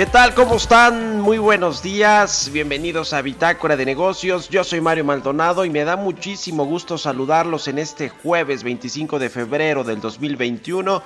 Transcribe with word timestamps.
¿Qué 0.00 0.06
tal? 0.06 0.32
¿Cómo 0.32 0.56
están? 0.56 1.20
Muy 1.20 1.36
buenos 1.36 1.82
días. 1.82 2.48
Bienvenidos 2.50 3.12
a 3.12 3.20
Bitácora 3.20 3.76
de 3.76 3.84
Negocios. 3.84 4.48
Yo 4.48 4.64
soy 4.64 4.80
Mario 4.80 5.04
Maldonado 5.04 5.66
y 5.66 5.68
me 5.68 5.84
da 5.84 5.96
muchísimo 5.96 6.64
gusto 6.64 6.96
saludarlos 6.96 7.68
en 7.68 7.78
este 7.78 8.08
jueves 8.08 8.62
25 8.62 9.18
de 9.18 9.28
febrero 9.28 9.84
del 9.84 10.00
2021. 10.00 11.02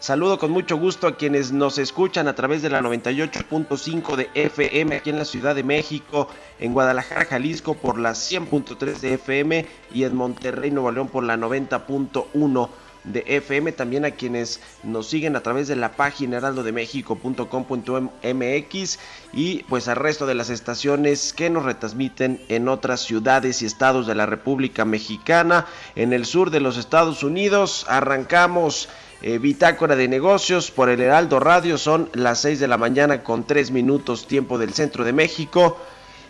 Saludo 0.00 0.40
con 0.40 0.50
mucho 0.50 0.76
gusto 0.76 1.06
a 1.06 1.16
quienes 1.16 1.52
nos 1.52 1.78
escuchan 1.78 2.26
a 2.26 2.34
través 2.34 2.62
de 2.62 2.70
la 2.70 2.80
98.5 2.80 4.16
de 4.16 4.28
FM 4.34 4.96
aquí 4.96 5.10
en 5.10 5.18
la 5.18 5.24
Ciudad 5.24 5.54
de 5.54 5.62
México, 5.62 6.26
en 6.58 6.72
Guadalajara, 6.72 7.26
Jalisco 7.26 7.74
por 7.74 7.96
la 7.96 8.10
100.3 8.10 8.98
de 8.98 9.14
FM 9.14 9.66
y 9.94 10.02
en 10.02 10.16
Monterrey, 10.16 10.72
Nuevo 10.72 10.90
León 10.90 11.06
por 11.06 11.22
la 11.22 11.36
90.1 11.36 12.68
de 13.04 13.24
FM, 13.26 13.72
también 13.72 14.04
a 14.04 14.12
quienes 14.12 14.60
nos 14.82 15.08
siguen 15.08 15.36
a 15.36 15.42
través 15.42 15.68
de 15.68 15.76
la 15.76 15.92
página 15.92 16.38
heraldodemexico.com.mx 16.38 18.98
y 19.32 19.62
pues 19.64 19.88
al 19.88 19.96
resto 19.96 20.26
de 20.26 20.34
las 20.34 20.50
estaciones 20.50 21.32
que 21.32 21.50
nos 21.50 21.64
retransmiten 21.64 22.40
en 22.48 22.68
otras 22.68 23.00
ciudades 23.00 23.62
y 23.62 23.66
estados 23.66 24.06
de 24.06 24.14
la 24.14 24.26
República 24.26 24.84
Mexicana, 24.84 25.66
en 25.96 26.12
el 26.12 26.26
sur 26.26 26.50
de 26.50 26.60
los 26.60 26.76
Estados 26.76 27.22
Unidos. 27.22 27.86
Arrancamos 27.88 28.88
eh, 29.22 29.38
Bitácora 29.38 29.96
de 29.96 30.08
Negocios 30.08 30.70
por 30.70 30.88
el 30.88 31.00
Heraldo 31.00 31.40
Radio, 31.40 31.78
son 31.78 32.10
las 32.12 32.40
6 32.40 32.60
de 32.60 32.68
la 32.68 32.76
mañana 32.76 33.22
con 33.22 33.44
3 33.44 33.70
minutos 33.70 34.26
tiempo 34.26 34.58
del 34.58 34.74
centro 34.74 35.04
de 35.04 35.12
México. 35.12 35.78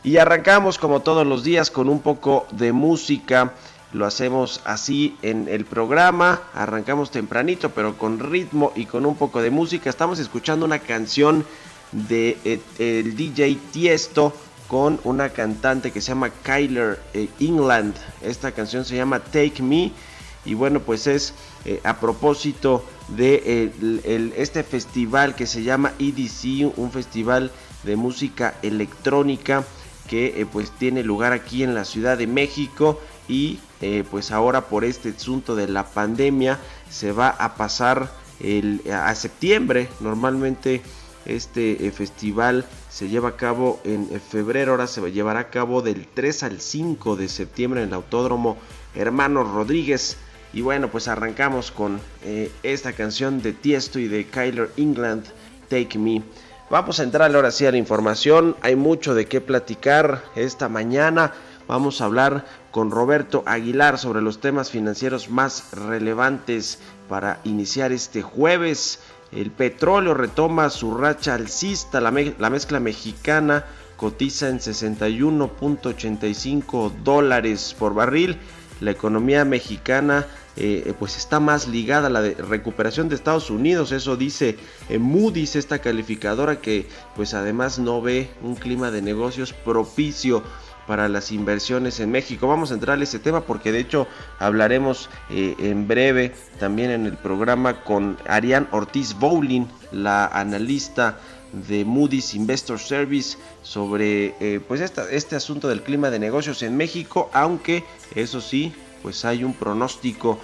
Y 0.04 0.16
arrancamos 0.16 0.78
como 0.78 1.00
todos 1.00 1.26
los 1.26 1.44
días 1.44 1.70
con 1.70 1.88
un 1.88 2.00
poco 2.00 2.46
de 2.50 2.72
música. 2.72 3.54
Lo 3.92 4.06
hacemos 4.06 4.60
así 4.64 5.16
en 5.22 5.48
el 5.48 5.64
programa. 5.66 6.42
Arrancamos 6.54 7.10
tempranito, 7.10 7.70
pero 7.70 7.98
con 7.98 8.18
ritmo 8.20 8.72
y 8.74 8.86
con 8.86 9.04
un 9.04 9.16
poco 9.16 9.42
de 9.42 9.50
música. 9.50 9.90
Estamos 9.90 10.18
escuchando 10.18 10.64
una 10.64 10.78
canción 10.78 11.44
de 11.92 12.38
eh, 12.44 12.60
el 12.78 13.14
DJ 13.16 13.58
Tiesto 13.70 14.34
con 14.66 14.98
una 15.04 15.28
cantante 15.28 15.90
que 15.90 16.00
se 16.00 16.08
llama 16.08 16.30
Kyler 16.30 17.00
eh, 17.12 17.28
England. 17.40 17.94
Esta 18.22 18.52
canción 18.52 18.86
se 18.86 18.96
llama 18.96 19.20
Take 19.20 19.62
Me. 19.62 19.92
Y 20.46 20.54
bueno, 20.54 20.80
pues 20.80 21.06
es 21.06 21.34
eh, 21.66 21.80
a 21.84 22.00
propósito 22.00 22.84
de 23.08 23.70
el- 24.04 24.32
este 24.36 24.62
festival 24.64 25.34
que 25.36 25.46
se 25.46 25.62
llama 25.62 25.92
EDC, 25.98 26.72
un 26.78 26.90
festival 26.90 27.50
de 27.84 27.96
música 27.96 28.54
electrónica 28.62 29.64
que 30.08 30.46
pues 30.50 30.70
tiene 30.70 31.02
lugar 31.02 31.32
aquí 31.32 31.62
en 31.62 31.74
la 31.74 31.84
Ciudad 31.84 32.16
de 32.18 32.26
México 32.26 32.98
y 33.28 33.58
eh, 33.82 34.04
pues 34.08 34.30
ahora 34.30 34.68
por 34.68 34.84
este 34.84 35.08
asunto 35.08 35.56
de 35.56 35.66
la 35.66 35.84
pandemia 35.84 36.60
se 36.88 37.10
va 37.10 37.30
a 37.30 37.56
pasar 37.56 38.12
el, 38.38 38.80
a 38.92 39.12
septiembre. 39.16 39.88
Normalmente 39.98 40.82
este 41.26 41.84
eh, 41.84 41.90
festival 41.90 42.64
se 42.88 43.08
lleva 43.08 43.30
a 43.30 43.36
cabo 43.36 43.80
en 43.82 44.08
eh, 44.12 44.20
febrero, 44.20 44.70
ahora 44.70 44.86
se 44.86 45.00
llevará 45.10 45.40
a 45.40 45.50
cabo 45.50 45.82
del 45.82 46.06
3 46.06 46.44
al 46.44 46.60
5 46.60 47.16
de 47.16 47.28
septiembre 47.28 47.82
en 47.82 47.88
el 47.88 47.94
Autódromo 47.94 48.56
Hermanos 48.94 49.50
Rodríguez. 49.50 50.16
Y 50.52 50.60
bueno, 50.60 50.88
pues 50.88 51.08
arrancamos 51.08 51.72
con 51.72 51.98
esta 52.62 52.92
canción 52.92 53.40
de 53.40 53.54
Tiesto 53.54 53.98
y 53.98 54.06
de 54.06 54.26
Kyler 54.26 54.70
England, 54.76 55.24
Take 55.70 55.98
Me. 55.98 56.22
Vamos 56.72 57.00
a 57.00 57.02
entrar 57.02 57.34
ahora 57.34 57.50
sí 57.50 57.66
a 57.66 57.70
la 57.70 57.78
información. 57.78 58.56
Hay 58.62 58.76
mucho 58.76 59.14
de 59.14 59.26
qué 59.26 59.40
platicar 59.40 60.24
esta 60.36 60.68
mañana. 60.68 61.32
Vamos 61.72 62.02
a 62.02 62.04
hablar 62.04 62.44
con 62.70 62.90
Roberto 62.90 63.44
Aguilar 63.46 63.96
sobre 63.96 64.20
los 64.20 64.42
temas 64.42 64.70
financieros 64.70 65.30
más 65.30 65.72
relevantes 65.72 66.78
para 67.08 67.40
iniciar 67.44 67.92
este 67.92 68.20
jueves. 68.20 68.98
El 69.32 69.50
petróleo 69.50 70.12
retoma 70.12 70.68
su 70.68 70.94
racha 70.94 71.32
alcista. 71.32 72.02
La, 72.02 72.12
la 72.38 72.50
mezcla 72.50 72.78
mexicana 72.78 73.64
cotiza 73.96 74.50
en 74.50 74.58
61.85 74.58 76.92
dólares 77.02 77.74
por 77.78 77.94
barril. 77.94 78.36
La 78.82 78.90
economía 78.90 79.46
mexicana 79.46 80.26
eh, 80.56 80.92
pues 80.98 81.16
está 81.16 81.40
más 81.40 81.66
ligada 81.66 82.08
a 82.08 82.10
la 82.10 82.20
recuperación 82.20 83.08
de 83.08 83.14
Estados 83.14 83.48
Unidos, 83.48 83.90
eso 83.90 84.16
dice 84.16 84.58
eh, 84.90 84.98
Moody's, 84.98 85.56
esta 85.56 85.78
calificadora 85.78 86.60
que 86.60 86.86
pues 87.16 87.32
además 87.32 87.78
no 87.78 88.02
ve 88.02 88.28
un 88.42 88.56
clima 88.56 88.90
de 88.90 89.00
negocios 89.00 89.54
propicio 89.54 90.42
para 90.86 91.08
las 91.08 91.32
inversiones 91.32 92.00
en 92.00 92.10
México. 92.10 92.48
Vamos 92.48 92.70
a 92.70 92.74
entrar 92.74 92.98
a 92.98 93.02
ese 93.02 93.18
tema 93.18 93.42
porque 93.42 93.72
de 93.72 93.80
hecho 93.80 94.06
hablaremos 94.38 95.08
eh, 95.30 95.54
en 95.58 95.86
breve 95.88 96.34
también 96.58 96.90
en 96.90 97.06
el 97.06 97.16
programa 97.16 97.82
con 97.82 98.18
Ariane 98.26 98.66
Ortiz 98.70 99.14
Bowling, 99.14 99.66
la 99.92 100.26
analista 100.26 101.18
de 101.52 101.84
Moody's 101.84 102.34
Investor 102.34 102.78
Service 102.78 103.36
sobre 103.62 104.34
eh, 104.40 104.60
pues 104.66 104.80
este 104.80 105.36
asunto 105.36 105.68
del 105.68 105.82
clima 105.82 106.10
de 106.10 106.18
negocios 106.18 106.62
en 106.62 106.76
México, 106.76 107.30
aunque 107.32 107.84
eso 108.14 108.40
sí, 108.40 108.72
pues 109.02 109.24
hay 109.24 109.44
un 109.44 109.54
pronóstico 109.54 110.38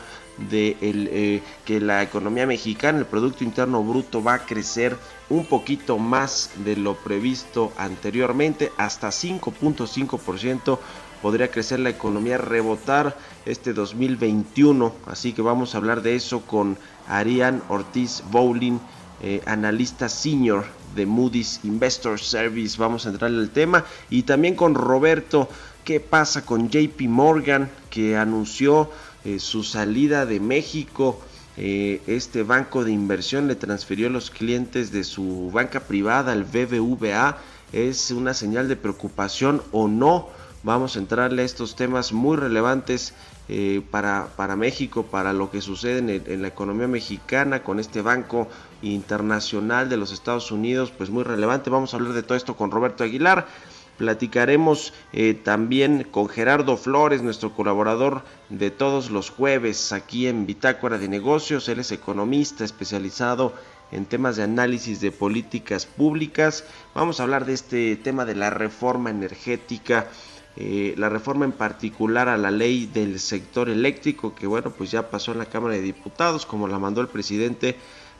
de 0.51 0.77
el, 0.81 1.09
eh, 1.11 1.43
que 1.65 1.81
la 1.81 2.03
economía 2.03 2.47
mexicana, 2.47 2.99
el 2.99 3.07
Producto 3.07 3.43
Interno 3.43 3.83
Bruto 3.83 4.23
va 4.23 4.35
a 4.35 4.39
crecer 4.45 4.97
un 5.31 5.45
poquito 5.45 5.99
más 5.99 6.51
de 6.65 6.77
lo 6.77 6.95
previsto 6.95 7.73
anteriormente, 7.77 8.73
hasta 8.77 9.09
5.5% 9.09 10.79
podría 11.21 11.51
crecer 11.51 11.81
la 11.81 11.91
economía, 11.91 12.39
rebotar 12.39 13.17
este 13.45 13.73
2021. 13.73 14.93
Así 15.07 15.33
que 15.33 15.43
vamos 15.43 15.75
a 15.75 15.79
hablar 15.79 16.03
de 16.03 16.15
eso 16.15 16.41
con 16.43 16.79
Ariane 17.09 17.61
Ortiz 17.69 18.23
Bowling, 18.31 18.79
eh, 19.23 19.43
analista 19.47 20.09
senior 20.09 20.65
de 20.95 21.07
Moody's 21.07 21.61
Investor 21.65 22.21
Service. 22.21 22.79
Vamos 22.79 23.07
a 23.07 23.11
entrar 23.11 23.31
en 23.31 23.39
el 23.39 23.51
tema. 23.51 23.85
Y 24.11 24.23
también 24.23 24.55
con 24.55 24.75
Roberto, 24.75 25.49
¿qué 25.85 26.01
pasa 26.01 26.45
con 26.47 26.71
JP 26.71 27.03
Morgan 27.09 27.71
que 27.91 28.17
anunció 28.17 28.91
eh, 29.25 29.39
su 29.39 29.65
salida 29.65 30.25
de 30.25 30.41
México? 30.41 31.21
Eh, 31.61 32.01
este 32.07 32.45
banco 32.45 32.85
de 32.85 32.93
inversión 32.93 33.49
le 33.49 33.57
transfirió 33.57 34.09
los 34.11 34.31
clientes 34.31 34.93
de 34.93 35.03
su 35.03 35.51
banca 35.53 35.81
privada 35.81 36.31
al 36.31 36.45
BBVA. 36.45 37.37
¿Es 37.73 38.13
una 38.13 38.33
señal 38.33 38.69
de 38.69 38.77
preocupación 38.77 39.61
o 39.73 39.89
no? 39.89 40.29
Vamos 40.63 40.95
a 40.95 41.01
entrarle 41.01 41.43
a 41.43 41.45
estos 41.45 41.75
temas 41.75 42.13
muy 42.13 42.37
relevantes 42.37 43.13
eh, 43.49 43.83
para, 43.91 44.29
para 44.37 44.55
México, 44.55 45.07
para 45.07 45.33
lo 45.33 45.51
que 45.51 45.61
sucede 45.61 45.99
en 45.99 46.43
la 46.43 46.49
economía 46.49 46.87
mexicana 46.87 47.65
con 47.65 47.81
este 47.81 48.03
banco 48.03 48.49
internacional 48.83 49.89
de 49.89 49.97
los 49.97 50.13
Estados 50.13 50.53
Unidos, 50.53 50.93
pues 50.97 51.11
muy 51.11 51.25
relevante. 51.25 51.71
Vamos 51.71 51.93
a 51.93 51.97
hablar 51.97 52.13
de 52.13 52.23
todo 52.23 52.37
esto 52.37 52.57
con 52.57 52.71
Roberto 52.71 53.03
Aguilar. 53.03 53.49
Platicaremos 53.99 54.95
eh, 55.13 55.35
también 55.35 56.05
con 56.05 56.29
Gerardo 56.29 56.77
Flores, 56.77 57.21
nuestro 57.21 57.53
colaborador 57.53 58.23
de 58.49 58.71
todos 58.71 59.11
los 59.11 59.29
jueves 59.29 59.93
aquí 59.93 60.29
en 60.29 60.47
Bitácora 60.47 60.99
de 60.99 61.09
Negocios. 61.09 61.69
Él 61.69 61.81
es 61.81 61.91
economista 61.91 62.65
especializado 62.65 63.53
en 63.91 64.07
temas 64.07 64.37
de 64.37 64.45
análisis 64.45 65.01
de 65.01 65.11
políticas 65.11 65.85
públicas. 65.85 66.65
Vamos 66.95 67.19
a 67.19 67.25
hablar 67.25 67.45
de 67.45 67.55
este 67.55 67.97
tema 67.97 68.25
de 68.25 68.37
la 68.37 68.51
reforma 68.51 69.11
energética, 69.11 70.07
eh, 70.55 70.95
la 70.97 71.09
reforma 71.09 71.45
en 71.45 71.53
particular 71.53 72.29
a 72.29 72.39
la 72.39 72.53
ley 72.53 72.87
del 72.87 73.19
sector 73.19 73.69
eléctrico, 73.69 74.33
que 74.33 74.47
bueno, 74.47 74.71
pues 74.71 74.93
ya 74.93 75.11
pasó 75.11 75.33
en 75.33 75.39
la 75.39 75.47
Cámara 75.47 75.75
de 75.75 75.83
Diputados, 75.83 76.47
como 76.47 76.69
la 76.69 76.79
mandó 76.79 77.01
el 77.01 77.09
presidente, 77.09 77.75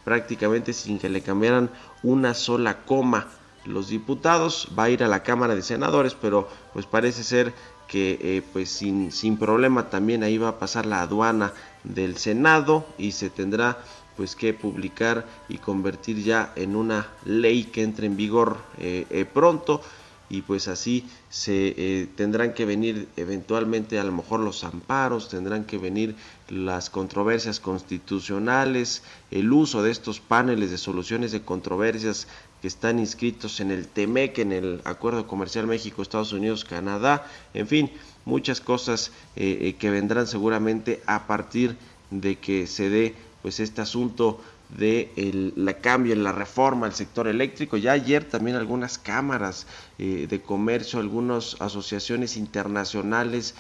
prácticamente 0.05 0.73
sin 0.73 0.99
que 0.99 1.09
le 1.09 1.21
cambiaran 1.21 1.71
una 2.03 2.35
sola 2.35 2.79
coma 2.85 3.29
los 3.69 3.89
diputados, 3.89 4.69
va 4.77 4.85
a 4.85 4.91
ir 4.91 5.05
a 5.05 5.09
la 5.09 5.23
Cámara 5.23 5.55
de 5.55 5.63
Senadores, 5.63 6.15
pero 6.15 6.49
pues 6.73 6.87
parece 6.87 7.23
ser 7.23 7.53
que 7.87 8.19
eh, 8.21 8.43
pues 8.53 8.69
sin, 8.71 9.13
sin 9.13 9.39
problema 9.39 9.89
también 9.89 10.23
ahí 10.23 10.39
va 10.39 10.49
a 10.49 10.59
pasar 10.59 10.87
la 10.87 11.03
aduana 11.03 11.53
del 11.85 12.17
Senado 12.19 12.87
y 12.99 13.13
se 13.13 13.31
tendrá 13.31 13.79
pues 14.17 14.37
que 14.37 14.53
publicar 14.53 15.27
y 15.49 15.59
convertir 15.59 16.23
ya 16.23 16.53
en 16.57 16.77
una 16.77 17.09
ley 17.25 17.65
que 17.65 17.83
entre 17.83 18.07
en 18.07 18.17
vigor 18.17 18.59
eh, 18.79 19.07
eh, 19.11 19.25
pronto. 19.25 19.81
Y 20.31 20.43
pues 20.43 20.69
así 20.69 21.09
se 21.31 22.07
tendrán 22.15 22.53
que 22.53 22.67
venir 22.67 23.09
eventualmente 23.17 23.99
a 23.99 24.05
lo 24.05 24.13
mejor 24.13 24.41
los 24.41 24.63
amparos, 24.63 25.31
tendrán 25.31 25.65
que 25.65 25.79
venir 25.79 26.17
las 26.51 26.91
controversias 26.91 27.61
constitucionales, 27.61 29.03
el 29.31 29.51
uso 29.51 29.83
de 29.83 29.91
estos 29.91 30.21
paneles 30.21 30.71
de 30.71 30.77
soluciones 30.77 31.33
de 31.33 31.41
controversias 31.41 32.29
que 32.61 32.69
están 32.69 32.99
inscritos 32.99 33.61
en 33.61 33.71
el 33.71 33.87
TEMEC, 33.87 34.39
en 34.39 34.53
el 34.53 34.81
Acuerdo 34.85 35.27
Comercial 35.27 35.67
México, 35.67 36.03
Estados 36.03 36.33
Unidos, 36.33 36.65
Canadá, 36.65 37.27
en 37.55 37.67
fin, 37.67 37.91
muchas 38.25 38.61
cosas 38.61 39.11
eh, 39.37 39.59
eh, 39.61 39.77
que 39.79 39.91
vendrán 39.91 40.27
seguramente 40.27 41.03
a 41.07 41.27
partir 41.27 41.77
de 42.11 42.37
que 42.37 42.67
se 42.67 42.91
dé 42.91 43.15
pues 43.43 43.61
este 43.61 43.81
asunto 43.81 44.41
de 44.77 45.11
la 45.57 45.75
cambio 45.75 46.13
en 46.13 46.23
la 46.23 46.33
reforma 46.33 46.87
al 46.87 46.95
sector 46.95 47.27
eléctrico. 47.27 47.79
Ya 47.79 47.93
ayer 47.93 48.25
también 48.25 48.57
algunas 48.57 48.99
cámaras 48.99 49.67
eh, 49.99 50.27
de 50.29 50.43
comercio, 50.43 50.99
algunas 50.99 51.57
asociaciones 51.61 52.37
internacionales, 52.37 53.55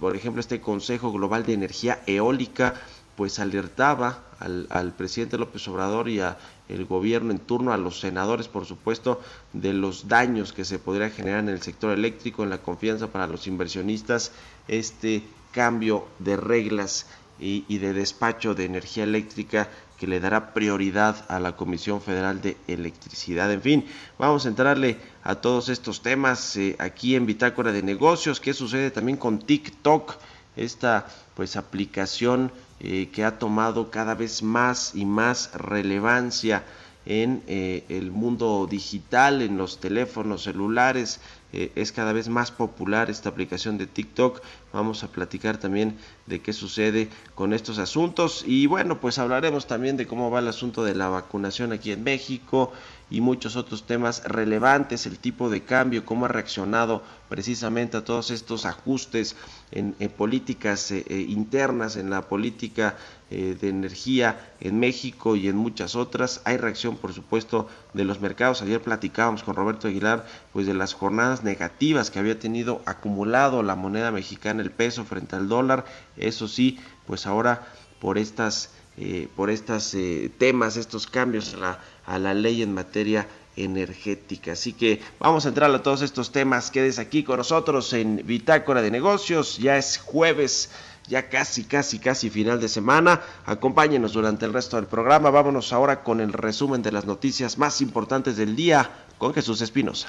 por 0.00 0.16
ejemplo 0.16 0.40
este 0.40 0.60
Consejo 0.60 1.12
Global 1.12 1.46
de 1.46 1.52
Energía 1.52 2.02
Eólica, 2.08 2.74
pues 3.16 3.38
alertaba 3.38 4.24
al, 4.44 4.66
al 4.70 4.92
presidente 4.92 5.38
López 5.38 5.66
Obrador 5.68 6.08
y 6.08 6.20
a 6.20 6.36
el 6.68 6.84
gobierno 6.84 7.30
en 7.30 7.38
turno, 7.38 7.72
a 7.72 7.78
los 7.78 8.00
senadores, 8.00 8.48
por 8.48 8.66
supuesto, 8.66 9.20
de 9.52 9.72
los 9.72 10.08
daños 10.08 10.52
que 10.52 10.64
se 10.64 10.78
podría 10.78 11.10
generar 11.10 11.40
en 11.40 11.48
el 11.48 11.62
sector 11.62 11.92
eléctrico, 11.92 12.42
en 12.42 12.50
la 12.50 12.58
confianza 12.58 13.08
para 13.08 13.26
los 13.26 13.46
inversionistas, 13.46 14.32
este 14.68 15.22
cambio 15.52 16.06
de 16.18 16.36
reglas 16.36 17.06
y, 17.38 17.64
y 17.68 17.78
de 17.78 17.92
despacho 17.92 18.54
de 18.54 18.64
energía 18.64 19.04
eléctrica 19.04 19.68
que 19.98 20.06
le 20.06 20.20
dará 20.20 20.52
prioridad 20.52 21.24
a 21.28 21.38
la 21.38 21.56
Comisión 21.56 22.00
Federal 22.00 22.40
de 22.40 22.56
Electricidad. 22.66 23.52
En 23.52 23.62
fin, 23.62 23.86
vamos 24.18 24.44
a 24.44 24.48
entrarle 24.48 24.98
a 25.22 25.36
todos 25.36 25.68
estos 25.68 26.02
temas 26.02 26.56
eh, 26.56 26.76
aquí 26.78 27.14
en 27.14 27.26
Bitácora 27.26 27.72
de 27.72 27.82
Negocios. 27.82 28.40
¿Qué 28.40 28.54
sucede 28.54 28.90
también 28.90 29.16
con 29.16 29.38
TikTok? 29.38 30.16
Esta 30.56 31.06
pues 31.34 31.56
aplicación 31.56 32.52
eh, 32.80 33.08
que 33.12 33.24
ha 33.24 33.38
tomado 33.38 33.90
cada 33.90 34.14
vez 34.14 34.42
más 34.42 34.94
y 34.94 35.04
más 35.04 35.52
relevancia 35.54 36.64
en 37.06 37.42
eh, 37.46 37.84
el 37.88 38.10
mundo 38.10 38.66
digital, 38.70 39.42
en 39.42 39.58
los 39.58 39.78
teléfonos 39.80 40.42
celulares. 40.42 41.20
Eh, 41.52 41.70
es 41.76 41.92
cada 41.92 42.12
vez 42.12 42.28
más 42.28 42.50
popular 42.50 43.10
esta 43.10 43.28
aplicación 43.28 43.78
de 43.78 43.86
TikTok. 43.86 44.40
Vamos 44.72 45.04
a 45.04 45.08
platicar 45.08 45.58
también 45.58 45.96
de 46.26 46.40
qué 46.40 46.52
sucede 46.52 47.08
con 47.34 47.52
estos 47.52 47.78
asuntos. 47.78 48.42
Y 48.46 48.66
bueno, 48.66 49.00
pues 49.00 49.18
hablaremos 49.18 49.66
también 49.66 49.96
de 49.96 50.06
cómo 50.06 50.30
va 50.30 50.40
el 50.40 50.48
asunto 50.48 50.82
de 50.82 50.94
la 50.94 51.08
vacunación 51.08 51.72
aquí 51.72 51.92
en 51.92 52.02
México 52.02 52.72
y 53.14 53.20
muchos 53.20 53.54
otros 53.54 53.86
temas 53.86 54.24
relevantes, 54.24 55.06
el 55.06 55.20
tipo 55.20 55.48
de 55.48 55.62
cambio, 55.62 56.04
cómo 56.04 56.24
ha 56.24 56.28
reaccionado 56.28 57.00
precisamente 57.28 57.96
a 57.96 58.04
todos 58.04 58.32
estos 58.32 58.66
ajustes 58.66 59.36
en, 59.70 59.94
políticas 60.16 60.90
eh, 60.90 61.04
eh, 61.08 61.20
internas, 61.28 61.94
en 61.94 62.10
la 62.10 62.22
política 62.22 62.96
eh, 63.30 63.56
de 63.60 63.68
energía 63.68 64.52
en 64.58 64.80
México 64.80 65.36
y 65.36 65.46
en 65.46 65.56
muchas 65.56 65.94
otras. 65.94 66.42
Hay 66.44 66.56
reacción, 66.56 66.96
por 66.96 67.12
supuesto, 67.12 67.68
de 67.92 68.02
los 68.02 68.20
mercados. 68.20 68.62
Ayer 68.62 68.82
platicábamos 68.82 69.44
con 69.44 69.54
Roberto 69.54 69.86
Aguilar, 69.86 70.26
pues 70.52 70.66
de 70.66 70.74
las 70.74 70.92
jornadas 70.92 71.44
negativas 71.44 72.10
que 72.10 72.18
había 72.18 72.40
tenido 72.40 72.82
acumulado 72.84 73.62
la 73.62 73.76
moneda 73.76 74.10
mexicana, 74.10 74.60
el 74.60 74.72
peso 74.72 75.04
frente 75.04 75.36
al 75.36 75.48
dólar. 75.48 75.84
Eso 76.16 76.48
sí, 76.48 76.80
pues 77.06 77.26
ahora 77.26 77.64
por 78.00 78.18
estas 78.18 78.70
eh, 78.96 79.28
por 79.34 79.50
estos 79.50 79.94
eh, 79.94 80.30
temas, 80.38 80.76
estos 80.76 81.06
cambios 81.06 81.54
a 81.54 81.56
la, 81.56 81.80
a 82.06 82.18
la 82.18 82.34
ley 82.34 82.62
en 82.62 82.72
materia 82.72 83.26
energética. 83.56 84.52
Así 84.52 84.72
que 84.72 85.00
vamos 85.18 85.46
a 85.46 85.48
entrar 85.48 85.70
a 85.72 85.82
todos 85.82 86.02
estos 86.02 86.32
temas. 86.32 86.70
Quedes 86.70 86.98
aquí 86.98 87.24
con 87.24 87.38
nosotros 87.38 87.92
en 87.92 88.22
Bitácora 88.24 88.82
de 88.82 88.90
Negocios. 88.90 89.58
Ya 89.58 89.76
es 89.76 89.98
jueves, 89.98 90.70
ya 91.08 91.28
casi, 91.28 91.64
casi, 91.64 91.98
casi 91.98 92.30
final 92.30 92.60
de 92.60 92.68
semana. 92.68 93.20
Acompáñenos 93.46 94.12
durante 94.12 94.44
el 94.46 94.52
resto 94.52 94.76
del 94.76 94.86
programa. 94.86 95.30
Vámonos 95.30 95.72
ahora 95.72 96.02
con 96.02 96.20
el 96.20 96.32
resumen 96.32 96.82
de 96.82 96.92
las 96.92 97.04
noticias 97.04 97.58
más 97.58 97.80
importantes 97.80 98.36
del 98.36 98.56
día 98.56 98.90
con 99.18 99.34
Jesús 99.34 99.60
Espinosa. 99.60 100.08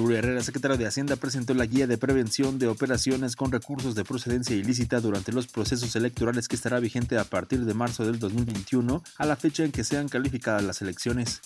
Arturo 0.00 0.16
Herrera, 0.16 0.42
secretario 0.42 0.78
de 0.78 0.86
Hacienda, 0.86 1.16
presentó 1.16 1.52
la 1.52 1.66
guía 1.66 1.86
de 1.86 1.98
prevención 1.98 2.58
de 2.58 2.68
operaciones 2.68 3.36
con 3.36 3.52
recursos 3.52 3.94
de 3.94 4.02
procedencia 4.02 4.56
ilícita 4.56 4.98
durante 4.98 5.30
los 5.30 5.46
procesos 5.46 5.94
electorales 5.94 6.48
que 6.48 6.56
estará 6.56 6.80
vigente 6.80 7.18
a 7.18 7.24
partir 7.24 7.66
de 7.66 7.74
marzo 7.74 8.06
del 8.06 8.18
2021 8.18 9.02
a 9.18 9.26
la 9.26 9.36
fecha 9.36 9.62
en 9.62 9.72
que 9.72 9.84
sean 9.84 10.08
calificadas 10.08 10.62
las 10.62 10.80
elecciones. 10.80 11.42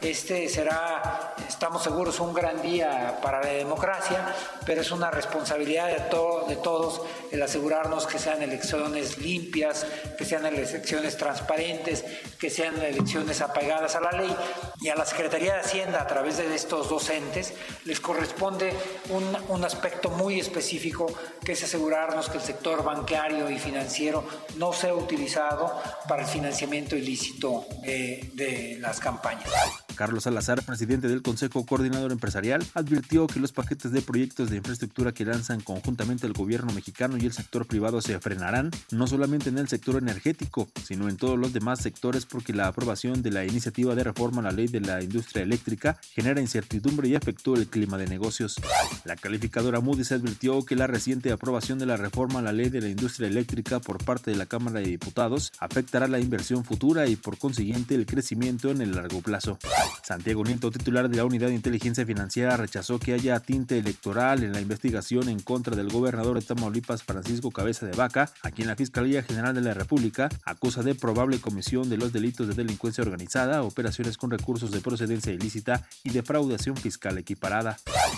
Este 0.00 0.48
será, 0.48 1.34
estamos 1.46 1.82
seguros, 1.82 2.18
un 2.20 2.32
gran 2.32 2.62
día 2.62 3.18
para 3.22 3.42
la 3.42 3.50
democracia, 3.50 4.34
pero 4.64 4.80
es 4.80 4.90
una 4.90 5.10
responsabilidad 5.10 5.88
de, 5.88 6.00
to 6.08 6.46
de 6.48 6.56
todos 6.56 7.02
el 7.30 7.42
asegurarnos 7.42 8.06
que 8.06 8.18
sean 8.18 8.40
elecciones 8.40 9.18
limpias, 9.18 9.86
que 10.16 10.24
sean 10.24 10.46
elecciones 10.46 11.18
transparentes, 11.18 12.06
que 12.38 12.48
sean 12.48 12.80
elecciones 12.80 13.42
apegadas 13.42 13.96
a 13.96 14.00
la 14.00 14.12
ley. 14.12 14.34
Y 14.80 14.88
a 14.88 14.94
la 14.94 15.04
Secretaría 15.04 15.54
de 15.54 15.60
Hacienda, 15.60 16.00
a 16.00 16.06
través 16.06 16.38
de 16.38 16.54
estos 16.54 16.88
dos 16.88 17.10
entes, 17.10 17.52
les 17.98 18.00
corresponde 18.00 18.72
un, 19.10 19.24
un 19.48 19.64
aspecto 19.64 20.10
muy 20.10 20.38
específico, 20.38 21.06
que 21.44 21.52
es 21.52 21.64
asegurarnos 21.64 22.28
que 22.28 22.38
el 22.38 22.42
sector 22.42 22.84
bancario 22.84 23.50
y 23.50 23.58
financiero 23.58 24.24
no 24.56 24.72
sea 24.72 24.94
utilizado 24.94 25.72
para 26.08 26.22
el 26.22 26.28
financiamiento 26.28 26.96
ilícito 26.96 27.66
de, 27.82 28.30
de 28.34 28.78
las 28.80 29.00
campañas. 29.00 29.50
Carlos 29.96 30.22
Salazar, 30.22 30.62
presidente 30.62 31.08
del 31.08 31.22
Consejo 31.22 31.66
Coordinador 31.66 32.12
Empresarial, 32.12 32.64
advirtió 32.74 33.26
que 33.26 33.40
los 33.40 33.50
paquetes 33.50 33.90
de 33.90 34.00
proyectos 34.00 34.48
de 34.48 34.58
infraestructura 34.58 35.10
que 35.10 35.24
lanzan 35.24 35.60
conjuntamente 35.60 36.24
el 36.24 36.34
gobierno 36.34 36.72
mexicano 36.72 37.16
y 37.18 37.26
el 37.26 37.32
sector 37.32 37.66
privado 37.66 38.00
se 38.00 38.20
frenarán, 38.20 38.70
no 38.92 39.08
solamente 39.08 39.48
en 39.48 39.58
el 39.58 39.66
sector 39.66 39.96
energético, 39.96 40.68
sino 40.86 41.08
en 41.08 41.16
todos 41.16 41.36
los 41.36 41.52
demás 41.52 41.80
sectores 41.80 42.26
porque 42.26 42.52
la 42.52 42.68
aprobación 42.68 43.22
de 43.22 43.32
la 43.32 43.44
iniciativa 43.44 43.96
de 43.96 44.04
reforma 44.04 44.40
a 44.40 44.44
la 44.44 44.52
ley 44.52 44.68
de 44.68 44.82
la 44.82 45.02
industria 45.02 45.42
eléctrica 45.42 45.98
genera 46.12 46.40
incertidumbre 46.40 47.08
y 47.08 47.16
afectó 47.16 47.54
el 47.54 47.66
clima 47.66 47.77
de 47.78 48.06
negocios. 48.06 48.56
La 49.04 49.16
calificadora 49.16 49.80
Moody's 49.80 50.12
advirtió 50.12 50.64
que 50.64 50.76
la 50.76 50.86
reciente 50.86 51.30
aprobación 51.30 51.78
de 51.78 51.86
la 51.86 51.96
reforma 51.96 52.40
a 52.40 52.42
la 52.42 52.52
ley 52.52 52.70
de 52.70 52.80
la 52.80 52.88
industria 52.88 53.28
eléctrica 53.28 53.80
por 53.80 54.04
parte 54.04 54.30
de 54.30 54.36
la 54.36 54.46
Cámara 54.46 54.80
de 54.80 54.86
Diputados 54.86 55.52
afectará 55.58 56.08
la 56.08 56.18
inversión 56.18 56.64
futura 56.64 57.06
y 57.06 57.16
por 57.16 57.38
consiguiente 57.38 57.94
el 57.94 58.06
crecimiento 58.06 58.70
en 58.70 58.80
el 58.80 58.92
largo 58.92 59.20
plazo. 59.22 59.58
Santiago 60.02 60.42
Nieto, 60.42 60.70
titular 60.70 61.08
de 61.08 61.16
la 61.16 61.24
Unidad 61.24 61.48
de 61.48 61.54
Inteligencia 61.54 62.04
Financiera, 62.04 62.56
rechazó 62.56 62.98
que 62.98 63.12
haya 63.12 63.38
tinte 63.40 63.78
electoral 63.78 64.42
en 64.42 64.52
la 64.52 64.60
investigación 64.60 65.28
en 65.28 65.40
contra 65.40 65.76
del 65.76 65.90
gobernador 65.90 66.40
de 66.40 66.46
Tamaulipas, 66.46 67.02
Francisco 67.02 67.50
Cabeza 67.50 67.86
de 67.86 67.96
Vaca, 67.96 68.32
a 68.42 68.50
quien 68.50 68.68
la 68.68 68.76
Fiscalía 68.76 69.22
General 69.22 69.54
de 69.54 69.60
la 69.60 69.74
República 69.74 70.28
acusa 70.44 70.82
de 70.82 70.94
probable 70.94 71.40
comisión 71.40 71.88
de 71.88 71.96
los 71.96 72.12
delitos 72.12 72.48
de 72.48 72.54
delincuencia 72.54 73.02
organizada, 73.02 73.62
operaciones 73.62 74.16
con 74.16 74.30
recursos 74.30 74.70
de 74.70 74.80
procedencia 74.80 75.32
ilícita 75.32 75.86
y 76.02 76.10
defraudación 76.10 76.76
fiscal 76.76 77.18
equiparada. 77.18 77.67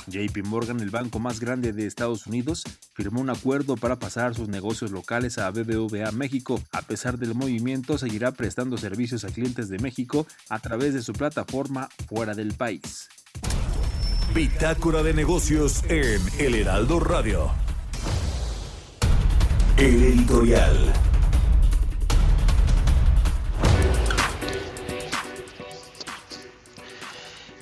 JP 0.06 0.44
Morgan, 0.44 0.80
el 0.80 0.90
banco 0.90 1.18
más 1.18 1.40
grande 1.40 1.72
de 1.72 1.86
Estados 1.86 2.26
Unidos, 2.26 2.64
firmó 2.94 3.20
un 3.20 3.30
acuerdo 3.30 3.76
para 3.76 3.98
pasar 3.98 4.34
sus 4.34 4.48
negocios 4.48 4.90
locales 4.90 5.38
a 5.38 5.50
BBVA 5.50 6.12
México. 6.12 6.60
A 6.72 6.82
pesar 6.82 7.18
del 7.18 7.34
movimiento, 7.34 7.98
seguirá 7.98 8.32
prestando 8.32 8.76
servicios 8.76 9.24
a 9.24 9.28
clientes 9.28 9.68
de 9.68 9.78
México 9.78 10.26
a 10.48 10.58
través 10.58 10.94
de 10.94 11.02
su 11.02 11.12
plataforma 11.12 11.88
fuera 12.08 12.34
del 12.34 12.54
país. 12.54 13.08
Bitácora 14.34 15.02
de 15.02 15.12
negocios 15.12 15.82
en 15.88 16.20
El 16.38 16.54
Heraldo 16.54 17.00
Radio. 17.00 17.50
El 19.76 20.02
editorial. 20.02 21.09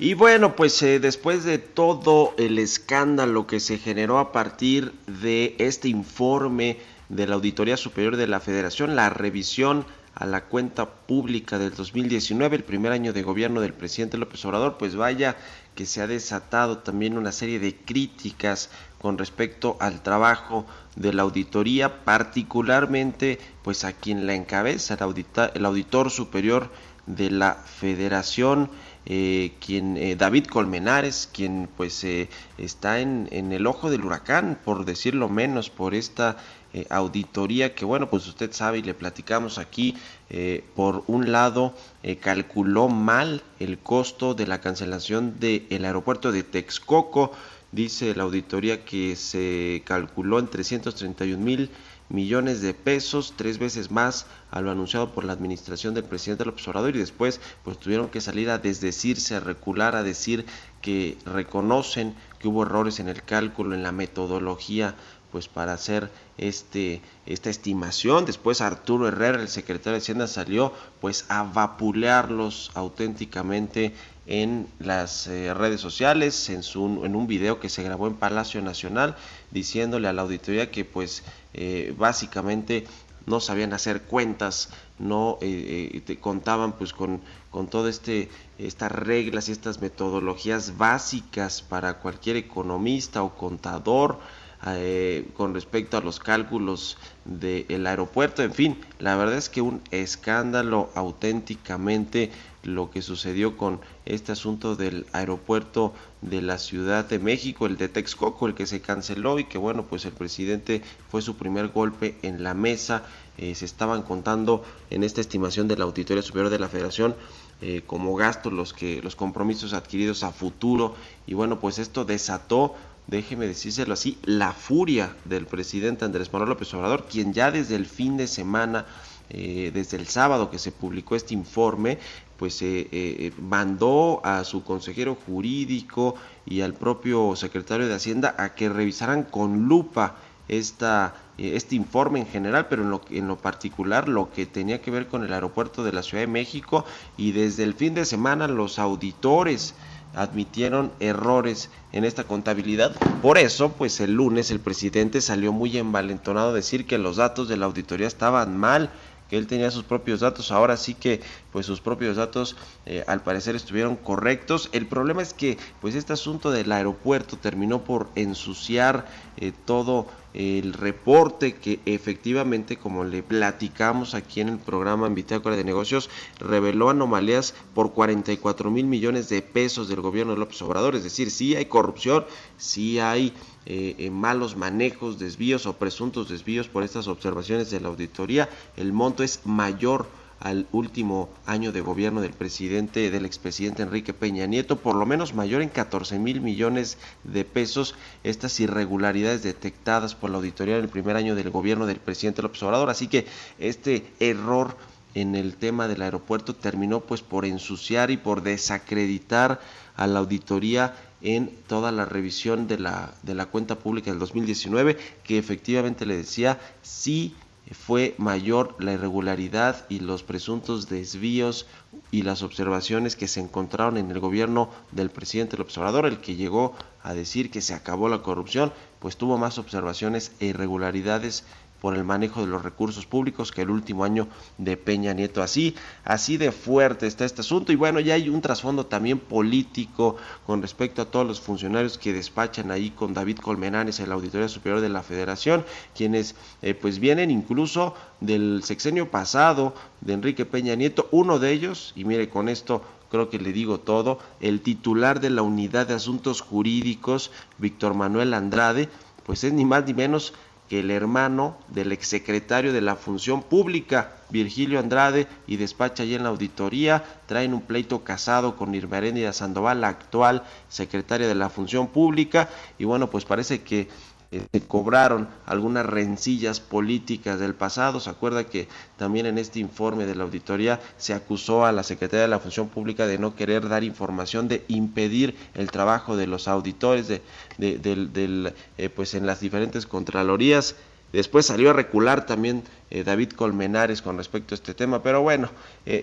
Y 0.01 0.13
bueno, 0.13 0.55
pues 0.55 0.81
eh, 0.81 1.01
después 1.01 1.43
de 1.43 1.57
todo 1.57 2.33
el 2.37 2.57
escándalo 2.57 3.47
que 3.47 3.59
se 3.59 3.77
generó 3.77 4.17
a 4.17 4.31
partir 4.31 4.93
de 5.07 5.57
este 5.59 5.89
informe 5.89 6.77
de 7.09 7.27
la 7.27 7.35
Auditoría 7.35 7.75
Superior 7.75 8.15
de 8.15 8.27
la 8.27 8.39
Federación, 8.39 8.95
la 8.95 9.09
revisión 9.09 9.85
a 10.15 10.25
la 10.25 10.45
cuenta 10.45 10.85
pública 10.85 11.59
del 11.59 11.73
2019, 11.73 12.55
el 12.55 12.63
primer 12.63 12.93
año 12.93 13.11
de 13.11 13.23
gobierno 13.23 13.59
del 13.59 13.73
presidente 13.73 14.17
López 14.17 14.45
Obrador, 14.45 14.77
pues 14.77 14.95
vaya 14.95 15.35
que 15.75 15.85
se 15.85 16.01
ha 16.01 16.07
desatado 16.07 16.77
también 16.77 17.17
una 17.17 17.33
serie 17.33 17.59
de 17.59 17.75
críticas 17.75 18.69
con 19.01 19.17
respecto 19.17 19.75
al 19.81 20.01
trabajo 20.01 20.65
de 20.95 21.11
la 21.11 21.23
auditoría, 21.23 22.05
particularmente 22.05 23.37
pues 23.63 23.83
a 23.83 23.91
quien 23.91 24.27
la 24.27 24.33
encabeza, 24.33 24.93
el, 24.93 25.03
audita, 25.03 25.51
el 25.53 25.65
auditor 25.65 26.09
superior 26.09 26.69
de 27.05 27.31
la 27.31 27.55
Federación, 27.55 28.69
eh, 29.05 29.53
quien 29.65 29.97
eh, 29.97 30.15
David 30.15 30.45
Colmenares, 30.45 31.29
quien 31.33 31.69
pues 31.77 32.03
eh, 32.03 32.29
está 32.57 32.99
en, 32.99 33.27
el 33.31 33.67
ojo 33.67 33.89
del 33.89 34.05
huracán, 34.05 34.59
por 34.63 34.85
decirlo 34.85 35.29
menos, 35.29 35.69
por 35.69 35.95
esta 35.95 36.37
eh, 36.71 36.85
auditoría 36.91 37.73
que 37.73 37.83
bueno, 37.83 38.11
pues 38.11 38.27
usted 38.27 38.51
sabe 38.51 38.77
y 38.77 38.83
le 38.83 38.93
platicamos 38.93 39.57
aquí, 39.57 39.97
eh, 40.29 40.63
por 40.75 41.03
un 41.07 41.31
lado 41.31 41.73
eh, 42.03 42.17
calculó 42.17 42.89
mal 42.89 43.41
el 43.59 43.79
costo 43.79 44.35
de 44.35 44.45
la 44.45 44.61
cancelación 44.61 45.39
del 45.39 45.83
aeropuerto 45.83 46.31
de 46.31 46.43
Texcoco, 46.43 47.31
dice 47.71 48.13
la 48.13 48.23
auditoría 48.23 48.85
que 48.85 49.15
se 49.15 49.81
calculó 49.83 50.37
en 50.37 50.47
331 50.47 51.43
mil 51.43 51.71
millones 52.09 52.61
de 52.61 52.73
pesos, 52.73 53.33
tres 53.35 53.59
veces 53.59 53.91
más 53.91 54.25
a 54.51 54.61
lo 54.61 54.71
anunciado 54.71 55.13
por 55.13 55.23
la 55.23 55.33
administración 55.33 55.93
del 55.93 56.03
presidente 56.03 56.43
López 56.45 56.67
Obrador 56.67 56.95
y 56.95 56.99
después 56.99 57.39
pues 57.63 57.77
tuvieron 57.79 58.09
que 58.09 58.19
salir 58.19 58.49
a 58.49 58.57
desdecirse, 58.57 59.35
a 59.35 59.39
recular, 59.39 59.95
a 59.95 60.03
decir 60.03 60.45
que 60.81 61.17
reconocen 61.25 62.15
que 62.39 62.47
hubo 62.47 62.63
errores 62.63 62.99
en 62.99 63.09
el 63.09 63.23
cálculo, 63.23 63.75
en 63.75 63.83
la 63.83 63.91
metodología 63.91 64.95
pues 65.31 65.47
para 65.47 65.73
hacer 65.73 66.09
este 66.37 67.01
esta 67.25 67.49
estimación. 67.49 68.25
Después 68.25 68.61
Arturo 68.61 69.07
Herrera, 69.07 69.41
el 69.41 69.47
secretario 69.47 69.93
de 69.93 69.99
Hacienda, 69.99 70.27
salió 70.27 70.73
pues 71.01 71.25
a 71.29 71.43
vapulearlos 71.43 72.71
auténticamente 72.73 73.93
en 74.25 74.67
las 74.79 75.27
eh, 75.27 75.53
redes 75.53 75.81
sociales, 75.81 76.49
en, 76.49 76.61
su, 76.61 77.03
en 77.03 77.15
un 77.15 77.25
video 77.25 77.59
que 77.59 77.67
se 77.67 77.81
grabó 77.81 78.07
en 78.07 78.13
Palacio 78.13 78.61
Nacional, 78.61 79.15
diciéndole 79.49 80.07
a 80.07 80.13
la 80.13 80.21
auditoría 80.21 80.69
que 80.69 80.85
pues 80.85 81.23
eh, 81.53 81.95
básicamente 81.97 82.85
no 83.25 83.39
sabían 83.39 83.73
hacer 83.73 84.03
cuentas, 84.03 84.69
no 84.99 85.37
eh, 85.41 86.17
contaban 86.21 86.73
pues 86.73 86.93
con, 86.93 87.21
con 87.51 87.67
todo 87.67 87.87
este 87.87 88.29
estas 88.59 88.91
reglas 88.91 89.49
y 89.49 89.53
estas 89.53 89.81
metodologías 89.81 90.77
básicas 90.77 91.61
para 91.61 91.99
cualquier 91.99 92.35
economista 92.35 93.23
o 93.23 93.35
contador 93.35 94.19
eh, 94.67 95.29
con 95.37 95.53
respecto 95.53 95.95
a 95.97 96.01
los 96.01 96.19
cálculos 96.19 96.97
del 97.23 97.87
aeropuerto. 97.87 98.43
En 98.43 98.53
fin, 98.53 98.77
la 98.99 99.15
verdad 99.15 99.37
es 99.37 99.47
que 99.47 99.61
un 99.61 99.81
escándalo 99.91 100.89
auténticamente 100.95 102.31
lo 102.63 102.91
que 102.91 103.01
sucedió 103.01 103.55
con 103.55 103.79
este 104.05 104.33
asunto 104.33 104.75
del 104.75 105.05
aeropuerto 105.13 105.93
de 106.21 106.41
la 106.41 106.57
Ciudad 106.57 107.05
de 107.05 107.19
México, 107.19 107.65
el 107.67 107.77
de 107.77 107.87
Texcoco, 107.87 108.47
el 108.47 108.53
que 108.53 108.65
se 108.65 108.81
canceló 108.81 109.39
y 109.39 109.45
que 109.45 109.57
bueno, 109.57 109.85
pues 109.85 110.03
el 110.03 110.11
presidente 110.11 110.81
fue 111.09 111.21
su 111.21 111.37
primer 111.37 111.69
golpe 111.69 112.17
en 112.21 112.43
la 112.43 112.53
mesa. 112.53 113.03
Eh, 113.37 113.55
se 113.55 113.63
estaban 113.63 114.01
contando 114.01 114.65
en 114.89 115.05
esta 115.05 115.21
estimación 115.21 115.69
de 115.69 115.77
la 115.77 115.85
Auditoría 115.85 116.21
Superior 116.21 116.49
de 116.49 116.59
la 116.59 116.67
Federación 116.67 117.15
eh, 117.61 117.81
como 117.87 118.15
gastos 118.15 118.51
los 118.51 118.73
que 118.73 119.01
los 119.01 119.15
compromisos 119.15 119.71
adquiridos 119.73 120.23
a 120.23 120.31
futuro 120.31 120.95
y 121.27 121.33
bueno, 121.33 121.59
pues 121.59 121.79
esto 121.79 122.03
desató 122.03 122.75
déjeme 123.09 123.47
decírselo 123.47 123.93
así, 123.93 124.17
la 124.23 124.53
furia 124.53 125.15
del 125.25 125.45
presidente 125.45 126.05
Andrés 126.05 126.31
Manuel 126.31 126.49
López 126.49 126.73
Obrador, 126.73 127.05
quien 127.09 127.33
ya 127.33 127.51
desde 127.51 127.75
el 127.75 127.85
fin 127.85 128.17
de 128.17 128.27
semana, 128.27 128.85
eh, 129.29 129.71
desde 129.73 129.97
el 129.97 130.07
sábado 130.07 130.49
que 130.49 130.59
se 130.59 130.71
publicó 130.71 131.15
este 131.15 131.33
informe, 131.33 131.97
pues 132.37 132.61
eh, 132.61 132.87
eh, 132.91 133.31
mandó 133.41 134.21
a 134.23 134.43
su 134.43 134.63
consejero 134.63 135.15
jurídico 135.15 136.15
y 136.45 136.61
al 136.61 136.73
propio 136.73 137.35
secretario 137.35 137.87
de 137.87 137.95
Hacienda 137.95 138.35
a 138.37 138.53
que 138.53 138.69
revisaran 138.69 139.23
con 139.23 139.67
lupa 139.67 140.15
esta, 140.47 141.15
este 141.37 141.75
informe 141.75 142.19
en 142.19 142.27
general, 142.27 142.67
pero 142.69 142.83
en 142.83 142.91
lo, 142.91 143.01
en 143.09 143.27
lo 143.27 143.37
particular 143.37 144.07
lo 144.07 144.31
que 144.31 144.45
tenía 144.45 144.81
que 144.81 144.91
ver 144.91 145.07
con 145.07 145.23
el 145.23 145.33
aeropuerto 145.33 145.83
de 145.83 145.93
la 145.93 146.01
Ciudad 146.01 146.23
de 146.23 146.27
México 146.27 146.85
y 147.17 147.33
desde 147.33 147.63
el 147.63 147.73
fin 147.73 147.93
de 147.93 148.05
semana 148.05 148.47
los 148.47 148.79
auditores 148.79 149.75
admitieron 150.13 150.91
errores 150.99 151.69
en 151.91 152.05
esta 152.05 152.23
contabilidad. 152.23 152.95
Por 153.21 153.37
eso, 153.37 153.73
pues 153.73 153.99
el 153.99 154.13
lunes 154.13 154.51
el 154.51 154.59
presidente 154.59 155.21
salió 155.21 155.51
muy 155.51 155.77
envalentonado 155.77 156.49
a 156.49 156.53
decir 156.53 156.85
que 156.87 156.97
los 156.97 157.17
datos 157.17 157.47
de 157.47 157.57
la 157.57 157.65
auditoría 157.65 158.07
estaban 158.07 158.57
mal, 158.57 158.91
que 159.29 159.37
él 159.37 159.47
tenía 159.47 159.69
sus 159.69 159.83
propios 159.83 160.21
datos, 160.21 160.51
ahora 160.51 160.75
sí 160.75 160.95
que 160.95 161.21
pues 161.51 161.65
sus 161.67 161.81
propios 161.81 162.17
datos 162.17 162.55
eh, 162.85 163.03
al 163.07 163.21
parecer 163.21 163.55
estuvieron 163.55 163.95
correctos. 163.95 164.69
El 164.73 164.87
problema 164.87 165.21
es 165.21 165.33
que 165.33 165.57
pues 165.79 165.93
este 165.93 166.13
asunto 166.13 166.49
del 166.49 166.71
aeropuerto 166.71 167.37
terminó 167.37 167.83
por 167.83 168.09
ensuciar 168.15 169.05
eh, 169.37 169.51
todo 169.65 170.07
el 170.33 170.73
reporte 170.73 171.55
que 171.55 171.79
efectivamente, 171.85 172.77
como 172.77 173.03
le 173.03 173.23
platicamos 173.23 174.13
aquí 174.13 174.41
en 174.41 174.49
el 174.49 174.57
programa 174.59 175.07
en 175.07 175.15
Bitácora 175.15 175.55
de 175.55 175.63
Negocios, 175.63 176.09
reveló 176.39 176.89
anomalías 176.89 177.55
por 177.73 177.93
44 177.93 178.69
mil 178.69 178.85
millones 178.85 179.29
de 179.29 179.41
pesos 179.41 179.89
del 179.89 180.01
gobierno 180.01 180.33
de 180.33 180.39
López 180.39 180.61
Obrador. 180.61 180.95
Es 180.95 181.03
decir, 181.03 181.31
sí 181.31 181.55
hay 181.55 181.65
corrupción, 181.65 182.25
sí 182.57 182.99
hay 182.99 183.33
eh, 183.65 184.09
malos 184.11 184.55
manejos, 184.55 185.19
desvíos 185.19 185.65
o 185.65 185.73
presuntos 185.73 186.29
desvíos 186.29 186.67
por 186.67 186.83
estas 186.83 187.07
observaciones 187.07 187.71
de 187.71 187.79
la 187.79 187.89
auditoría. 187.89 188.49
El 188.77 188.93
monto 188.93 189.23
es 189.23 189.41
mayor 189.45 190.07
al 190.39 190.67
último 190.71 191.29
año 191.45 191.71
de 191.71 191.81
gobierno 191.81 192.21
del 192.21 192.33
presidente, 192.33 193.11
del 193.11 193.25
expresidente 193.25 193.83
Enrique 193.83 194.13
Peña 194.13 194.45
Nieto, 194.45 194.77
por 194.77 194.95
lo 194.95 195.05
menos 195.05 195.33
mayor 195.33 195.61
en 195.61 195.69
14 195.69 196.17
mil 196.19 196.41
millones 196.41 196.97
de 197.23 197.43
pesos 197.43 197.95
estas 198.23 198.59
irregularidades 198.59 199.43
detectadas 199.43 200.15
por 200.15 200.29
la 200.29 200.37
auditoría 200.37 200.77
en 200.77 200.83
el 200.83 200.89
primer 200.89 201.15
año 201.15 201.35
del 201.35 201.49
gobierno 201.49 201.85
del 201.85 201.99
presidente 201.99 202.41
López 202.41 202.63
Obrador. 202.63 202.89
Así 202.89 203.07
que 203.07 203.25
este 203.59 204.11
error 204.19 204.77
en 205.13 205.35
el 205.35 205.55
tema 205.55 205.87
del 205.87 206.01
aeropuerto 206.01 206.55
terminó 206.55 207.01
pues 207.01 207.21
por 207.21 207.45
ensuciar 207.45 208.11
y 208.11 208.17
por 208.17 208.43
desacreditar 208.43 209.59
a 209.95 210.07
la 210.07 210.19
auditoría 210.19 210.95
en 211.21 211.51
toda 211.67 211.91
la 211.91 212.05
revisión 212.05 212.67
de 212.67 212.79
la, 212.79 213.13
de 213.23 213.35
la 213.35 213.47
cuenta 213.47 213.75
pública 213.75 214.11
del 214.11 214.19
2019, 214.19 214.97
que 215.23 215.37
efectivamente 215.37 216.05
le 216.05 216.15
decía 216.15 216.59
sí 216.81 217.35
fue 217.71 218.15
mayor 218.17 218.75
la 218.79 218.93
irregularidad 218.93 219.85
y 219.89 219.99
los 219.99 220.23
presuntos 220.23 220.89
desvíos 220.89 221.67
y 222.11 222.23
las 222.23 222.41
observaciones 222.41 223.15
que 223.15 223.27
se 223.27 223.39
encontraron 223.39 223.97
en 223.97 224.09
el 224.09 224.19
gobierno 224.19 224.69
del 224.91 225.11
presidente 225.11 225.57
López 225.57 225.77
Obrador, 225.77 226.05
el 226.05 226.19
que 226.19 226.35
llegó 226.35 226.73
a 227.03 227.13
decir 227.13 227.51
que 227.51 227.61
se 227.61 227.73
acabó 227.73 228.09
la 228.09 228.21
corrupción, 228.23 228.73
pues 228.99 229.17
tuvo 229.17 229.37
más 229.37 229.57
observaciones 229.57 230.31
e 230.39 230.47
irregularidades 230.47 231.43
por 231.81 231.95
el 231.95 232.03
manejo 232.03 232.41
de 232.41 232.47
los 232.47 232.63
recursos 232.63 233.05
públicos 233.05 233.51
que 233.51 233.61
el 233.61 233.69
último 233.69 234.03
año 234.03 234.27
de 234.57 234.77
Peña 234.77 235.13
Nieto. 235.13 235.41
Así, 235.41 235.75
así 236.03 236.37
de 236.37 236.51
fuerte 236.51 237.07
está 237.07 237.25
este 237.25 237.41
asunto 237.41 237.71
y 237.71 237.75
bueno, 237.75 237.99
ya 237.99 238.15
hay 238.15 238.29
un 238.29 238.41
trasfondo 238.41 238.85
también 238.85 239.19
político 239.19 240.17
con 240.45 240.61
respecto 240.61 241.01
a 241.01 241.05
todos 241.05 241.25
los 241.25 241.39
funcionarios 241.39 241.97
que 241.97 242.13
despachan 242.13 242.71
ahí 242.71 242.91
con 242.91 243.13
David 243.13 243.37
Colmenares 243.37 243.99
en 243.99 244.09
la 244.09 244.15
Auditoría 244.15 244.47
Superior 244.47 244.81
de 244.81 244.89
la 244.89 245.03
Federación, 245.03 245.65
quienes 245.95 246.35
eh, 246.61 246.73
pues 246.73 246.99
vienen 246.99 247.31
incluso 247.31 247.95
del 248.19 248.61
sexenio 248.63 249.09
pasado 249.09 249.73
de 250.01 250.13
Enrique 250.13 250.45
Peña 250.45 250.75
Nieto, 250.75 251.07
uno 251.11 251.39
de 251.39 251.51
ellos, 251.51 251.93
y 251.95 252.05
mire 252.05 252.29
con 252.29 252.49
esto 252.49 252.83
creo 253.09 253.29
que 253.29 253.39
le 253.39 253.51
digo 253.51 253.79
todo, 253.79 254.19
el 254.39 254.61
titular 254.61 255.19
de 255.19 255.31
la 255.31 255.41
Unidad 255.41 255.87
de 255.87 255.95
Asuntos 255.95 256.41
Jurídicos, 256.41 257.31
Víctor 257.57 257.95
Manuel 257.95 258.33
Andrade, 258.35 258.87
pues 259.25 259.43
es 259.43 259.53
ni 259.53 259.65
más 259.65 259.85
ni 259.85 259.93
menos 259.93 260.33
que 260.69 260.79
el 260.81 260.91
hermano 260.91 261.57
del 261.67 261.91
exsecretario 261.91 262.71
de 262.71 262.81
la 262.81 262.95
Función 262.95 263.41
Pública, 263.41 264.13
Virgilio 264.29 264.79
Andrade, 264.79 265.27
y 265.47 265.57
despacha 265.57 266.03
allí 266.03 266.13
en 266.13 266.21
la 266.21 266.29
auditoría, 266.29 267.03
traen 267.25 267.55
un 267.55 267.61
pleito 267.61 268.03
casado 268.03 268.55
con 268.55 268.75
Irma 268.75 269.01
Sandoval, 269.33 269.81
la 269.81 269.87
actual 269.87 270.43
secretaria 270.69 271.27
de 271.27 271.33
la 271.33 271.49
Función 271.49 271.87
Pública, 271.87 272.49
y 272.77 272.85
bueno, 272.85 273.09
pues 273.09 273.25
parece 273.25 273.63
que 273.63 273.89
eh, 274.31 274.45
se 274.51 274.61
cobraron 274.61 275.27
algunas 275.47 275.85
rencillas 275.87 276.59
políticas 276.59 277.39
del 277.39 277.55
pasado. 277.55 277.99
Se 277.99 278.11
acuerda 278.11 278.43
que 278.43 278.67
también 278.95 279.25
en 279.25 279.39
este 279.39 279.59
informe 279.59 280.05
de 280.05 280.13
la 280.13 280.23
auditoría 280.23 280.79
se 280.97 281.15
acusó 281.15 281.65
a 281.65 281.71
la 281.71 281.81
Secretaría 281.81 282.23
de 282.23 282.27
la 282.27 282.39
Función 282.39 282.69
Pública 282.69 283.07
de 283.07 283.17
no 283.17 283.35
querer 283.35 283.67
dar 283.67 283.83
información, 283.83 284.47
de 284.47 284.63
impedir 284.67 285.35
el 285.55 285.71
trabajo 285.71 286.15
de 286.15 286.27
los 286.27 286.47
auditores, 286.47 287.07
de, 287.07 287.21
del, 287.57 288.53
eh, 288.77 288.89
pues 288.89 289.15
en 289.15 289.25
las 289.25 289.39
diferentes 289.39 289.87
contralorías. 289.87 290.75
Después 291.11 291.47
salió 291.47 291.71
a 291.71 291.73
recular 291.73 292.27
también 292.27 292.61
eh, 292.91 293.03
David 293.03 293.31
Colmenares 293.31 294.03
con 294.03 294.15
respecto 294.17 294.53
a 294.53 294.57
este 294.57 294.75
tema, 294.75 295.01
pero 295.01 295.23
bueno, 295.23 295.49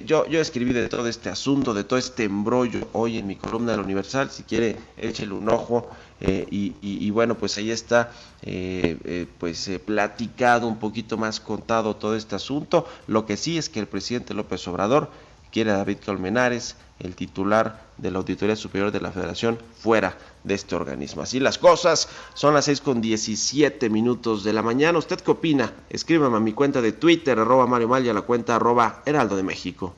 yo, 0.05 0.27
yo 0.27 0.41
escribí 0.41 0.73
de 0.73 0.89
todo 0.89 1.07
este 1.07 1.29
asunto, 1.29 1.75
de 1.75 1.85
todo 1.85 1.97
este 1.97 2.25
embrollo 2.25 2.89
hoy 2.93 3.19
en 3.19 3.29
mi 3.29 3.37
columna 3.37 3.71
de 3.71 3.79
la 3.79 3.85
Universal, 3.85 4.33
si 4.33 4.43
quiere 4.43 4.75
échele 4.97 5.33
un 5.33 5.49
ojo, 5.49 5.89
eh, 6.21 6.47
y, 6.51 7.11
bueno, 7.11 7.37
pues 7.37 7.59
ahí 7.59 7.71
está, 7.71 8.13
eh, 8.43 8.99
eh, 9.05 9.27
pues 9.39 9.71
platicado, 9.85 10.67
un 10.67 10.79
poquito 10.79 11.17
más 11.17 11.41
contado 11.41 11.97
todo 11.97 12.17
este 12.17 12.35
asunto. 12.35 12.87
Lo 13.07 13.27
que 13.27 13.37
sí 13.37 13.59
es 13.59 13.69
que 13.69 13.81
el 13.81 13.87
presidente 13.87 14.35
López 14.35 14.67
Obrador 14.69 15.11
quiere 15.53 15.71
a 15.71 15.79
David 15.79 15.99
Colmenares, 16.05 16.77
el 16.99 17.15
titular 17.15 17.87
de 17.99 18.11
la 18.11 18.19
Auditoría 18.19 18.57
Superior 18.57 18.91
de 18.91 19.01
la 19.01 19.13
Federación, 19.13 19.59
fuera 19.79 20.17
de 20.45 20.55
este 20.55 20.75
organismo. 20.75 21.23
Así 21.23 21.41
las 21.41 21.59
cosas, 21.59 22.09
son 22.35 22.55
las 22.55 22.67
6 22.67 22.81
con 22.81 23.01
17 23.01 23.91
minutos 23.91 24.45
de 24.45 24.53
la 24.53 24.63
mañana. 24.63 24.99
¿Usted 24.99 25.21
qué 25.21 25.31
opina? 25.31 25.73
Escríbame 25.91 26.37
a 26.37 26.41
mi 26.41 26.53
cuenta 26.53 26.81
de 26.81 26.93
Twitter, 26.93 27.39
arroba 27.39 27.67
Mario 27.67 27.89
Mal, 27.89 28.05
y 28.07 28.09
a 28.09 28.15
la 28.15 28.23
cuenta 28.23 28.57
arroba 28.57 29.03
Heraldo 29.05 29.37
de 29.37 29.43
México. 29.43 29.95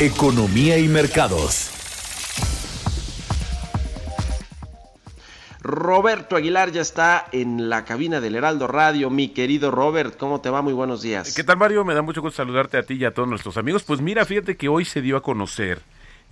Economía 0.00 0.78
y 0.78 0.88
mercados. 0.88 1.71
Roberto 5.62 6.34
Aguilar 6.34 6.72
ya 6.72 6.80
está 6.80 7.28
en 7.30 7.70
la 7.70 7.84
cabina 7.84 8.20
del 8.20 8.34
Heraldo 8.34 8.66
Radio. 8.66 9.10
Mi 9.10 9.28
querido 9.28 9.70
Robert, 9.70 10.16
¿cómo 10.16 10.40
te 10.40 10.50
va? 10.50 10.60
Muy 10.60 10.72
buenos 10.72 11.02
días. 11.02 11.36
¿Qué 11.36 11.44
tal, 11.44 11.56
Mario? 11.56 11.84
Me 11.84 11.94
da 11.94 12.02
mucho 12.02 12.20
gusto 12.20 12.38
saludarte 12.38 12.78
a 12.78 12.82
ti 12.82 12.94
y 12.94 13.04
a 13.04 13.14
todos 13.14 13.28
nuestros 13.28 13.56
amigos. 13.56 13.84
Pues 13.84 14.00
mira, 14.00 14.24
fíjate 14.24 14.56
que 14.56 14.68
hoy 14.68 14.84
se 14.84 15.00
dio 15.00 15.16
a 15.16 15.22
conocer 15.22 15.80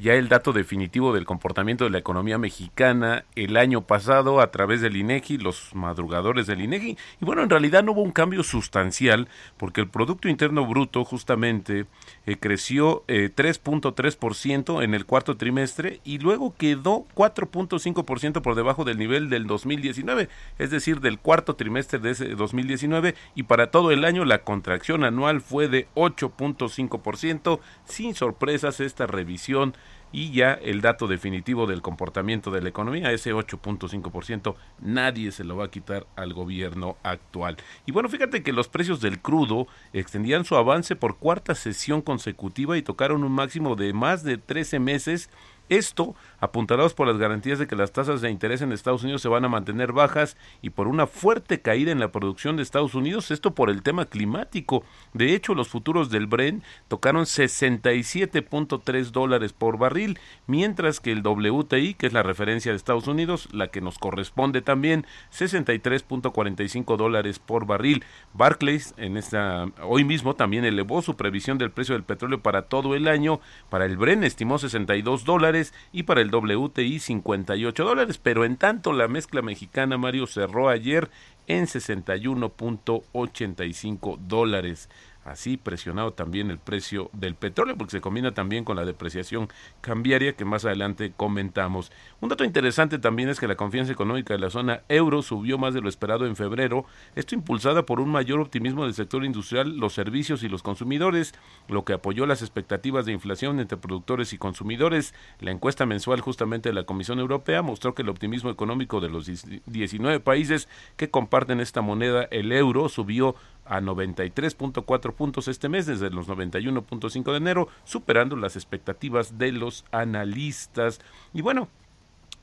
ya 0.01 0.15
el 0.15 0.29
dato 0.29 0.53
definitivo 0.53 1.13
del 1.13 1.27
comportamiento 1.27 1.85
de 1.85 1.91
la 1.91 1.99
economía 1.99 2.39
mexicana 2.39 3.25
el 3.37 3.57
año 3.57 3.83
pasado 3.83 4.41
a 4.41 4.51
través 4.51 4.81
del 4.81 4.97
INEGI, 4.97 5.39
los 5.39 5.75
madrugadores 5.75 6.49
del 6.49 6.63
INEGI. 6.63 6.97
Y 7.21 7.25
bueno, 7.25 7.43
en 7.43 7.51
realidad 7.51 7.85
no 7.85 7.93
hubo 7.93 8.03
un 8.03 8.11
cambio 8.11 8.43
sustancial 8.43 9.29
porque 9.59 9.83
el 9.83 9.89
Producto 9.89 10.29
Interno 10.29 10.67
Bruto 10.67 11.05
justamente 11.05 11.87
eh, 12.27 12.37
creció 12.39 13.05
eh, 13.09 13.31
3.3% 13.35 14.85
en 14.85 14.95
el 14.95 15.07
cuarto 15.07 15.37
trimestre 15.37 16.01
y 16.05 16.19
luego 16.19 16.55
quedó 16.55 17.07
4.5% 17.15 18.43
por 18.43 18.55
debajo 18.55 18.85
del 18.85 18.99
nivel 18.99 19.31
del 19.31 19.47
2019, 19.47 20.29
es 20.59 20.71
decir, 20.71 21.01
del 21.01 21.19
cuarto 21.19 21.57
trimestre 21.57 21.99
de 21.99 22.11
ese 22.11 22.29
2019 22.35 23.15
y 23.35 23.45
para 23.45 23.71
todo 23.71 23.91
el 23.91 24.05
año 24.05 24.25
la 24.25 24.43
contracción 24.43 25.05
anual 25.05 25.41
fue 25.41 25.69
de 25.69 25.89
8.5%, 25.95 27.61
sin 27.85 28.15
sorpresas 28.15 28.81
esta 28.81 29.07
revisión 29.07 29.75
y 30.13 30.33
ya 30.33 30.55
el 30.55 30.81
dato 30.81 31.07
definitivo 31.07 31.67
del 31.67 31.83
comportamiento 31.83 32.51
de 32.51 32.63
la 32.63 32.69
economía, 32.69 33.13
ese 33.13 33.33
8.5%, 33.33 34.55
nadie 34.81 35.33
se 35.33 35.45
lo 35.45 35.57
va 35.57 35.67
a 35.67 35.71
quitar 35.71 36.07
al 36.17 36.33
gobierno 36.33 36.97
actual. 37.03 37.57
Y 37.87 37.93
bueno, 37.93 38.09
fíjate 38.09 38.43
que 38.43 38.53
los 38.53 38.69
precios 38.69 39.01
del 39.01 39.21
crudo 39.21 39.67
extendían 39.93 40.45
su 40.45 40.57
avance 40.57 40.97
por 40.97 41.19
cuarta 41.19 41.55
sesión 41.55 42.03
consecutiva 42.03 42.77
y 42.77 42.83
tocaron 42.83 43.25
un 43.25 43.33
máximo 43.33 43.77
de 43.77 43.93
más 43.93 44.25
de 44.25 44.39
13 44.39 44.79
meses 44.81 45.31
esto 45.71 46.15
apuntalados 46.41 46.95
por 46.95 47.07
las 47.07 47.17
garantías 47.17 47.59
de 47.59 47.67
que 47.67 47.77
las 47.77 47.93
tasas 47.93 48.21
de 48.21 48.31
interés 48.31 48.61
en 48.61 48.73
Estados 48.73 49.05
Unidos 49.05 49.23
se 49.23 49.29
van 49.29 49.45
a 49.45 49.49
mantener 49.49 49.93
bajas 49.93 50.37
y 50.63 50.71
por 50.71 50.89
una 50.89 51.07
fuerte 51.07 51.61
caída 51.61 51.93
en 51.93 52.01
la 52.01 52.13
producción 52.13 52.57
de 52.57 52.63
Estados 52.63 52.95
Unidos, 52.95 53.31
esto 53.31 53.55
por 53.55 53.71
el 53.71 53.83
tema 53.83 54.07
climático. 54.07 54.85
De 55.15 55.35
hecho, 55.35 55.55
los 55.55 55.69
futuros 55.69 56.11
del 56.11 56.27
Brent 56.27 56.65
tocaron 56.89 57.25
67.3 57.25 59.11
dólares 59.11 59.53
por 59.53 59.79
barril, 59.79 60.19
mientras 60.47 60.99
que 60.99 61.13
el 61.13 61.23
WTI, 61.27 61.95
que 61.95 62.07
es 62.07 62.13
la 62.13 62.23
referencia 62.23 62.73
de 62.73 62.77
Estados 62.77 63.07
Unidos, 63.07 63.49
la 63.53 63.69
que 63.69 63.81
nos 63.81 63.99
corresponde 63.99 64.63
también, 64.63 65.07
63.45 65.33 66.97
dólares 66.97 67.39
por 67.39 67.67
barril. 67.67 68.05
Barclays 68.35 68.95
en 68.97 69.17
esta 69.17 69.67
hoy 69.83 70.05
mismo 70.05 70.35
también 70.35 70.65
elevó 70.65 71.03
su 71.03 71.17
previsión 71.17 71.59
del 71.59 71.71
precio 71.71 71.95
del 71.95 72.03
petróleo 72.03 72.41
para 72.41 72.63
todo 72.63 72.97
el 72.97 73.07
año. 73.07 73.41
Para 73.69 73.85
el 73.85 73.97
Brent 73.97 74.25
estimó 74.25 74.59
62 74.59 75.25
dólares 75.25 75.60
y 75.93 76.05
para 76.05 76.21
el 76.21 76.35
WTI 76.35 76.99
58 76.99 77.85
dólares. 77.85 78.19
Pero 78.23 78.45
en 78.45 78.57
tanto 78.57 78.93
la 78.93 79.09
mezcla 79.09 79.43
mexicana, 79.43 79.99
Mario, 79.99 80.27
cerró 80.27 80.69
ayer 80.69 81.11
en 81.47 81.67
61.85 81.67 84.19
dólares 84.19 84.89
así 85.25 85.57
presionado 85.57 86.13
también 86.13 86.51
el 86.51 86.59
precio 86.59 87.11
del 87.13 87.35
petróleo 87.35 87.77
porque 87.77 87.93
se 87.93 88.01
combina 88.01 88.33
también 88.33 88.65
con 88.65 88.77
la 88.77 88.85
depreciación 88.85 89.49
cambiaria 89.81 90.35
que 90.35 90.45
más 90.45 90.65
adelante 90.65 91.13
comentamos. 91.17 91.93
Un 92.21 92.29
dato 92.29 92.45
interesante 92.45 92.99
también 92.99 93.29
es 93.29 93.41
que 93.41 93.49
la 93.49 93.57
confianza 93.57 93.93
económica 93.93 94.35
de 94.35 94.41
la 94.41 94.51
zona 94.51 94.83
euro 94.89 95.23
subió 95.23 95.59
más 95.59 95.75
de 95.75 95.81
lo 95.81 95.89
esperado 95.89 96.27
en 96.27 96.37
febrero, 96.37 96.85
esto 97.15 97.35
impulsada 97.35 97.87
por 97.87 98.01
un 98.01 98.11
mayor 98.11 98.41
optimismo 98.41 98.85
del 98.85 98.95
sector 98.95 99.25
industrial, 99.25 99.77
los 99.77 99.93
servicios 99.93 100.43
y 100.43 100.49
los 100.49 100.63
consumidores, 100.63 101.35
lo 101.69 101.85
que 101.85 101.93
apoyó 101.93 102.27
las 102.27 102.43
expectativas 102.43 103.07
de 103.07 103.13
inflación 103.13 103.61
entre 103.61 103.79
productores 103.79 104.33
y 104.33 104.39
consumidores. 104.39 105.15
La 105.41 105.51
encuesta 105.51 105.87
mensual 105.87 106.21
justamente 106.21 106.69
de 106.69 106.75
la 106.75 106.85
Comisión 106.85 107.19
Europea 107.19 107.63
mostró 107.63 107.95
que 107.95 108.03
el 108.03 108.09
optimismo 108.09 108.51
económico 108.51 109.01
de 109.01 109.09
los 109.09 109.27
19 109.67 110.21
países 110.21 110.69
que 110.97 111.11
comparten 111.11 111.61
esta 111.61 111.81
moneda, 111.81 112.25
el 112.31 112.53
euro, 112.53 112.89
subió 112.89 113.35
a 113.71 113.81
93.4 113.81 115.15
puntos 115.15 115.49
este 115.49 115.69
mes 115.69 115.87
desde 115.87 116.11
los 116.11 116.29
91.5 116.29 117.31
de 117.31 117.37
enero, 117.37 117.69
superando 117.85 118.37
las 118.37 118.57
expectativas 118.57 119.39
de 119.39 119.53
los 119.53 119.85
analistas. 119.93 121.01
Y 121.33 121.41
bueno, 121.41 121.69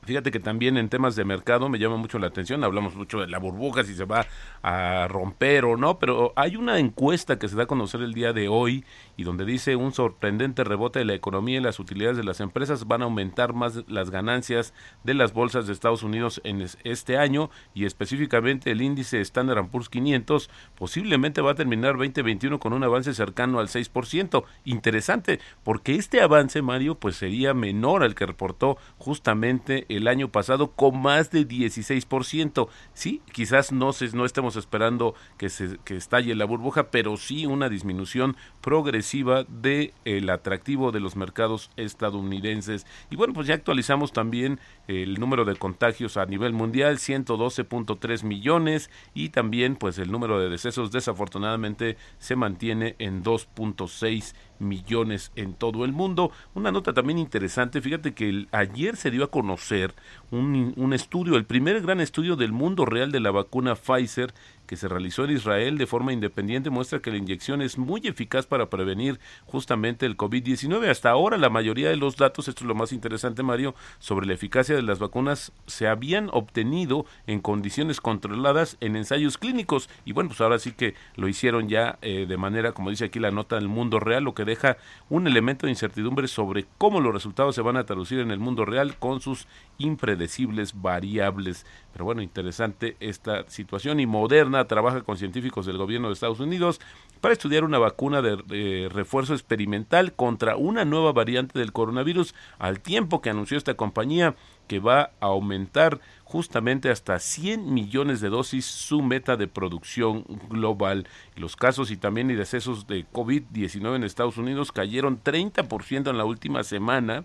Fíjate 0.08 0.30
que 0.30 0.40
también 0.40 0.78
en 0.78 0.88
temas 0.88 1.16
de 1.16 1.26
mercado 1.26 1.68
me 1.68 1.78
llama 1.78 1.98
mucho 1.98 2.18
la 2.18 2.28
atención, 2.28 2.64
hablamos 2.64 2.96
mucho 2.96 3.20
de 3.20 3.26
la 3.26 3.38
burbuja, 3.38 3.84
si 3.84 3.94
se 3.94 4.06
va 4.06 4.26
a 4.62 5.06
romper 5.06 5.66
o 5.66 5.76
no, 5.76 5.98
pero 5.98 6.32
hay 6.34 6.56
una 6.56 6.78
encuesta 6.78 7.38
que 7.38 7.46
se 7.46 7.56
da 7.56 7.64
a 7.64 7.66
conocer 7.66 8.00
el 8.00 8.14
día 8.14 8.32
de 8.32 8.48
hoy 8.48 8.86
y 9.18 9.24
donde 9.24 9.44
dice 9.44 9.76
un 9.76 9.92
sorprendente 9.92 10.64
rebote 10.64 11.00
de 11.00 11.04
la 11.04 11.12
economía 11.12 11.58
y 11.58 11.60
las 11.60 11.78
utilidades 11.78 12.16
de 12.16 12.24
las 12.24 12.40
empresas 12.40 12.86
van 12.86 13.02
a 13.02 13.04
aumentar 13.04 13.52
más 13.52 13.84
las 13.86 14.08
ganancias 14.08 14.72
de 15.04 15.12
las 15.12 15.34
bolsas 15.34 15.66
de 15.66 15.74
Estados 15.74 16.02
Unidos 16.02 16.40
en 16.42 16.66
este 16.84 17.18
año 17.18 17.50
y 17.74 17.84
específicamente 17.84 18.70
el 18.70 18.80
índice 18.80 19.20
Standard 19.20 19.68
Poor's 19.68 19.90
500 19.90 20.48
posiblemente 20.74 21.42
va 21.42 21.50
a 21.50 21.54
terminar 21.54 21.98
2021 21.98 22.58
con 22.60 22.72
un 22.72 22.82
avance 22.82 23.12
cercano 23.12 23.58
al 23.58 23.68
6%. 23.68 24.44
Interesante, 24.64 25.38
porque 25.64 25.96
este 25.96 26.22
avance, 26.22 26.62
Mario, 26.62 26.94
pues 26.94 27.16
sería 27.16 27.52
menor 27.52 28.02
al 28.02 28.14
que 28.14 28.24
reportó 28.24 28.78
justamente 28.96 29.84
el 29.90 29.97
año 30.06 30.28
pasado 30.28 30.72
con 30.72 31.00
más 31.00 31.30
de 31.30 31.48
16%. 31.48 32.68
Sí, 32.94 33.22
quizás 33.32 33.72
no, 33.72 33.92
se, 33.92 34.14
no 34.16 34.24
estemos 34.24 34.56
esperando 34.56 35.14
que, 35.38 35.48
se, 35.48 35.78
que 35.84 35.96
estalle 35.96 36.34
la 36.34 36.44
burbuja, 36.44 36.90
pero 36.90 37.16
sí 37.16 37.46
una 37.46 37.68
disminución 37.68 38.36
progresiva 38.60 39.44
del 39.44 39.92
el 40.04 40.30
atractivo 40.30 40.92
de 40.92 41.00
los 41.00 41.16
mercados 41.16 41.70
estadounidenses. 41.76 42.86
Y 43.10 43.16
bueno, 43.16 43.32
pues 43.32 43.46
ya 43.46 43.54
actualizamos 43.54 44.12
también 44.12 44.60
el 44.86 45.18
número 45.18 45.44
de 45.44 45.56
contagios 45.56 46.16
a 46.16 46.26
nivel 46.26 46.52
mundial, 46.52 46.98
112.3 46.98 48.22
millones 48.24 48.90
y 49.14 49.30
también 49.30 49.76
pues 49.76 49.98
el 49.98 50.10
número 50.12 50.38
de 50.40 50.48
decesos 50.48 50.92
desafortunadamente 50.92 51.96
se 52.18 52.36
mantiene 52.36 52.96
en 52.98 53.22
2.6 53.22 54.34
millones 54.58 55.32
en 55.36 55.54
todo 55.54 55.84
el 55.84 55.92
mundo. 55.92 56.30
Una 56.54 56.72
nota 56.72 56.92
también 56.92 57.18
interesante, 57.18 57.80
fíjate 57.80 58.14
que 58.14 58.46
ayer 58.52 58.96
se 58.96 59.10
dio 59.10 59.24
a 59.24 59.30
conocer 59.30 59.94
un, 60.30 60.74
un 60.76 60.92
estudio, 60.92 61.36
el 61.36 61.44
primer 61.44 61.80
gran 61.80 62.00
estudio 62.00 62.36
del 62.36 62.52
mundo 62.52 62.84
real 62.84 63.12
de 63.12 63.20
la 63.20 63.30
vacuna 63.30 63.74
Pfizer 63.74 64.32
que 64.68 64.76
se 64.76 64.86
realizó 64.86 65.24
en 65.24 65.32
Israel 65.32 65.78
de 65.78 65.86
forma 65.86 66.12
independiente 66.12 66.70
muestra 66.70 67.00
que 67.00 67.10
la 67.10 67.16
inyección 67.16 67.62
es 67.62 67.78
muy 67.78 68.02
eficaz 68.04 68.46
para 68.46 68.68
prevenir 68.70 69.18
justamente 69.46 70.06
el 70.06 70.16
COVID-19. 70.16 70.88
Hasta 70.88 71.10
ahora 71.10 71.38
la 71.38 71.48
mayoría 71.48 71.88
de 71.88 71.96
los 71.96 72.16
datos, 72.16 72.46
esto 72.46 72.62
es 72.62 72.68
lo 72.68 72.74
más 72.74 72.92
interesante 72.92 73.42
Mario, 73.42 73.74
sobre 73.98 74.26
la 74.26 74.34
eficacia 74.34 74.76
de 74.76 74.82
las 74.82 74.98
vacunas 74.98 75.52
se 75.66 75.88
habían 75.88 76.28
obtenido 76.32 77.06
en 77.26 77.40
condiciones 77.40 78.00
controladas 78.00 78.76
en 78.80 78.94
ensayos 78.94 79.38
clínicos 79.38 79.88
y 80.04 80.12
bueno, 80.12 80.28
pues 80.28 80.40
ahora 80.42 80.58
sí 80.58 80.72
que 80.72 80.94
lo 81.16 81.28
hicieron 81.28 81.68
ya 81.68 81.98
eh, 82.02 82.26
de 82.28 82.36
manera, 82.36 82.72
como 82.72 82.90
dice 82.90 83.06
aquí 83.06 83.18
la 83.18 83.30
nota 83.30 83.56
del 83.56 83.68
mundo 83.68 83.98
real, 83.98 84.22
lo 84.22 84.34
que 84.34 84.44
deja 84.44 84.76
un 85.08 85.26
elemento 85.26 85.66
de 85.66 85.72
incertidumbre 85.72 86.28
sobre 86.28 86.66
cómo 86.76 87.00
los 87.00 87.14
resultados 87.14 87.54
se 87.54 87.62
van 87.62 87.78
a 87.78 87.86
traducir 87.86 88.18
en 88.18 88.30
el 88.30 88.38
mundo 88.38 88.66
real 88.66 88.96
con 88.98 89.22
sus 89.22 89.48
impredecibles 89.78 90.80
variables. 90.82 91.64
Pero 91.98 92.04
bueno, 92.04 92.22
interesante 92.22 92.96
esta 93.00 93.50
situación 93.50 93.98
y 93.98 94.06
Moderna 94.06 94.68
trabaja 94.68 95.00
con 95.00 95.16
científicos 95.16 95.66
del 95.66 95.78
gobierno 95.78 96.06
de 96.06 96.14
Estados 96.14 96.38
Unidos 96.38 96.80
para 97.20 97.32
estudiar 97.32 97.64
una 97.64 97.80
vacuna 97.80 98.22
de 98.22 98.88
refuerzo 98.88 99.34
experimental 99.34 100.12
contra 100.12 100.56
una 100.56 100.84
nueva 100.84 101.10
variante 101.10 101.58
del 101.58 101.72
coronavirus 101.72 102.36
al 102.60 102.78
tiempo 102.78 103.20
que 103.20 103.30
anunció 103.30 103.58
esta 103.58 103.74
compañía 103.74 104.36
que 104.68 104.78
va 104.78 105.10
a 105.18 105.26
aumentar 105.26 105.98
justamente 106.22 106.88
hasta 106.88 107.18
100 107.18 107.74
millones 107.74 108.20
de 108.20 108.28
dosis 108.28 108.66
su 108.66 109.02
meta 109.02 109.36
de 109.36 109.48
producción 109.48 110.22
global. 110.48 111.08
Los 111.34 111.56
casos 111.56 111.90
y 111.90 111.96
también 111.96 112.30
y 112.30 112.36
decesos 112.36 112.86
de 112.86 113.06
COVID-19 113.12 113.96
en 113.96 114.04
Estados 114.04 114.36
Unidos 114.36 114.70
cayeron 114.70 115.20
30% 115.20 116.10
en 116.10 116.16
la 116.16 116.24
última 116.24 116.62
semana 116.62 117.24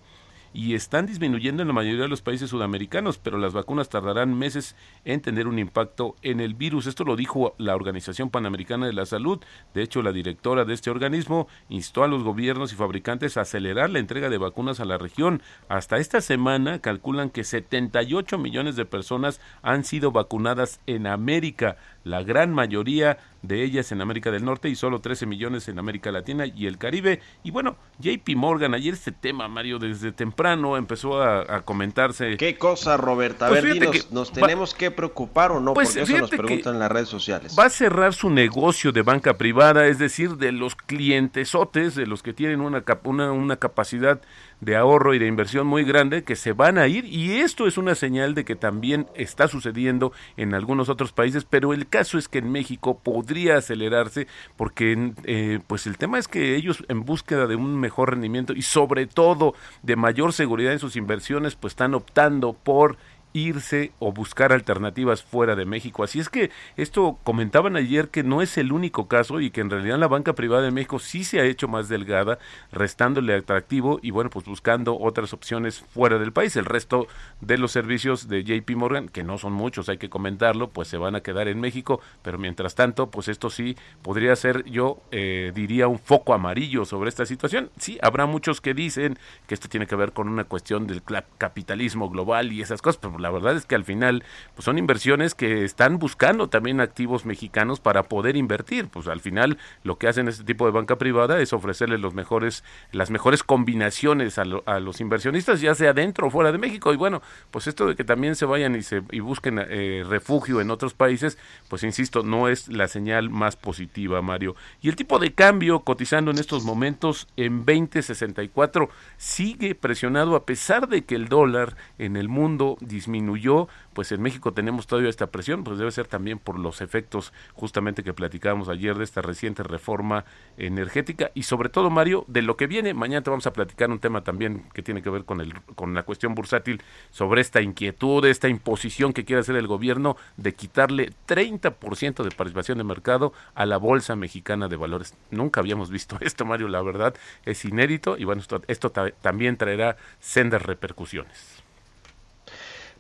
y 0.53 0.75
están 0.75 1.05
disminuyendo 1.05 1.61
en 1.61 1.67
la 1.67 1.73
mayoría 1.73 2.03
de 2.03 2.07
los 2.07 2.21
países 2.21 2.49
sudamericanos, 2.49 3.17
pero 3.17 3.37
las 3.37 3.53
vacunas 3.53 3.89
tardarán 3.89 4.37
meses 4.37 4.75
en 5.03 5.21
tener 5.21 5.47
un 5.47 5.59
impacto 5.59 6.15
en 6.21 6.39
el 6.39 6.53
virus. 6.53 6.87
Esto 6.87 7.03
lo 7.03 7.15
dijo 7.15 7.55
la 7.57 7.75
Organización 7.75 8.29
Panamericana 8.29 8.85
de 8.85 8.93
la 8.93 9.05
Salud. 9.05 9.39
De 9.73 9.81
hecho, 9.81 10.01
la 10.01 10.11
directora 10.11 10.65
de 10.65 10.73
este 10.73 10.91
organismo 10.91 11.47
instó 11.69 12.03
a 12.03 12.07
los 12.07 12.23
gobiernos 12.23 12.71
y 12.71 12.75
fabricantes 12.75 13.37
a 13.37 13.41
acelerar 13.41 13.89
la 13.89 13.99
entrega 13.99 14.29
de 14.29 14.37
vacunas 14.37 14.79
a 14.79 14.85
la 14.85 14.97
región. 14.97 15.41
Hasta 15.69 15.97
esta 15.97 16.21
semana 16.21 16.79
calculan 16.79 17.29
que 17.29 17.43
78 17.43 18.37
millones 18.37 18.75
de 18.75 18.85
personas 18.85 19.41
han 19.61 19.83
sido 19.83 20.11
vacunadas 20.11 20.79
en 20.85 21.07
América, 21.07 21.77
la 22.03 22.23
gran 22.23 22.53
mayoría 22.53 23.17
de 23.41 23.61
ellas 23.63 23.91
en 23.91 24.01
América 24.01 24.31
del 24.31 24.45
Norte 24.45 24.69
y 24.69 24.75
solo 24.75 25.01
13 25.01 25.25
millones 25.25 25.67
en 25.67 25.77
América 25.77 26.11
Latina 26.11 26.45
y 26.45 26.65
el 26.65 26.77
Caribe. 26.77 27.19
Y 27.43 27.51
bueno, 27.51 27.75
JP 27.99 28.35
Morgan, 28.35 28.73
ayer 28.73 28.93
este 28.93 29.11
tema, 29.11 29.47
Mario, 29.47 29.79
desde 29.79 30.11
temprano 30.11 30.77
empezó 30.77 31.21
a, 31.21 31.61
comentarse. 31.61 32.37
¿Qué 32.37 32.57
cosa, 32.57 32.97
Roberta? 32.97 33.47
A 33.47 33.49
pues 33.49 33.63
ver, 33.63 33.73
dinos, 33.73 34.11
¿nos 34.11 34.31
tenemos 34.31 34.73
que 34.73 34.91
preocupar 34.91 35.51
o 35.51 35.59
no? 35.59 35.73
Pues 35.73 35.89
Porque 35.89 36.01
eso 36.03 36.17
nos 36.17 36.29
preguntan 36.29 36.75
en 36.75 36.79
las 36.79 36.91
redes 36.91 37.09
sociales. 37.09 37.55
Va 37.57 37.65
a 37.65 37.69
cerrar 37.69 38.13
su 38.13 38.29
negocio 38.29 38.91
de 38.91 39.01
banca 39.01 39.37
privada, 39.37 39.87
es 39.87 39.99
decir, 39.99 40.37
de 40.37 40.51
los 40.51 40.75
clientesotes, 40.75 41.95
de 41.95 42.07
los 42.07 42.23
que 42.23 42.33
tienen 42.33 42.61
una, 42.61 42.83
una, 43.03 43.31
una 43.31 43.57
capacidad 43.57 44.21
de 44.61 44.75
ahorro 44.75 45.13
y 45.13 45.19
de 45.19 45.27
inversión 45.27 45.67
muy 45.67 45.83
grande 45.83 46.23
que 46.23 46.35
se 46.35 46.53
van 46.53 46.77
a 46.77 46.87
ir. 46.87 47.05
Y 47.05 47.39
esto 47.39 47.67
es 47.67 47.77
una 47.77 47.95
señal 47.95 48.33
de 48.35 48.45
que 48.45 48.55
también 48.55 49.07
está 49.15 49.47
sucediendo 49.47 50.11
en 50.37 50.53
algunos 50.53 50.89
otros 50.89 51.11
países, 51.11 51.45
pero 51.45 51.73
el 51.73 51.87
caso 51.87 52.17
es 52.17 52.27
que 52.27 52.39
en 52.39 52.51
México 52.51 52.99
podría 53.01 53.57
acelerarse 53.57 54.27
porque 54.55 55.13
eh, 55.25 55.59
pues 55.67 55.87
el 55.87 55.97
tema 55.97 56.19
es 56.19 56.27
que 56.27 56.55
ellos 56.55 56.83
en 56.87 57.03
búsqueda 57.03 57.47
de 57.47 57.55
un 57.55 57.79
mejor 57.79 58.11
rendimiento 58.11 58.53
y 58.53 58.61
sobre 58.61 59.07
todo 59.07 59.53
de 59.81 59.95
mayor 59.95 60.33
seguridad 60.33 60.73
en 60.73 60.79
sus 60.79 60.95
inversiones 60.95 61.55
pues 61.55 61.73
están 61.73 61.93
optando 61.93 62.53
por 62.53 62.97
irse 63.33 63.91
o 63.99 64.11
buscar 64.11 64.53
alternativas 64.53 65.23
fuera 65.23 65.55
de 65.55 65.65
México. 65.65 66.03
Así 66.03 66.19
es 66.19 66.29
que 66.29 66.51
esto 66.77 67.17
comentaban 67.23 67.75
ayer 67.75 68.09
que 68.09 68.23
no 68.23 68.41
es 68.41 68.57
el 68.57 68.71
único 68.71 69.07
caso 69.07 69.41
y 69.41 69.49
que 69.49 69.61
en 69.61 69.69
realidad 69.69 69.97
la 69.97 70.07
banca 70.07 70.33
privada 70.33 70.63
de 70.63 70.71
México 70.71 70.99
sí 70.99 71.23
se 71.23 71.39
ha 71.39 71.45
hecho 71.45 71.67
más 71.67 71.89
delgada, 71.89 72.37
restándole 72.71 73.35
atractivo 73.35 73.99
y 74.01 74.11
bueno, 74.11 74.29
pues 74.29 74.45
buscando 74.45 74.97
otras 74.99 75.33
opciones 75.33 75.79
fuera 75.79 76.19
del 76.19 76.31
país. 76.31 76.55
El 76.55 76.65
resto 76.65 77.07
de 77.41 77.57
los 77.57 77.71
servicios 77.71 78.27
de 78.27 78.43
JP 78.43 78.69
Morgan, 78.75 79.09
que 79.09 79.23
no 79.23 79.37
son 79.37 79.53
muchos, 79.53 79.89
hay 79.89 79.97
que 79.97 80.09
comentarlo, 80.09 80.69
pues 80.69 80.87
se 80.87 80.97
van 80.97 81.15
a 81.15 81.21
quedar 81.21 81.47
en 81.47 81.59
México, 81.59 82.01
pero 82.21 82.37
mientras 82.37 82.75
tanto, 82.75 83.09
pues 83.09 83.27
esto 83.27 83.49
sí 83.49 83.75
podría 84.01 84.35
ser, 84.35 84.63
yo 84.65 85.01
eh, 85.11 85.51
diría, 85.55 85.87
un 85.87 85.99
foco 85.99 86.33
amarillo 86.33 86.85
sobre 86.85 87.09
esta 87.09 87.25
situación. 87.25 87.71
Sí, 87.77 87.97
habrá 88.01 88.25
muchos 88.25 88.61
que 88.61 88.73
dicen 88.73 89.17
que 89.47 89.55
esto 89.55 89.67
tiene 89.67 89.87
que 89.87 89.95
ver 89.95 90.13
con 90.13 90.27
una 90.27 90.43
cuestión 90.43 90.87
del 90.87 91.01
capitalismo 91.37 92.09
global 92.09 92.51
y 92.51 92.61
esas 92.61 92.81
cosas, 92.81 92.99
pero 93.01 93.13
la 93.23 93.31
verdad 93.31 93.55
es 93.55 93.65
que 93.65 93.75
al 93.75 93.85
final 93.85 94.23
pues 94.53 94.65
son 94.65 94.77
inversiones 94.77 95.33
que 95.33 95.63
están 95.63 95.97
buscando 95.97 96.49
también 96.49 96.81
activos 96.81 97.25
mexicanos 97.25 97.79
para 97.79 98.03
poder 98.03 98.35
invertir. 98.35 98.89
Pues 98.89 99.07
al 99.07 99.21
final 99.21 99.57
lo 99.83 99.97
que 99.97 100.07
hacen 100.07 100.27
este 100.27 100.43
tipo 100.43 100.65
de 100.65 100.71
banca 100.71 100.97
privada 100.97 101.39
es 101.39 101.53
ofrecerles 101.53 102.01
los 102.01 102.13
mejores, 102.13 102.63
las 102.91 103.09
mejores 103.09 103.41
combinaciones 103.41 104.37
a, 104.37 104.43
los 104.43 104.99
inversionistas, 104.99 105.61
ya 105.61 105.73
sea 105.73 105.93
dentro 105.93 106.27
o 106.27 106.29
fuera 106.29 106.51
de 106.51 106.57
México. 106.57 106.93
Y 106.93 106.97
bueno, 106.97 107.21
pues 107.49 107.67
esto 107.67 107.87
de 107.87 107.95
que 107.95 108.03
también 108.03 108.35
se 108.35 108.45
vayan 108.45 108.75
y 108.75 108.83
se 108.83 109.01
y 109.11 109.21
busquen 109.21 109.57
eh, 109.57 110.03
refugio 110.07 110.59
en 110.59 110.69
otros 110.69 110.93
países, 110.93 111.37
pues 111.69 111.83
insisto, 111.83 112.23
no 112.23 112.49
es 112.49 112.67
la 112.67 112.89
señal 112.89 113.29
más 113.29 113.55
positiva, 113.55 114.21
Mario. 114.21 114.55
Y 114.81 114.89
el 114.89 114.97
tipo 114.97 115.17
de 115.17 115.33
cambio 115.33 115.79
cotizando 115.79 116.29
en 116.31 116.39
estos 116.39 116.65
momentos 116.65 117.29
en 117.37 117.59
2064 117.59 118.89
sigue 119.15 119.75
presionado 119.75 120.35
a 120.35 120.45
pesar 120.45 120.89
de 120.89 121.05
que 121.05 121.15
el 121.15 121.29
dólar 121.29 121.77
en 121.97 122.17
el 122.17 122.27
mundo 122.27 122.75
disminuye 122.81 123.12
disminuyó, 123.13 123.67
pues 123.93 124.11
en 124.11 124.21
México 124.21 124.53
tenemos 124.53 124.87
todavía 124.87 125.09
esta 125.09 125.27
presión, 125.27 125.63
pues 125.63 125.77
debe 125.77 125.91
ser 125.91 126.07
también 126.07 126.39
por 126.39 126.57
los 126.57 126.81
efectos 126.81 127.31
justamente 127.53 128.03
que 128.03 128.13
platicábamos 128.13 128.69
ayer 128.69 128.97
de 128.97 129.03
esta 129.03 129.21
reciente 129.21 129.61
reforma 129.61 130.25
energética 130.57 131.31
y 131.35 131.43
sobre 131.43 131.69
todo 131.69 131.89
Mario, 131.89 132.25
de 132.27 132.41
lo 132.41 132.57
que 132.57 132.65
viene, 132.65 132.93
mañana 132.93 133.23
te 133.23 133.29
vamos 133.29 133.45
a 133.45 133.53
platicar 133.53 133.91
un 133.91 133.99
tema 133.99 134.23
también 134.23 134.63
que 134.73 134.81
tiene 134.81 135.01
que 135.01 135.09
ver 135.09 135.25
con 135.25 135.41
el 135.41 135.53
con 135.75 135.93
la 135.93 136.03
cuestión 136.03 136.33
bursátil 136.33 136.81
sobre 137.11 137.41
esta 137.41 137.61
inquietud, 137.61 138.25
esta 138.25 138.49
imposición 138.49 139.13
que 139.13 139.25
quiere 139.25 139.41
hacer 139.41 139.55
el 139.55 139.67
gobierno 139.67 140.17
de 140.37 140.53
quitarle 140.53 141.11
30% 141.27 142.23
de 142.23 142.31
participación 142.31 142.79
de 142.79 142.83
mercado 142.83 143.33
a 143.53 143.65
la 143.65 143.77
Bolsa 143.77 144.15
Mexicana 144.15 144.67
de 144.67 144.75
Valores. 144.75 145.15
Nunca 145.29 145.59
habíamos 145.59 145.91
visto 145.91 146.17
esto, 146.21 146.45
Mario, 146.45 146.67
la 146.67 146.81
verdad 146.81 147.13
es 147.45 147.63
inédito 147.65 148.17
y 148.17 148.23
bueno, 148.23 148.41
esto, 148.41 148.61
esto 148.67 148.91
también 148.91 149.57
traerá 149.57 149.97
sendas 150.19 150.63
repercusiones 150.63 151.62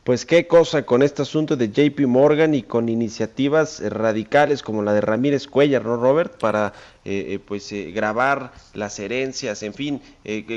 pues 0.03 0.25
qué 0.25 0.47
cosa 0.47 0.85
con 0.85 1.01
este 1.01 1.21
asunto 1.21 1.55
de 1.55 1.69
JP 1.69 2.07
Morgan 2.07 2.53
y 2.53 2.63
con 2.63 2.89
iniciativas 2.89 3.81
radicales 3.81 4.61
como 4.61 4.81
la 4.81 4.93
de 4.93 5.01
Ramírez 5.01 5.47
Cuellar, 5.47 5.85
¿no, 5.85 5.95
Robert? 5.95 6.37
Para 6.39 6.73
eh, 7.05 7.33
eh, 7.33 7.39
pues 7.39 7.69
eh, 7.73 7.91
grabar 7.91 8.53
las 8.73 8.97
herencias, 8.97 9.61
en 9.63 9.73
fin, 9.73 10.01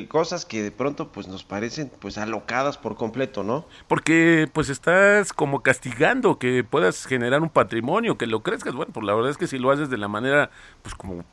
cosas 0.09 0.45
que 0.47 0.63
de 0.63 0.71
pronto 0.71 1.11
pues 1.11 1.27
nos 1.27 1.43
parecen 1.43 1.91
pues 1.99 2.19
alocadas 2.19 2.79
por 2.79 2.95
completo, 2.95 3.43
¿no? 3.43 3.67
Porque 3.89 4.49
pues 4.53 4.69
estás 4.69 5.33
como 5.33 5.63
castigando 5.63 6.39
que 6.39 6.63
puedas 6.63 7.05
generar 7.07 7.43
un 7.43 7.49
patrimonio, 7.49 8.17
que 8.17 8.29
lo 8.29 8.45
crezcas, 8.45 8.75
bueno, 8.75 8.93
pues 8.93 9.05
la 9.05 9.15
verdad 9.15 9.33
es 9.33 9.39
que 9.39 9.49
si 9.49 9.59
lo 9.59 9.73
haces 9.73 9.91
de 9.91 9.99
la 9.99 10.07
manera 10.07 10.51
pues 10.83 10.95
como 10.95 11.25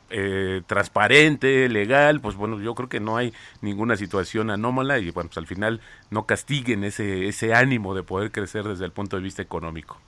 transparente, 0.66 1.68
legal, 1.68 2.20
pues 2.20 2.34
bueno, 2.34 2.60
yo 2.60 2.74
creo 2.74 2.88
que 2.88 3.00
no 3.00 3.16
hay 3.16 3.32
ninguna 3.60 3.96
situación 3.96 4.50
anómala 4.50 4.98
y 4.98 5.10
bueno, 5.10 5.28
pues 5.28 5.38
al 5.38 5.46
final 5.46 5.80
no 6.10 6.26
castiguen 6.26 6.82
ese, 6.82 7.28
ese 7.28 7.54
ánimo 7.54 7.94
de 7.94 8.02
poder 8.02 8.32
crecer 8.32 8.64
desde 8.64 8.84
el 8.84 8.92
punto 8.92 9.16
de 9.16 9.22
vista 9.22 9.42
económico. 9.42 10.00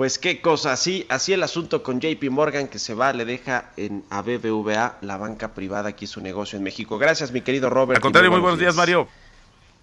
Pues 0.00 0.18
qué 0.18 0.40
cosa, 0.40 0.72
así, 0.72 1.04
así 1.10 1.34
el 1.34 1.42
asunto 1.42 1.82
con 1.82 2.00
JP 2.00 2.30
Morgan 2.30 2.68
que 2.68 2.78
se 2.78 2.94
va, 2.94 3.12
le 3.12 3.26
deja 3.26 3.70
en 3.76 4.02
a 4.08 4.22
BBVA, 4.22 4.96
la 5.02 5.18
banca 5.18 5.52
privada, 5.52 5.90
aquí 5.90 6.06
su 6.06 6.22
negocio 6.22 6.56
en 6.56 6.62
México. 6.62 6.96
Gracias, 6.96 7.32
mi 7.32 7.42
querido 7.42 7.68
Robert. 7.68 7.98
Al 7.98 8.02
contrario, 8.02 8.30
muy 8.30 8.40
buenos 8.40 8.58
días, 8.58 8.74
Mario. 8.74 9.08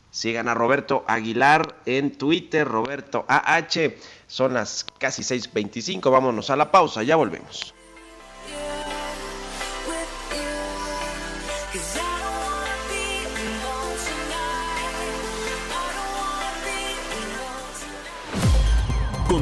Sigan 0.10 0.48
a 0.48 0.56
Roberto 0.56 1.06
Aguilar 1.08 1.76
en 1.86 2.18
Twitter, 2.18 2.68
Roberto 2.68 3.26
AH. 3.28 3.94
Son 4.26 4.56
las 4.56 4.88
casi 4.98 5.22
6.25, 5.22 6.10
vámonos 6.10 6.50
a 6.50 6.56
la 6.56 6.72
pausa, 6.72 7.04
ya 7.04 7.16
volvemos. 7.16 7.76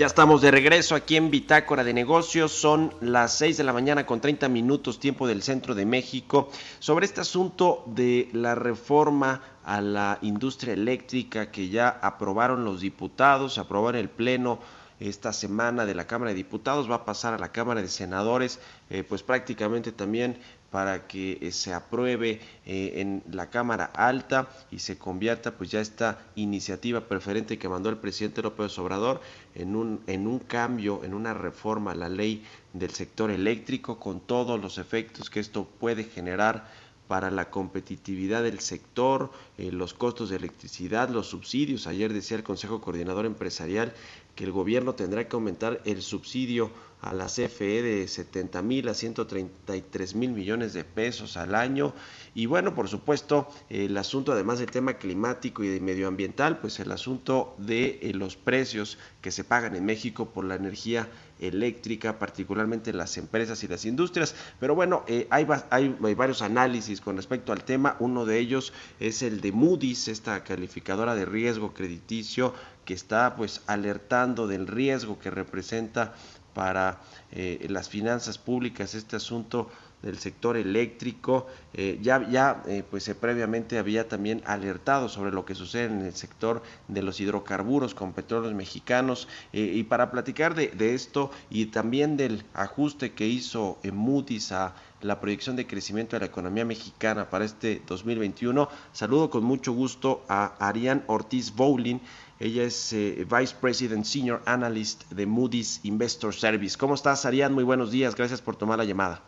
Ya 0.00 0.06
estamos 0.06 0.40
de 0.40 0.50
regreso 0.50 0.94
aquí 0.94 1.16
en 1.16 1.30
Bitácora 1.30 1.84
de 1.84 1.92
Negocios. 1.92 2.52
Son 2.52 2.94
las 3.02 3.34
6 3.34 3.58
de 3.58 3.64
la 3.64 3.74
mañana 3.74 4.06
con 4.06 4.18
30 4.18 4.48
minutos 4.48 4.98
tiempo 4.98 5.28
del 5.28 5.42
centro 5.42 5.74
de 5.74 5.84
México. 5.84 6.48
Sobre 6.78 7.04
este 7.04 7.20
asunto 7.20 7.84
de 7.84 8.30
la 8.32 8.54
reforma 8.54 9.42
a 9.62 9.82
la 9.82 10.18
industria 10.22 10.72
eléctrica 10.72 11.50
que 11.50 11.68
ya 11.68 11.90
aprobaron 12.00 12.64
los 12.64 12.80
diputados, 12.80 13.58
aprobaron 13.58 14.00
el 14.00 14.08
Pleno 14.08 14.60
esta 15.00 15.34
semana 15.34 15.84
de 15.84 15.94
la 15.94 16.06
Cámara 16.06 16.30
de 16.30 16.36
Diputados, 16.36 16.90
va 16.90 16.94
a 16.94 17.04
pasar 17.04 17.34
a 17.34 17.38
la 17.38 17.52
Cámara 17.52 17.82
de 17.82 17.88
Senadores, 17.88 18.58
eh, 18.88 19.04
pues 19.06 19.22
prácticamente 19.22 19.92
también 19.92 20.38
para 20.70 21.06
que 21.06 21.38
eh, 21.40 21.52
se 21.52 21.72
apruebe 21.74 22.40
eh, 22.64 22.92
en 22.96 23.22
la 23.30 23.50
Cámara 23.50 23.86
Alta 23.86 24.48
y 24.70 24.78
se 24.78 24.98
convierta 24.98 25.52
pues 25.52 25.70
ya 25.70 25.80
esta 25.80 26.18
iniciativa 26.36 27.00
preferente 27.00 27.58
que 27.58 27.68
mandó 27.68 27.90
el 27.90 27.96
presidente 27.96 28.42
López 28.42 28.78
Obrador 28.78 29.20
en 29.54 29.74
un, 29.74 30.00
en 30.06 30.26
un 30.26 30.38
cambio, 30.38 31.02
en 31.04 31.14
una 31.14 31.34
reforma 31.34 31.92
a 31.92 31.96
la 31.96 32.08
ley 32.08 32.44
del 32.72 32.90
sector 32.90 33.30
eléctrico 33.30 33.98
con 33.98 34.20
todos 34.20 34.60
los 34.60 34.78
efectos 34.78 35.28
que 35.28 35.40
esto 35.40 35.64
puede 35.64 36.04
generar 36.04 36.66
para 37.10 37.32
la 37.32 37.50
competitividad 37.50 38.44
del 38.44 38.60
sector, 38.60 39.32
eh, 39.58 39.72
los 39.72 39.94
costos 39.94 40.30
de 40.30 40.36
electricidad, 40.36 41.08
los 41.08 41.26
subsidios. 41.26 41.88
Ayer 41.88 42.12
decía 42.12 42.36
el 42.36 42.44
Consejo 42.44 42.80
Coordinador 42.80 43.26
Empresarial 43.26 43.92
que 44.36 44.44
el 44.44 44.52
gobierno 44.52 44.94
tendrá 44.94 45.26
que 45.26 45.34
aumentar 45.34 45.80
el 45.84 46.02
subsidio 46.02 46.70
a 47.02 47.14
la 47.14 47.26
CFE 47.26 47.82
de 47.82 48.08
70 48.08 48.62
mil 48.62 48.88
a 48.88 48.94
133 48.94 50.14
mil 50.14 50.30
millones 50.30 50.72
de 50.72 50.84
pesos 50.84 51.36
al 51.36 51.54
año. 51.54 51.94
Y 52.34 52.46
bueno, 52.46 52.74
por 52.74 52.88
supuesto, 52.88 53.48
el 53.68 53.96
asunto, 53.96 54.32
además 54.32 54.58
del 54.58 54.70
tema 54.70 54.94
climático 54.94 55.64
y 55.64 55.68
de 55.68 55.80
medioambiental, 55.80 56.58
pues 56.58 56.78
el 56.80 56.92
asunto 56.92 57.54
de 57.58 57.98
eh, 58.02 58.12
los 58.14 58.36
precios 58.36 58.98
que 59.20 59.30
se 59.30 59.44
pagan 59.44 59.74
en 59.74 59.84
México 59.84 60.30
por 60.30 60.44
la 60.44 60.54
energía 60.54 61.08
eléctrica, 61.40 62.18
particularmente 62.18 62.92
las 62.92 63.16
empresas 63.16 63.64
y 63.64 63.68
las 63.68 63.84
industrias. 63.84 64.34
Pero 64.60 64.74
bueno, 64.74 65.04
eh, 65.08 65.26
hay, 65.30 65.46
hay, 65.70 65.96
hay, 66.02 66.14
varios 66.14 66.42
análisis 66.42 67.00
con 67.00 67.16
respecto 67.16 67.52
al 67.52 67.64
tema. 67.64 67.96
Uno 67.98 68.26
de 68.26 68.38
ellos 68.38 68.72
es 69.00 69.22
el 69.22 69.40
de 69.40 69.52
Moody's, 69.52 70.08
esta 70.08 70.44
calificadora 70.44 71.14
de 71.14 71.24
riesgo 71.24 71.72
crediticio 71.72 72.54
que 72.84 72.94
está 72.94 73.36
pues 73.36 73.62
alertando 73.66 74.46
del 74.46 74.66
riesgo 74.66 75.18
que 75.18 75.30
representa 75.30 76.14
para 76.54 77.00
eh, 77.32 77.66
las 77.68 77.88
finanzas 77.88 78.38
públicas 78.38 78.94
este 78.94 79.16
asunto 79.16 79.68
del 80.02 80.18
sector 80.18 80.56
eléctrico. 80.56 81.46
Eh, 81.74 81.98
ya 82.02 82.28
ya 82.28 82.62
eh, 82.66 82.82
pues 82.88 83.08
eh, 83.08 83.14
previamente 83.14 83.78
había 83.78 84.08
también 84.08 84.42
alertado 84.46 85.08
sobre 85.08 85.30
lo 85.30 85.44
que 85.44 85.54
sucede 85.54 85.84
en 85.84 86.00
el 86.02 86.14
sector 86.14 86.62
de 86.88 87.02
los 87.02 87.20
hidrocarburos 87.20 87.94
con 87.94 88.12
petróleos 88.12 88.54
mexicanos. 88.54 89.28
Y 89.52 89.82
para 89.84 90.10
platicar 90.10 90.54
de, 90.54 90.68
de, 90.68 90.94
esto 90.94 91.30
y 91.50 91.66
también 91.66 92.16
del 92.16 92.44
ajuste 92.54 93.12
que 93.12 93.26
hizo 93.26 93.78
Moody's 93.92 94.52
a 94.52 94.74
la 95.02 95.20
proyección 95.20 95.56
de 95.56 95.66
crecimiento 95.66 96.16
de 96.16 96.20
la 96.20 96.26
economía 96.26 96.64
mexicana 96.64 97.30
para 97.30 97.44
este 97.44 97.82
2021, 97.86 98.68
saludo 98.92 99.30
con 99.30 99.44
mucho 99.44 99.72
gusto 99.72 100.24
a 100.28 100.54
Arián 100.58 101.04
Ortiz 101.06 101.54
Bowling. 101.54 102.00
Ella 102.40 102.62
es 102.64 102.94
eh, 102.94 103.26
Vice 103.30 103.54
President 103.60 104.06
Senior 104.06 104.40
Analyst 104.46 105.04
de 105.12 105.26
Moody's 105.26 105.78
Investor 105.84 106.34
Service. 106.34 106.76
¿Cómo 106.78 106.94
estás, 106.94 107.26
Arián? 107.26 107.52
Muy 107.52 107.64
buenos 107.64 107.90
días. 107.90 108.16
Gracias 108.16 108.40
por 108.40 108.56
tomar 108.56 108.78
la 108.78 108.84
llamada. 108.84 109.20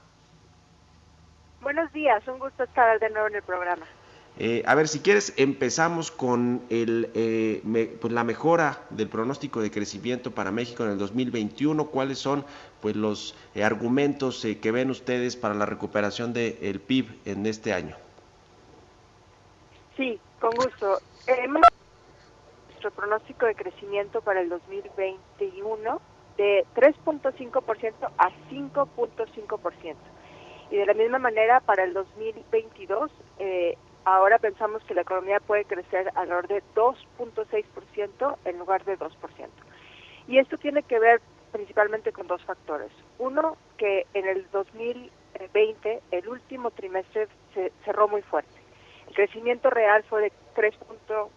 Buenos 1.61 1.93
días, 1.93 2.27
un 2.27 2.39
gusto 2.39 2.65
estar 2.65 2.99
de 2.99 3.11
nuevo 3.11 3.29
en 3.29 3.35
el 3.37 3.43
programa. 3.43 3.85
Eh, 4.39 4.63
a 4.67 4.75
ver, 4.75 4.89
si 4.89 5.01
quieres, 5.01 5.35
empezamos 5.37 6.11
con 6.11 6.63
el, 6.71 7.11
eh, 7.15 7.61
me, 7.65 7.85
pues 7.85 8.15
la 8.15 8.25
mejora 8.25 8.81
del 8.89 9.09
pronóstico 9.09 9.61
de 9.61 9.71
crecimiento 9.71 10.31
para 10.31 10.51
México 10.51 10.83
en 10.83 10.93
el 10.93 10.99
2021. 10.99 11.89
¿Cuáles 11.89 12.19
son 12.19 12.47
pues, 12.81 12.97
los 12.97 13.37
eh, 13.55 13.63
argumentos 13.63 14.47
que 14.61 14.73
ven 14.73 14.91
ustedes 14.91 15.37
para 15.37 15.53
la 15.55 15.67
recuperación 15.67 16.33
del 16.33 16.59
de 16.59 16.79
PIB 16.79 17.09
en 17.27 17.45
este 17.45 17.75
año? 17.75 17.95
Sí, 19.99 20.19
con 20.41 20.51
gusto. 20.53 20.99
Nuestro 22.83 23.01
pronóstico 23.01 23.47
de 23.47 23.55
crecimiento 23.55 24.23
para 24.23 24.41
el 24.41 24.49
2021 24.49 26.01
de 26.37 26.67
3.5% 26.75 28.11
a 28.19 28.31
5.5% 28.51 29.97
y 30.71 30.77
de 30.77 30.87
la 30.87 30.95
misma 30.95 31.21
manera 31.21 31.61
para 31.61 31.85
el 31.85 31.93
2022 31.93 33.13
eh, 33.39 33.77
ahora 34.05 34.39
pensamos 34.39 34.83
que 34.85 34.95
la 34.95 35.03
economía 35.03 35.39
puede 35.39 35.65
crecer 35.65 36.11
alrededor 36.17 36.49
de 36.49 36.63
2.6% 36.75 38.37
en 38.47 38.59
lugar 38.59 38.85
de 38.85 38.99
2%. 38.99 39.11
Y 40.27 40.39
esto 40.39 40.59
tiene 40.59 40.83
que 40.83 40.99
ver 40.99 41.21
principalmente 41.53 42.11
con 42.11 42.27
dos 42.27 42.43
factores. 42.45 42.91
Uno, 43.19 43.57
que 43.77 44.07
en 44.15 44.27
el 44.27 44.51
2020 44.51 46.03
el 46.11 46.29
último 46.29 46.73
trimestre 46.73 47.29
se 47.55 47.71
cerró 47.85 48.09
muy 48.09 48.23
fuerte. 48.23 48.61
El 49.07 49.15
crecimiento 49.15 49.71
real 49.71 50.03
fue 50.09 50.23
de 50.23 50.33
3%, 50.57 51.29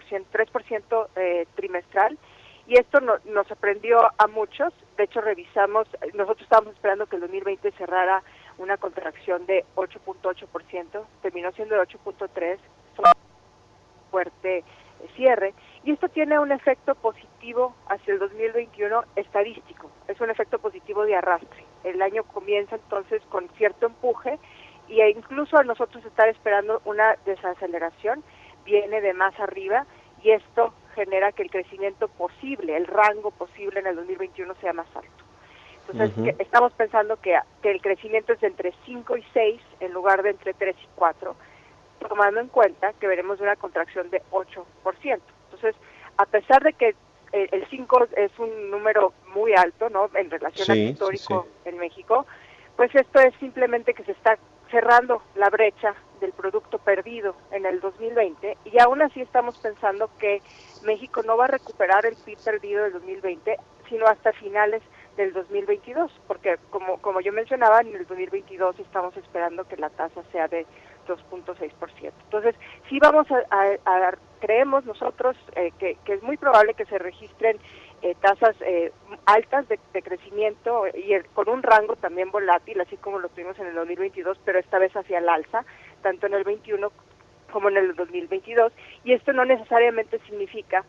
3% 0.00 1.08
eh, 1.16 1.46
trimestral 1.54 2.18
y 2.66 2.78
esto 2.78 3.00
no, 3.00 3.14
nos 3.26 3.46
sorprendió 3.46 4.00
a 4.16 4.26
muchos. 4.26 4.72
De 4.96 5.04
hecho, 5.04 5.20
revisamos, 5.20 5.86
nosotros 6.14 6.42
estábamos 6.42 6.74
esperando 6.74 7.06
que 7.06 7.16
el 7.16 7.22
2020 7.22 7.72
cerrara 7.72 8.22
una 8.58 8.76
contracción 8.76 9.46
de 9.46 9.64
8.8%, 9.74 11.04
terminó 11.22 11.52
siendo 11.52 11.74
de 11.74 11.82
8.3%, 11.82 12.58
fuerte 14.10 14.64
cierre, 15.16 15.52
y 15.82 15.92
esto 15.92 16.08
tiene 16.08 16.38
un 16.38 16.52
efecto 16.52 16.94
positivo 16.94 17.74
hacia 17.88 18.14
el 18.14 18.20
2021 18.20 19.04
estadístico, 19.16 19.90
es 20.08 20.18
un 20.20 20.30
efecto 20.30 20.58
positivo 20.58 21.04
de 21.04 21.16
arrastre. 21.16 21.64
El 21.82 22.00
año 22.00 22.24
comienza 22.24 22.76
entonces 22.76 23.20
con 23.28 23.48
cierto 23.58 23.86
empuje 23.86 24.38
y 24.88 25.00
e 25.00 25.10
incluso 25.10 25.58
a 25.58 25.64
nosotros 25.64 26.04
estar 26.04 26.28
esperando 26.28 26.80
una 26.84 27.16
desaceleración 27.26 28.22
viene 28.64 29.00
de 29.00 29.12
más 29.14 29.38
arriba 29.38 29.86
y 30.22 30.30
esto 30.30 30.72
genera 30.94 31.32
que 31.32 31.42
el 31.42 31.50
crecimiento 31.50 32.08
posible, 32.08 32.76
el 32.76 32.86
rango 32.86 33.30
posible 33.30 33.80
en 33.80 33.86
el 33.86 33.96
2021 33.96 34.54
sea 34.60 34.72
más 34.72 34.86
alto. 34.94 35.24
Entonces, 35.86 36.16
uh 36.16 36.22
-huh. 36.22 36.36
estamos 36.38 36.72
pensando 36.72 37.16
que, 37.20 37.38
que, 37.62 37.70
el 37.70 37.82
crecimiento 37.82 38.32
es 38.32 38.40
de 38.40 38.46
entre 38.46 38.72
5 38.86 39.16
y 39.16 39.24
6 39.34 39.60
en 39.80 39.92
lugar 39.92 40.22
de 40.22 40.30
entre 40.30 40.54
3 40.54 40.74
y 40.82 40.88
4, 40.94 41.36
tomando 42.08 42.40
en 42.40 42.48
cuenta 42.48 42.94
que 42.94 43.06
veremos 43.06 43.40
una 43.40 43.56
contracción 43.56 44.08
de 44.10 44.22
8%. 44.30 45.20
Entonces, 45.44 45.76
a 46.16 46.24
pesar 46.24 46.62
de 46.62 46.72
que 46.72 46.94
el, 47.32 47.48
el 47.52 47.66
5 47.68 48.08
es 48.16 48.38
un 48.38 48.70
número 48.70 49.12
muy 49.34 49.52
alto, 49.54 49.90
¿no? 49.90 50.08
En 50.14 50.30
relación 50.30 50.64
sí, 50.64 50.72
al 50.72 50.78
histórico 50.78 51.42
sí, 51.42 51.50
sí. 51.64 51.68
en 51.68 51.78
México, 51.78 52.26
pues 52.76 52.94
esto 52.94 53.20
es 53.20 53.34
simplemente 53.38 53.92
que 53.92 54.04
se 54.04 54.12
está 54.12 54.38
cerrando 54.70 55.22
la 55.34 55.50
brecha 55.50 55.94
del 56.24 56.32
producto 56.32 56.78
perdido 56.78 57.36
en 57.50 57.66
el 57.66 57.80
2020 57.80 58.56
y 58.64 58.78
aún 58.80 59.02
así 59.02 59.20
estamos 59.20 59.58
pensando 59.58 60.10
que 60.18 60.40
México 60.84 61.22
no 61.22 61.36
va 61.36 61.44
a 61.44 61.48
recuperar 61.48 62.06
el 62.06 62.16
PIB 62.16 62.38
perdido 62.42 62.82
del 62.84 62.94
2020, 62.94 63.58
sino 63.90 64.06
hasta 64.06 64.32
finales 64.32 64.82
del 65.18 65.32
2022, 65.32 66.10
porque 66.26 66.56
como, 66.70 67.00
como 67.02 67.20
yo 67.20 67.32
mencionaba, 67.32 67.80
en 67.80 67.94
el 67.94 68.06
2022 68.06 68.78
estamos 68.80 69.16
esperando 69.16 69.64
que 69.64 69.76
la 69.76 69.90
tasa 69.90 70.22
sea 70.32 70.48
de 70.48 70.66
2.6%. 71.06 72.12
Entonces, 72.24 72.54
sí 72.88 72.98
vamos 72.98 73.26
a, 73.30 73.44
a, 73.50 74.08
a 74.08 74.14
creemos 74.40 74.84
nosotros 74.84 75.36
eh, 75.56 75.72
que, 75.78 75.96
es 76.06 76.22
muy 76.22 76.36
probable 76.36 76.74
que 76.74 76.86
se 76.86 76.98
registren 76.98 77.58
eh, 78.02 78.14
tasas 78.20 78.54
eh, 78.60 78.92
altas 79.24 79.66
de, 79.68 79.78
de, 79.92 80.02
crecimiento 80.02 80.84
y 80.92 81.14
el, 81.14 81.26
con 81.28 81.48
un 81.48 81.62
rango 81.62 81.96
también 81.96 82.30
volátil, 82.30 82.80
así 82.80 82.96
como 82.98 83.18
lo 83.18 83.30
tuvimos 83.30 83.58
en 83.58 83.68
el 83.68 83.74
2022, 83.74 84.38
pero 84.44 84.58
esta 84.58 84.78
vez 84.78 84.94
hacia 84.94 85.18
el 85.18 85.28
alza, 85.28 85.64
tanto 86.04 86.26
en 86.28 86.34
el 86.34 86.44
21 86.44 86.92
como 87.50 87.68
en 87.70 87.78
el 87.78 87.96
2022, 87.96 88.72
y 89.04 89.12
esto 89.12 89.32
no 89.32 89.44
necesariamente 89.44 90.20
significa 90.20 90.84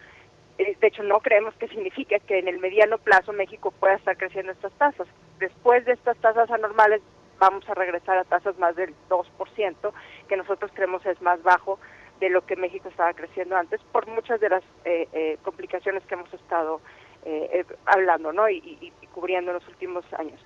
de 0.58 0.88
hecho 0.88 1.04
no 1.04 1.20
creemos 1.20 1.54
que 1.56 1.68
signifique 1.68 2.20
que 2.22 2.40
en 2.40 2.48
el 2.48 2.60
mediano 2.60 2.98
plazo 2.98 3.34
México 3.34 3.72
pueda 3.72 3.96
estar 3.96 4.16
creciendo 4.18 4.52
estas 4.52 4.72
tasas. 4.74 5.08
Después 5.40 5.84
de 5.86 5.94
estas 5.94 6.18
tasas 6.18 6.50
anormales 6.50 7.02
vamos 7.40 7.68
a 7.70 7.74
regresar 7.74 8.18
a 8.18 8.24
tasas 8.24 8.58
más 8.58 8.76
del 8.76 8.94
2%, 9.10 9.94
que 10.28 10.38
nosotros 10.38 10.72
creemos 10.74 11.06
es 11.06 11.22
más 11.22 11.42
bajo 11.44 11.80
de 12.20 12.30
lo 12.30 12.46
que 12.46 12.56
México 12.56 12.88
estaba 12.88 13.14
creciendo 13.14 13.58
antes 13.58 13.82
por 13.92 14.08
muchas 14.08 14.40
de 14.40 14.50
las 14.50 14.64
eh, 14.86 15.08
eh, 15.12 15.38
complicaciones 15.44 16.04
que 16.06 16.14
hemos 16.14 16.34
estado 16.34 16.80
eh, 17.26 17.66
hablando 17.86 18.32
¿no? 18.32 18.50
Y, 18.50 18.94
cubriendo 19.14 19.52
en 19.52 19.56
los 19.56 19.68
últimos 19.68 20.06
años. 20.14 20.40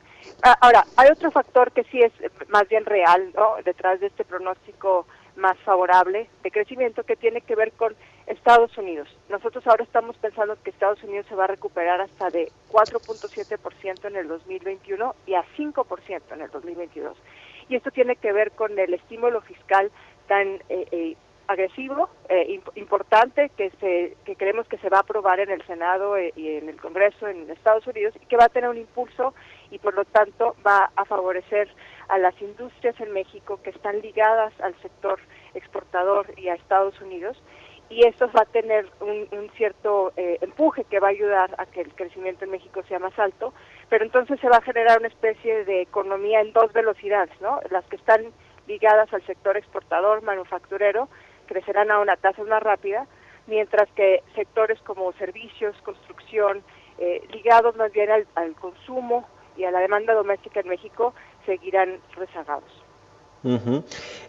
Ahora, 0.62 0.86
hay 0.96 1.10
otro 1.12 1.32
factor 1.32 1.72
que 1.72 1.84
sí 1.86 2.02
es 2.02 2.12
más 2.50 2.68
bien 2.70 2.86
real 2.86 3.34
detrás 3.66 4.00
de 4.00 4.08
este 4.08 4.24
pronóstico 4.24 5.06
más 5.36 5.58
favorable 5.60 6.30
de 6.44 6.52
crecimiento 6.52 7.04
que 7.04 7.16
tiene 7.16 7.42
que 7.42 7.56
ver 7.56 7.72
con 7.74 7.96
Estados 8.28 8.78
Unidos. 8.78 9.08
Nosotros 9.30 9.66
ahora 9.68 9.84
estamos 9.84 10.18
pensando 10.18 10.58
que 10.62 10.70
Estados 10.70 11.02
Unidos 11.04 11.26
se 11.28 11.36
va 11.36 11.46
a 11.46 11.48
recuperar 11.48 12.02
hasta 12.02 12.30
de 12.30 12.52
4.7% 12.72 14.06
en 14.06 14.16
el 14.16 14.28
2021 14.28 15.16
y 15.26 15.34
a 15.34 15.44
5% 15.58 16.22
en 16.32 16.42
el 16.42 16.52
2022. 16.52 17.18
Y 17.70 17.76
esto 17.76 17.92
tiene 17.92 18.16
que 18.16 18.32
ver 18.32 18.52
con 18.52 18.78
el 18.78 18.94
estímulo 18.94 19.42
fiscal 19.42 19.92
tan 20.28 20.48
eh, 20.70 20.88
eh, 20.92 21.16
agresivo, 21.50 22.10
eh, 22.30 22.62
importante, 22.76 23.50
que, 23.58 23.72
se, 23.80 24.16
que 24.24 24.36
creemos 24.36 24.68
que 24.68 24.78
se 24.78 24.90
va 24.90 24.98
a 24.98 25.02
aprobar 25.02 25.40
en 25.40 25.50
el 25.50 25.66
Senado 25.66 26.16
eh, 26.16 26.32
y 26.36 26.48
en 26.48 26.70
el 26.70 26.80
Congreso 26.80 27.28
en 27.28 27.50
Estados 27.50 27.88
Unidos 27.88 28.14
y 28.22 28.26
que 28.28 28.38
va 28.38 28.46
a 28.46 28.50
tener 28.50 28.70
un 28.70 28.78
impulso 28.78 29.34
y 29.72 29.80
por 29.80 29.94
lo 29.94 30.06
tanto 30.06 30.56
va 30.66 30.92
a 30.96 31.06
favorecer 31.06 31.70
a 32.08 32.18
las 32.18 32.40
industrias 32.42 33.00
en 33.00 33.12
México 33.12 33.60
que 33.64 33.70
están 33.70 34.02
ligadas 34.02 34.54
al 34.62 34.76
sector 34.82 35.20
exportador 35.54 36.28
y 36.38 36.50
a 36.50 36.56
Estados 36.56 37.00
Unidos 37.02 37.42
y 37.90 38.06
esto 38.06 38.30
va 38.36 38.44
a 38.44 38.46
tener 38.46 38.88
un, 39.02 39.50
cierto 39.58 40.14
eh, 40.16 40.38
empuje 40.42 40.84
que 40.84 41.00
va 41.00 41.08
a 41.08 41.12
ayudar 41.12 41.56
a 41.58 41.66
que 41.66 41.82
el 41.82 41.94
crecimiento 41.96 42.46
en 42.46 42.52
México 42.52 42.84
sea 42.88 43.00
más 43.00 43.18
alto, 43.18 43.54
pero 43.90 44.06
entonces 44.06 44.40
se 44.40 44.48
va 44.48 44.58
a 44.58 44.62
generar 44.62 45.00
una 45.00 45.08
especie 45.08 45.66
de 45.66 45.82
economía 45.82 46.42
en 46.42 46.54
dos 46.54 46.72
velocidades, 46.72 47.34
¿no? 47.42 47.60
Las 47.72 47.84
que 47.86 47.96
están 47.96 48.26
ligadas 48.68 49.12
al 49.12 49.26
sector 49.26 49.58
exportador, 49.58 50.22
manufacturero, 50.22 51.10
crecerán 51.48 51.90
a 51.90 52.00
una 52.00 52.16
tasa 52.16 52.44
más 52.44 52.62
rápida, 52.62 53.08
mientras 53.48 53.90
que 53.96 54.22
sectores 54.36 54.80
como 54.84 55.12
servicios, 55.14 55.76
construcción, 55.82 56.64
eh, 57.00 57.28
ligados 57.32 57.76
más 57.76 57.92
bien 57.92 58.10
al 58.12 58.54
consumo 58.54 59.28
y 59.60 59.66
a 59.66 59.72
la 59.72 59.80
demanda 59.80 60.14
doméstica 60.14 60.62
en 60.62 60.70
México, 60.70 61.14
seguirán 61.46 62.00
rezagados. 62.16 62.72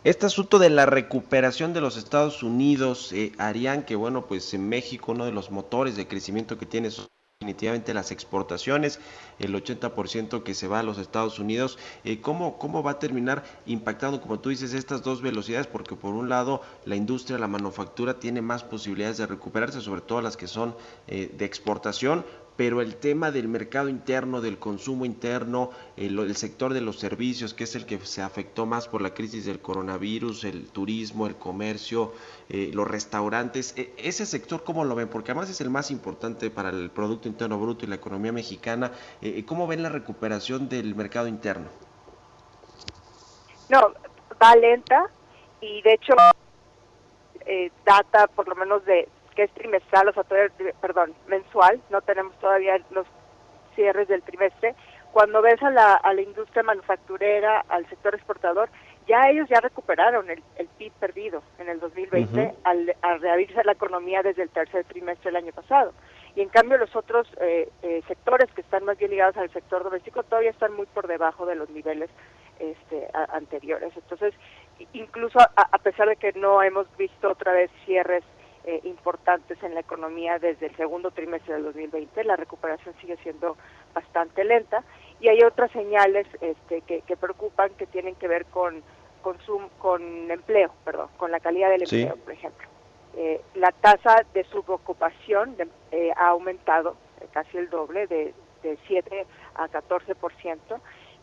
Este 0.04 0.26
asunto 0.26 0.58
de 0.58 0.70
la 0.70 0.86
recuperación 0.86 1.72
de 1.72 1.80
los 1.80 1.96
Estados 1.96 2.42
Unidos 2.42 3.12
eh, 3.12 3.32
harían 3.38 3.84
que, 3.84 3.96
bueno, 3.96 4.26
pues 4.26 4.54
en 4.54 4.68
México 4.68 5.12
uno 5.12 5.24
de 5.24 5.32
los 5.32 5.50
motores 5.50 5.96
de 5.96 6.06
crecimiento 6.06 6.58
que 6.58 6.66
tiene 6.66 6.90
son 6.90 7.08
definitivamente 7.40 7.94
las 7.94 8.10
exportaciones, 8.10 9.00
el 9.38 9.54
80% 9.54 10.42
que 10.42 10.54
se 10.54 10.68
va 10.68 10.80
a 10.80 10.82
los 10.82 10.98
Estados 10.98 11.38
Unidos. 11.38 11.78
Eh, 12.04 12.20
¿cómo, 12.20 12.58
¿Cómo 12.58 12.82
va 12.82 12.90
a 12.90 12.98
terminar 12.98 13.44
impactando, 13.64 14.20
como 14.20 14.40
tú 14.40 14.50
dices, 14.50 14.74
estas 14.74 15.02
dos 15.02 15.22
velocidades? 15.22 15.66
Porque 15.66 15.96
por 15.96 16.14
un 16.14 16.28
lado 16.28 16.60
la 16.84 16.96
industria, 16.96 17.38
la 17.38 17.48
manufactura 17.48 18.20
tiene 18.20 18.42
más 18.42 18.62
posibilidades 18.62 19.16
de 19.16 19.26
recuperarse, 19.26 19.80
sobre 19.80 20.02
todo 20.02 20.20
las 20.20 20.36
que 20.36 20.46
son 20.46 20.76
eh, 21.06 21.32
de 21.32 21.46
exportación, 21.46 22.26
pero 22.60 22.82
el 22.82 22.96
tema 22.96 23.30
del 23.30 23.48
mercado 23.48 23.88
interno, 23.88 24.42
del 24.42 24.58
consumo 24.58 25.06
interno, 25.06 25.70
el, 25.96 26.36
sector 26.36 26.74
de 26.74 26.82
los 26.82 26.98
servicios, 26.98 27.54
que 27.54 27.64
es 27.64 27.74
el 27.74 27.86
que 27.86 27.98
se 28.00 28.20
afectó 28.20 28.66
más 28.66 28.86
por 28.86 29.00
la 29.00 29.14
crisis 29.14 29.46
del 29.46 29.60
coronavirus, 29.62 30.44
el 30.44 30.68
turismo, 30.68 31.26
el 31.26 31.36
comercio, 31.36 32.12
eh, 32.50 32.70
los 32.74 32.86
restaurantes, 32.86 33.72
e, 33.78 33.94
ese 33.96 34.26
sector, 34.26 34.62
¿cómo 34.62 34.84
lo 34.84 34.94
ven? 34.94 35.08
Porque 35.08 35.30
además 35.30 35.48
es 35.48 35.62
el 35.62 35.70
más 35.70 35.90
importante 35.90 36.50
para 36.50 36.68
el 36.68 36.90
Producto 36.90 37.28
Interno 37.28 37.58
Bruto 37.58 37.86
y 37.86 37.88
la 37.88 37.94
economía 37.94 38.30
mexicana. 38.30 38.92
Eh, 39.22 39.36
eh, 39.38 39.44
¿Cómo 39.46 39.66
ven 39.66 39.82
la 39.82 39.88
recuperación 39.88 40.68
del 40.68 40.94
mercado 40.94 41.28
interno? 41.28 41.70
No, 43.70 43.94
va 44.38 44.54
lenta 44.56 45.06
y 45.62 45.80
de 45.80 45.94
hecho 45.94 46.12
data 47.86 48.26
por 48.26 48.46
lo 48.46 48.54
menos 48.54 48.84
de 48.84 49.08
que 49.40 49.44
es 49.44 49.50
trimestral, 49.52 50.06
o 50.06 50.12
sea, 50.12 50.22
perdón, 50.82 51.14
mensual, 51.26 51.80
no 51.88 52.02
tenemos 52.02 52.38
todavía 52.40 52.78
los 52.90 53.06
cierres 53.74 54.06
del 54.06 54.22
trimestre. 54.22 54.74
Cuando 55.12 55.40
ves 55.40 55.62
a 55.62 55.70
la, 55.70 55.94
a 55.94 56.12
la 56.12 56.20
industria 56.20 56.62
manufacturera, 56.62 57.64
al 57.70 57.88
sector 57.88 58.14
exportador, 58.14 58.68
ya 59.08 59.30
ellos 59.30 59.48
ya 59.48 59.60
recuperaron 59.60 60.28
el, 60.28 60.42
el 60.56 60.68
PIB 60.76 60.92
perdido 61.00 61.42
en 61.58 61.70
el 61.70 61.80
2020 61.80 62.54
al, 62.64 62.94
al, 63.00 63.20
reabrirse 63.22 63.64
la 63.64 63.72
economía 63.72 64.22
desde 64.22 64.42
el 64.42 64.50
tercer 64.50 64.84
trimestre 64.84 65.30
del 65.30 65.42
año 65.42 65.52
pasado. 65.54 65.94
Y 66.36 66.42
en 66.42 66.50
cambio 66.50 66.76
los 66.76 66.94
otros 66.94 67.26
eh, 67.40 67.70
eh, 67.82 68.02
sectores 68.08 68.52
que 68.52 68.60
están 68.60 68.84
más 68.84 68.98
bien 68.98 69.10
ligados 69.10 69.38
al 69.38 69.50
sector 69.54 69.82
doméstico 69.82 70.22
todavía 70.22 70.50
están 70.50 70.74
muy 70.74 70.84
por 70.84 71.06
debajo 71.06 71.46
de 71.46 71.54
los 71.54 71.70
niveles 71.70 72.10
este, 72.58 73.08
anteriores. 73.32 73.90
Entonces, 73.96 74.34
incluso 74.92 75.40
a, 75.40 75.50
a 75.56 75.78
pesar 75.78 76.10
de 76.10 76.16
que 76.16 76.34
no 76.34 76.62
hemos 76.62 76.94
visto 76.98 77.30
otra 77.30 77.54
vez 77.54 77.70
cierres 77.86 78.22
eh, 78.64 78.80
importantes 78.84 79.62
en 79.62 79.74
la 79.74 79.80
economía 79.80 80.38
desde 80.38 80.66
el 80.66 80.76
segundo 80.76 81.10
trimestre 81.10 81.54
del 81.54 81.64
2020. 81.64 82.24
La 82.24 82.36
recuperación 82.36 82.94
sigue 83.00 83.16
siendo 83.22 83.56
bastante 83.94 84.44
lenta 84.44 84.84
y 85.20 85.28
hay 85.28 85.42
otras 85.42 85.70
señales 85.72 86.26
este, 86.40 86.82
que, 86.82 87.16
preocupan 87.16 87.70
que 87.78 87.86
tienen 87.86 88.14
que 88.16 88.28
ver 88.28 88.46
con 88.46 88.82
con 89.78 90.30
empleo, 90.30 90.72
perdón, 90.82 91.08
con 91.18 91.30
la 91.30 91.40
calidad 91.40 91.68
del 91.68 91.82
empleo, 91.82 92.16
por 92.16 92.32
ejemplo. 92.32 92.66
Eh, 93.16 93.42
la 93.54 93.70
tasa 93.70 94.24
de 94.32 94.44
subocupación 94.44 95.56
eh, 95.90 96.10
ha 96.16 96.28
aumentado 96.28 96.96
casi 97.32 97.58
el 97.58 97.68
doble, 97.68 98.06
de, 98.06 98.32
de 98.62 98.78
7 98.86 99.26
a 99.56 99.68
14 99.68 100.14
por 100.14 100.32
ciento, 100.36 100.80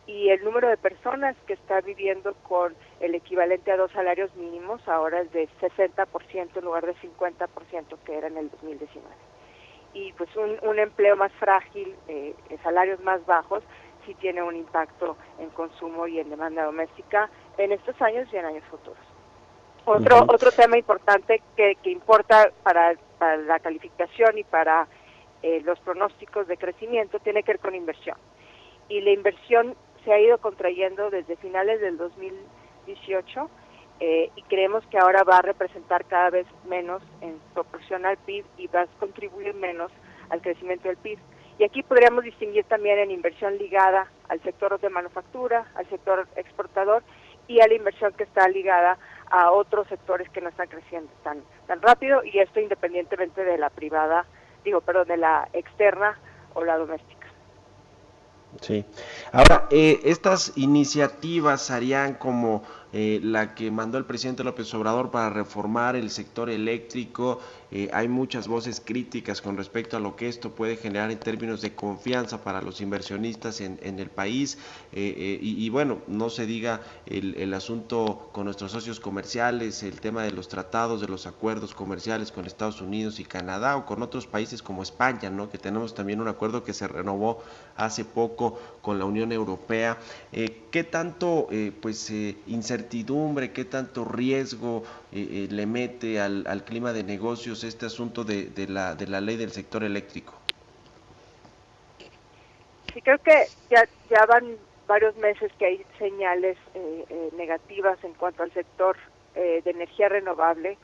y 0.08 0.30
el 0.30 0.42
número 0.42 0.68
de 0.68 0.78
personas 0.78 1.36
que 1.46 1.52
está 1.52 1.82
viviendo 1.82 2.32
con 2.42 2.74
el 2.98 3.14
equivalente 3.14 3.70
a 3.70 3.76
dos 3.76 3.92
salarios 3.92 4.34
mínimos 4.36 4.80
ahora 4.88 5.20
es 5.20 5.30
de 5.32 5.46
60% 5.60 6.56
en 6.56 6.64
lugar 6.64 6.86
de 6.86 6.96
50% 6.96 7.98
que 8.06 8.16
era 8.16 8.26
en 8.26 8.38
el 8.38 8.50
2019. 8.50 9.06
Y 9.92 10.14
pues 10.14 10.34
un, 10.34 10.56
un 10.62 10.78
empleo 10.78 11.14
más 11.14 11.30
frágil, 11.32 11.94
eh, 12.08 12.34
salarios 12.62 13.00
más 13.00 13.24
bajos, 13.26 13.62
sí 14.06 14.14
tiene 14.14 14.42
un 14.42 14.56
impacto 14.56 15.18
en 15.38 15.50
consumo 15.50 16.06
y 16.06 16.18
en 16.18 16.30
demanda 16.30 16.64
doméstica 16.64 17.28
en 17.58 17.72
estos 17.72 18.00
años 18.00 18.26
y 18.32 18.36
en 18.38 18.46
años 18.46 18.64
futuros. 18.70 19.04
Otro, 19.84 20.24
otro 20.26 20.50
tema 20.52 20.78
importante 20.78 21.42
que, 21.54 21.76
que 21.82 21.90
importa 21.90 22.50
para, 22.62 22.94
para 23.18 23.36
la 23.36 23.58
calificación 23.58 24.38
y 24.38 24.44
para 24.44 24.88
eh, 25.42 25.60
los 25.64 25.78
pronósticos 25.80 26.48
de 26.48 26.56
crecimiento 26.56 27.18
tiene 27.18 27.42
que 27.42 27.52
ver 27.52 27.60
con 27.60 27.74
inversión. 27.74 28.16
Y 28.88 29.02
la 29.02 29.10
inversión 29.10 29.76
se 30.04 30.12
ha 30.12 30.20
ido 30.20 30.38
contrayendo 30.38 31.10
desde 31.10 31.36
finales 31.36 31.80
del 31.80 31.96
2018 31.96 33.50
eh, 34.00 34.30
y 34.36 34.42
creemos 34.42 34.86
que 34.86 34.98
ahora 34.98 35.24
va 35.24 35.38
a 35.38 35.42
representar 35.42 36.04
cada 36.04 36.30
vez 36.30 36.46
menos 36.68 37.02
en 37.20 37.38
proporción 37.54 38.06
al 38.06 38.16
PIB 38.18 38.44
y 38.56 38.66
va 38.68 38.82
a 38.82 38.86
contribuir 38.98 39.54
menos 39.54 39.90
al 40.30 40.40
crecimiento 40.40 40.88
del 40.88 40.96
PIB. 40.96 41.18
Y 41.58 41.64
aquí 41.64 41.82
podríamos 41.82 42.22
distinguir 42.22 42.64
también 42.64 42.98
en 43.00 43.10
inversión 43.10 43.58
ligada 43.58 44.08
al 44.28 44.40
sector 44.42 44.78
de 44.78 44.88
manufactura, 44.88 45.66
al 45.74 45.88
sector 45.88 46.28
exportador 46.36 47.02
y 47.48 47.60
a 47.60 47.66
la 47.66 47.74
inversión 47.74 48.12
que 48.12 48.22
está 48.22 48.46
ligada 48.48 48.98
a 49.30 49.50
otros 49.50 49.88
sectores 49.88 50.28
que 50.30 50.40
no 50.40 50.50
están 50.50 50.68
creciendo 50.68 51.10
tan 51.24 51.42
tan 51.66 51.82
rápido 51.82 52.22
y 52.24 52.38
esto 52.38 52.60
independientemente 52.60 53.44
de 53.44 53.58
la 53.58 53.70
privada, 53.70 54.26
digo, 54.64 54.80
perdón, 54.80 55.08
de 55.08 55.16
la 55.16 55.48
externa 55.52 56.18
o 56.54 56.64
la 56.64 56.78
doméstica. 56.78 57.17
Sí. 58.60 58.84
Ahora, 59.32 59.68
eh, 59.70 60.00
estas 60.04 60.52
iniciativas 60.56 61.70
harían 61.70 62.14
como 62.14 62.62
eh, 62.90 63.20
la 63.22 63.54
que 63.54 63.70
mandó 63.70 63.98
el 63.98 64.06
presidente 64.06 64.42
López 64.42 64.72
Obrador 64.72 65.10
para 65.10 65.28
reformar 65.28 65.94
el 65.94 66.08
sector 66.08 66.48
eléctrico. 66.48 67.38
Eh, 67.70 67.90
hay 67.92 68.08
muchas 68.08 68.48
voces 68.48 68.80
críticas 68.82 69.42
con 69.42 69.58
respecto 69.58 69.98
a 69.98 70.00
lo 70.00 70.16
que 70.16 70.26
esto 70.26 70.52
puede 70.52 70.76
generar 70.76 71.10
en 71.10 71.18
términos 71.18 71.60
de 71.60 71.74
confianza 71.74 72.42
para 72.42 72.62
los 72.62 72.80
inversionistas 72.80 73.60
en, 73.60 73.78
el 73.82 74.08
país. 74.08 74.56
Eh, 74.92 75.38
y, 75.42 75.68
bueno, 75.68 75.98
no 76.06 76.30
se 76.30 76.46
diga 76.46 76.80
el, 77.04 77.34
el, 77.34 77.52
asunto 77.52 78.30
con 78.32 78.46
nuestros 78.46 78.72
socios 78.72 79.00
comerciales, 79.00 79.82
el 79.82 80.00
tema 80.00 80.22
de 80.22 80.32
los 80.32 80.48
tratados, 80.48 81.02
de 81.02 81.08
los 81.08 81.26
acuerdos 81.26 81.74
comerciales 81.74 82.32
con 82.32 82.46
Estados 82.46 82.80
Unidos 82.80 83.20
y 83.20 83.24
Canadá 83.24 83.76
o 83.76 83.84
con 83.84 84.02
otros 84.02 84.26
países 84.26 84.62
como 84.62 84.82
España, 84.82 85.28
¿no? 85.28 85.50
que 85.50 85.58
tenemos 85.58 85.94
también 85.94 86.22
un 86.22 86.28
acuerdo 86.28 86.64
que 86.64 86.72
se 86.72 86.88
renovó 86.88 87.42
hace 87.78 88.04
poco 88.04 88.60
con 88.82 88.98
la 88.98 89.06
Unión 89.06 89.32
Europea. 89.32 89.96
¿Qué 90.70 90.84
tanto 90.84 91.48
pues 91.80 92.10
incertidumbre, 92.46 93.52
qué 93.52 93.64
tanto 93.64 94.04
riesgo 94.04 94.82
eh, 95.12 95.26
eh, 95.30 95.48
le 95.50 95.66
mete 95.66 96.20
al, 96.20 96.46
al, 96.46 96.64
clima 96.64 96.92
de 96.92 97.04
negocios 97.04 97.64
este 97.64 97.86
asunto 97.86 98.24
de, 98.24 98.46
de, 98.46 98.68
la, 98.68 98.94
de 98.94 99.06
la 99.06 99.20
ley 99.20 99.36
del 99.36 99.52
sector 99.52 99.84
eléctrico? 99.84 100.34
Sí, 102.92 103.00
creo 103.02 103.18
que 103.18 103.46
ya, 103.70 103.86
ya 104.10 104.26
van 104.26 104.56
varios 104.86 105.16
meses 105.16 105.52
que 105.58 105.66
hay 105.66 105.86
señales 105.98 106.56
eh, 106.74 107.30
negativas 107.36 108.02
en 108.04 108.14
cuanto 108.14 108.42
al 108.42 108.52
sector 108.52 108.96
de 109.34 109.70
energía 109.70 110.08
renovable 110.08 110.76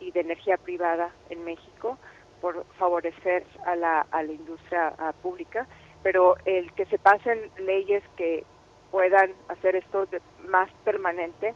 y 0.00 0.10
de 0.12 0.20
energía 0.20 0.56
privada 0.56 1.10
en 1.28 1.44
México 1.44 1.98
por 2.40 2.64
favorecer 2.78 3.44
a 3.66 3.76
la, 3.76 4.06
a 4.10 4.22
la 4.22 4.32
industria 4.32 4.94
pública, 5.20 5.66
pero 6.02 6.36
el 6.44 6.72
que 6.72 6.86
se 6.86 6.98
pasen 6.98 7.50
leyes 7.58 8.02
que 8.16 8.44
puedan 8.90 9.32
hacer 9.48 9.76
esto 9.76 10.06
de 10.06 10.20
más 10.48 10.70
permanente, 10.84 11.54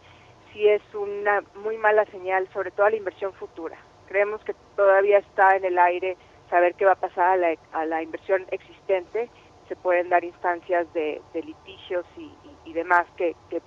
sí 0.53 0.69
es 0.69 0.83
una 0.95 1.43
muy 1.57 1.77
mala 1.79 2.05
señal, 2.07 2.49
sobre 2.53 2.71
todo 2.71 2.87
a 2.87 2.91
la 2.91 2.97
inversión 2.97 3.33
futura. 3.35 3.77
Creemos 4.07 4.43
que 4.45 4.55
todavía 4.77 5.19
está 5.19 5.57
en 5.57 5.65
el 5.65 5.79
aire 5.79 6.17
saber 6.51 6.75
qué 6.75 6.85
va 6.85 6.93
a 6.93 6.97
pasar 6.97 7.31
a 7.31 7.37
la, 7.37 7.57
a 7.73 7.85
la 7.87 8.03
inversión 8.03 8.47
existente. 8.51 9.29
Se 9.69 9.77
pueden 9.77 10.09
dar 10.09 10.25
instancias 10.25 10.87
de, 10.93 11.21
litigios 11.35 12.05
y, 12.17 12.73
demás 12.73 13.07
que, 13.17 13.37
que, 13.51 13.63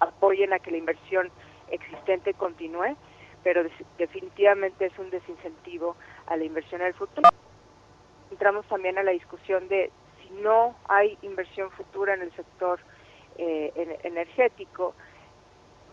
apoyen 0.00 0.52
a 0.54 0.58
que 0.58 0.70
la 0.70 0.78
inversión 0.78 1.30
existente 1.70 2.32
continúe, 2.32 2.96
pero 3.44 3.62
definitivamente 3.98 4.86
es 4.86 4.98
un 4.98 5.10
desincentivo 5.10 5.94
a 6.26 6.36
la 6.36 6.44
inversión 6.44 6.80
en 6.80 6.88
el 6.88 6.94
futuro. 6.94 7.28
Entramos 8.40 8.64
también 8.68 8.96
a 8.96 9.02
la 9.02 9.10
discusión 9.10 9.68
de 9.68 9.90
si 10.22 10.30
no 10.40 10.74
hay 10.88 11.18
inversión 11.20 11.70
futura 11.72 12.14
en 12.14 12.22
el 12.22 12.34
sector 12.34 12.80
eh, 13.36 13.98
energético, 14.02 14.94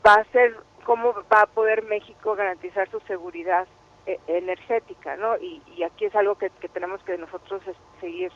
va 0.07 0.13
a 0.13 0.23
ser 0.31 0.55
cómo 0.85 1.11
va 1.29 1.41
a 1.41 1.47
poder 1.47 1.83
México 1.83 2.37
garantizar 2.37 2.89
su 2.89 3.01
seguridad 3.01 3.67
eh, 4.05 4.17
energética, 4.27 5.17
¿no? 5.17 5.35
Y, 5.39 5.83
aquí 5.83 6.05
es 6.05 6.15
algo 6.15 6.37
que, 6.37 6.49
tenemos 6.71 7.03
que 7.03 7.17
nosotros 7.17 7.61
seguir 7.99 8.31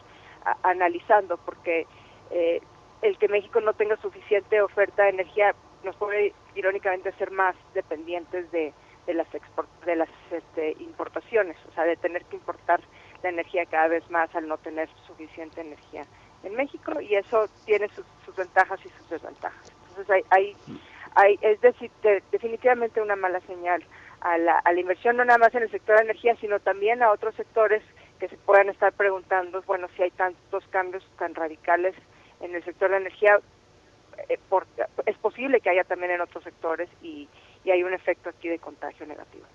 analizando, 0.64 1.38
porque 1.38 1.88
eh, 2.32 2.60
el 3.02 3.18
que 3.18 3.30
México 3.30 3.62
no 3.62 3.72
tenga 3.76 3.96
suficiente 4.02 4.62
oferta 4.62 5.04
de 5.04 5.12
energía 5.12 5.56
nos 5.86 5.96
puede 5.96 6.34
irónicamente 6.54 7.14
ser 7.14 7.32
más 7.32 7.56
dependientes 7.74 8.52
de, 8.52 8.74
de 9.08 9.14
las 9.14 9.34
export, 9.34 9.70
de 9.86 9.96
las 9.96 10.10
este, 10.32 10.76
importaciones, 10.84 11.56
o 11.70 11.72
sea, 11.72 11.86
de 11.86 11.96
tener 11.96 12.26
que 12.26 12.36
importar 12.36 12.82
la 13.24 13.30
energía 13.30 13.66
cada 13.66 13.88
vez 13.88 14.10
más 14.10 14.34
al 14.36 14.48
no 14.48 14.58
tener 14.58 14.90
suficiente 15.08 15.62
energía 15.62 16.06
en 16.44 16.56
México 16.56 17.00
y 17.02 17.16
eso 17.16 17.48
tiene 17.66 17.88
sus, 17.90 18.06
sus 18.26 18.36
ventajas 18.36 18.80
y 18.86 18.90
sus 18.90 19.10
desventajas. 19.10 19.72
Entonces 19.90 20.10
hay, 20.10 20.24
hay, 20.30 20.58
hay 21.16 21.40
es 21.42 21.62
decir, 21.62 21.92
de, 22.04 22.24
definitivamente 22.32 23.02
una 23.02 23.16
mala 23.16 23.40
señal 23.42 23.84
a 24.22 24.38
la, 24.38 24.60
a 24.60 24.72
la 24.72 24.80
inversión 24.80 25.18
no 25.18 25.26
nada 25.26 25.40
más 25.40 25.54
en 25.56 25.64
el 25.64 25.72
sector 25.72 25.98
de 25.98 26.04
energía, 26.04 26.36
sino 26.38 26.60
también 26.60 27.04
a 27.04 27.12
otros 27.12 27.36
sectores 27.36 27.84
que 28.20 28.28
se 28.28 28.38
puedan 28.38 28.70
estar 28.70 28.94
preguntando, 28.94 29.64
bueno, 29.64 29.88
si 29.96 30.04
hay 30.04 30.12
tantos 30.12 30.64
cambios 30.68 31.04
tan 31.18 31.34
radicales 31.34 31.96
en 32.40 32.54
el 32.54 32.64
sector 32.64 32.92
de 32.92 32.98
energía, 32.98 33.40
eh, 34.30 34.38
por, 34.48 34.68
es 35.06 35.18
posible 35.18 35.60
que 35.60 35.72
haya 35.72 35.84
también 35.84 36.12
en 36.12 36.22
otros 36.22 36.44
sectores 36.44 36.88
y, 37.02 37.28
y 37.64 37.72
hay 37.72 37.84
un 37.84 37.94
efecto 37.94 38.30
aquí 38.30 38.48
de 38.48 38.60
contagio 38.60 39.06
negativo. 39.08 39.46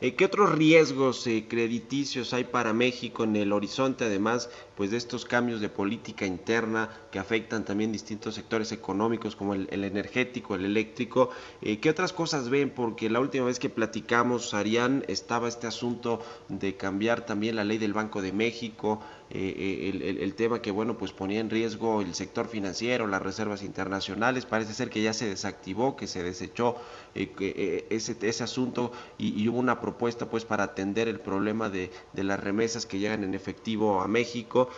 Eh, 0.00 0.14
¿Qué 0.14 0.24
otros 0.24 0.52
riesgos 0.52 1.26
eh, 1.26 1.46
crediticios 1.48 2.32
hay 2.32 2.44
para 2.44 2.72
México 2.72 3.24
en 3.24 3.36
el 3.36 3.52
horizonte, 3.52 4.04
además 4.04 4.48
pues 4.76 4.90
de 4.90 4.96
estos 4.96 5.26
cambios 5.26 5.60
de 5.60 5.68
política 5.68 6.24
interna 6.24 6.88
que 7.10 7.18
afectan 7.18 7.66
también 7.66 7.92
distintos 7.92 8.34
sectores 8.34 8.72
económicos 8.72 9.36
como 9.36 9.52
el, 9.54 9.68
energético, 9.70 10.54
el 10.54 10.64
eléctrico? 10.64 11.30
Eh, 11.60 11.80
¿Qué 11.80 11.90
otras 11.90 12.14
cosas 12.14 12.48
ven? 12.48 12.70
Porque 12.70 13.10
la 13.10 13.20
última 13.20 13.44
vez 13.44 13.58
que 13.58 13.68
platicamos, 13.68 14.54
Arián, 14.54 15.04
estaba 15.06 15.48
este 15.48 15.66
asunto 15.66 16.22
de 16.48 16.76
cambiar 16.76 17.26
también 17.26 17.56
la 17.56 17.64
ley 17.64 17.76
del 17.76 17.92
Banco 17.92 18.22
de 18.22 18.32
México, 18.32 19.02
el, 19.30 20.34
tema 20.34 20.60
que 20.60 20.72
bueno 20.72 20.98
pues 20.98 21.12
ponía 21.12 21.38
en 21.38 21.50
riesgo 21.50 22.00
el 22.00 22.14
sector 22.14 22.48
financiero, 22.48 23.06
las 23.06 23.22
reservas 23.22 23.62
internacionales, 23.62 24.44
parece 24.44 24.74
ser 24.74 24.90
que 24.90 25.02
ya 25.02 25.12
se 25.12 25.28
desactivó, 25.28 25.94
que 25.94 26.08
se 26.08 26.24
desechó 26.24 26.76
ese 27.14 28.42
asunto 28.42 28.90
y, 29.18 29.40
y, 29.40 29.48
hubo 29.48 29.58
una 29.58 29.80
propuesta 29.90 30.26
pues 30.26 30.44
para 30.44 30.64
atender 30.64 31.08
el 31.08 31.18
problema 31.18 31.68
de, 31.68 31.90
de 32.12 32.24
las 32.24 32.38
remesas 32.38 32.86
que 32.86 32.98
llegan 32.98 33.24
en 33.24 33.34
efectivo 33.34 34.00
a 34.00 34.06
México 34.08 34.68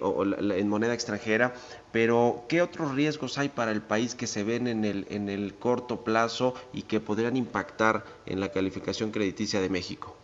o, 0.00 0.08
o 0.08 0.24
la, 0.24 0.56
en 0.56 0.68
moneda 0.68 0.94
extranjera, 0.94 1.54
pero 1.92 2.44
¿qué 2.48 2.60
otros 2.60 2.94
riesgos 2.94 3.38
hay 3.38 3.48
para 3.48 3.70
el 3.70 3.82
país 3.82 4.14
que 4.14 4.26
se 4.26 4.42
ven 4.42 4.66
en 4.66 4.84
el, 4.84 5.06
en 5.10 5.28
el 5.28 5.54
corto 5.54 6.02
plazo 6.04 6.54
y 6.72 6.82
que 6.82 7.00
podrían 7.00 7.36
impactar 7.36 8.04
en 8.26 8.40
la 8.40 8.50
calificación 8.50 9.12
crediticia 9.12 9.60
de 9.60 9.68
México? 9.68 10.16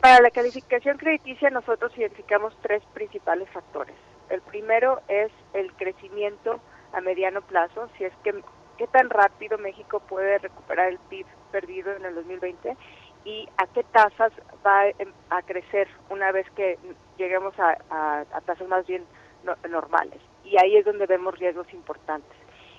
Para 0.00 0.22
la 0.22 0.30
calificación 0.30 0.96
crediticia 0.96 1.50
nosotros 1.50 1.92
identificamos 1.96 2.54
tres 2.62 2.82
principales 2.94 3.48
factores. 3.50 3.96
El 4.30 4.40
primero 4.42 5.00
es 5.08 5.30
el 5.52 5.72
crecimiento 5.74 6.60
a 6.92 7.00
mediano 7.00 7.42
plazo, 7.42 7.88
si 7.98 8.04
es 8.04 8.12
que 8.24 8.32
qué 8.78 8.86
tan 8.86 9.10
rápido 9.10 9.58
México 9.58 10.00
puede 10.00 10.38
recuperar 10.38 10.88
el 10.88 10.98
PIB 11.10 11.26
perdido 11.48 11.92
en 11.94 12.04
el 12.04 12.14
2020 12.14 12.76
y 13.24 13.48
a 13.58 13.66
qué 13.66 13.82
tasas 13.84 14.32
va 14.66 14.84
a 15.30 15.42
crecer 15.42 15.88
una 16.08 16.32
vez 16.32 16.48
que 16.52 16.78
lleguemos 17.16 17.58
a, 17.58 17.76
a, 17.90 18.20
a 18.32 18.40
tasas 18.42 18.68
más 18.68 18.86
bien 18.86 19.04
no, 19.44 19.54
normales. 19.68 20.20
Y 20.44 20.56
ahí 20.58 20.76
es 20.76 20.84
donde 20.84 21.06
vemos 21.06 21.38
riesgos 21.38 21.72
importantes. 21.72 22.36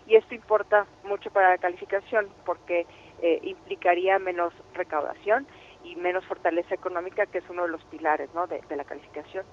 Y 0.08 0.16
esto 0.16 0.34
importa 0.34 0.88
mucho 1.04 1.30
para 1.30 1.50
la 1.52 1.58
calificación 1.58 2.30
porque 2.46 2.88
eh, 3.22 3.40
implicaría 3.44 4.18
menos 4.18 4.54
recaudación 4.74 5.46
y 5.84 5.96
menos 5.96 6.26
fortaleza 6.26 6.74
económica, 6.74 7.26
que 7.28 7.38
es 7.40 7.50
uno 7.50 7.64
de 7.64 7.70
los 7.70 7.84
pilares 7.86 8.30
¿no? 8.34 8.48
de, 8.48 8.62
de, 8.68 8.76
la 8.76 8.86
calificación. 8.86 9.46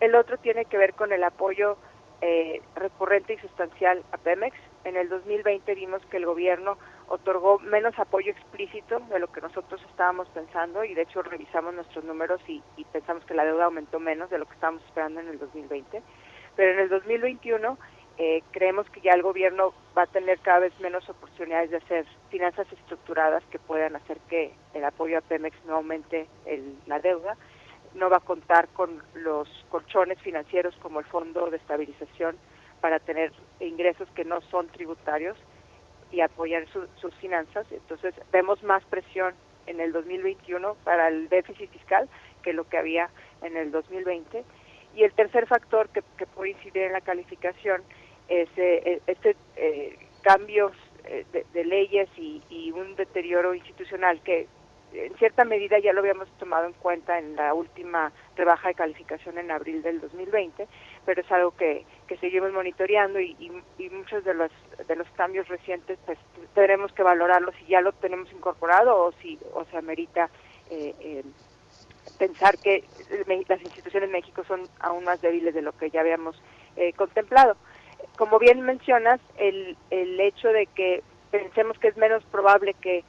El 0.00 0.14
otro 0.14 0.38
tiene 0.38 0.64
que 0.64 0.78
ver 0.78 0.94
con 0.94 1.12
el 1.12 1.22
apoyo 1.22 1.76
eh, 2.22 2.60
recurrente 2.74 3.34
y 3.34 3.38
sustancial 3.38 4.02
a 4.12 4.18
Pemex. 4.18 4.56
En 4.84 4.96
el 4.96 5.08
2020 5.08 5.74
vimos 5.74 6.04
que 6.06 6.16
el 6.16 6.26
gobierno 6.26 6.76
otorgó 7.10 7.58
menos 7.58 7.98
apoyo 7.98 8.30
explícito 8.30 9.00
de 9.10 9.18
lo 9.18 9.26
que 9.32 9.40
nosotros 9.40 9.82
estábamos 9.90 10.28
pensando 10.28 10.84
y 10.84 10.94
de 10.94 11.02
hecho 11.02 11.22
revisamos 11.22 11.74
nuestros 11.74 12.04
números 12.04 12.40
y, 12.46 12.62
y 12.76 12.84
pensamos 12.84 13.24
que 13.24 13.34
la 13.34 13.44
deuda 13.44 13.64
aumentó 13.64 13.98
menos 13.98 14.30
de 14.30 14.38
lo 14.38 14.46
que 14.46 14.54
estábamos 14.54 14.82
esperando 14.84 15.20
en 15.20 15.28
el 15.28 15.38
2020. 15.40 16.02
Pero 16.54 16.72
en 16.72 16.78
el 16.78 16.88
2021 16.88 17.76
eh, 18.16 18.44
creemos 18.52 18.88
que 18.90 19.00
ya 19.00 19.12
el 19.12 19.22
gobierno 19.22 19.74
va 19.98 20.02
a 20.02 20.06
tener 20.06 20.38
cada 20.38 20.60
vez 20.60 20.78
menos 20.78 21.08
oportunidades 21.08 21.70
de 21.70 21.78
hacer 21.78 22.06
finanzas 22.30 22.72
estructuradas 22.72 23.42
que 23.50 23.58
puedan 23.58 23.96
hacer 23.96 24.18
que 24.28 24.54
el 24.74 24.84
apoyo 24.84 25.18
a 25.18 25.22
Pemex 25.22 25.56
no 25.64 25.76
aumente 25.76 26.28
el, 26.46 26.76
la 26.86 27.00
deuda, 27.00 27.36
no 27.94 28.08
va 28.08 28.18
a 28.18 28.20
contar 28.20 28.68
con 28.68 29.02
los 29.14 29.48
colchones 29.68 30.20
financieros 30.20 30.76
como 30.76 31.00
el 31.00 31.06
Fondo 31.06 31.50
de 31.50 31.56
Estabilización 31.56 32.36
para 32.80 33.00
tener 33.00 33.32
ingresos 33.58 34.08
que 34.10 34.24
no 34.24 34.40
son 34.42 34.68
tributarios 34.68 35.36
y 36.12 36.20
apoyar 36.20 36.66
su, 36.68 36.86
sus 37.00 37.14
finanzas. 37.16 37.66
Entonces 37.70 38.14
vemos 38.32 38.62
más 38.62 38.84
presión 38.84 39.34
en 39.66 39.80
el 39.80 39.92
2021 39.92 40.76
para 40.84 41.08
el 41.08 41.28
déficit 41.28 41.70
fiscal 41.70 42.08
que 42.42 42.52
lo 42.52 42.68
que 42.68 42.78
había 42.78 43.10
en 43.42 43.56
el 43.56 43.70
2020. 43.70 44.44
Y 44.94 45.04
el 45.04 45.12
tercer 45.12 45.46
factor 45.46 45.88
que, 45.90 46.02
que 46.18 46.26
puede 46.26 46.50
incidir 46.50 46.82
en 46.82 46.92
la 46.92 47.00
calificación 47.00 47.82
ese, 48.28 49.02
este 49.06 49.36
eh, 49.56 49.98
cambios 50.22 50.72
eh, 51.04 51.24
de, 51.32 51.46
de, 51.52 51.64
leyes 51.64 52.08
y, 52.16 52.42
y, 52.50 52.70
un 52.72 52.94
deterioro 52.96 53.54
institucional 53.54 54.20
que 54.22 54.46
en 54.92 55.14
cierta 55.16 55.44
medida 55.44 55.78
ya 55.78 55.92
lo 55.92 56.00
habíamos 56.00 56.28
tomado 56.38 56.66
en 56.66 56.72
cuenta 56.72 57.18
en 57.18 57.36
la 57.36 57.54
última 57.54 58.12
rebaja 58.36 58.68
de 58.68 58.74
calificación 58.74 59.38
en 59.38 59.50
abril 59.50 59.82
del 59.82 60.00
2020, 60.00 60.66
pero 61.04 61.20
es 61.20 61.32
algo 61.32 61.52
que, 61.52 61.84
que 62.06 62.16
seguimos 62.16 62.52
monitoreando 62.52 63.20
y, 63.20 63.36
y, 63.38 63.50
y, 63.82 63.90
muchos 63.90 64.24
de 64.24 64.34
los 64.34 64.50
de 64.86 64.96
los 64.96 65.08
cambios 65.10 65.48
recientes 65.48 65.98
pues 66.06 66.18
tenemos 66.54 66.92
que 66.92 67.02
valorarlos 67.02 67.54
si 67.56 67.66
ya 67.66 67.80
lo 67.80 67.92
tenemos 67.92 68.32
incorporado 68.32 68.96
o 68.96 69.12
si 69.20 69.38
o 69.52 69.64
se 69.66 69.76
amerita 69.76 70.30
eh, 70.70 70.94
eh, 71.00 71.24
pensar 72.18 72.58
que 72.58 72.84
las 73.48 73.60
instituciones 73.62 74.08
en 74.08 74.12
México 74.12 74.44
son 74.46 74.62
aún 74.80 75.04
más 75.04 75.20
débiles 75.20 75.54
de 75.54 75.62
lo 75.62 75.72
que 75.72 75.90
ya 75.90 76.00
habíamos 76.00 76.40
eh, 76.76 76.92
contemplado. 76.94 77.56
Como 78.16 78.38
bien 78.38 78.60
mencionas, 78.62 79.20
el, 79.38 79.76
el 79.90 80.20
hecho 80.20 80.48
de 80.48 80.66
que 80.66 81.02
pensemos 81.30 81.78
que 81.78 81.88
es 81.88 81.96
menos 81.96 82.24
probable 82.24 82.74
que 82.74 83.04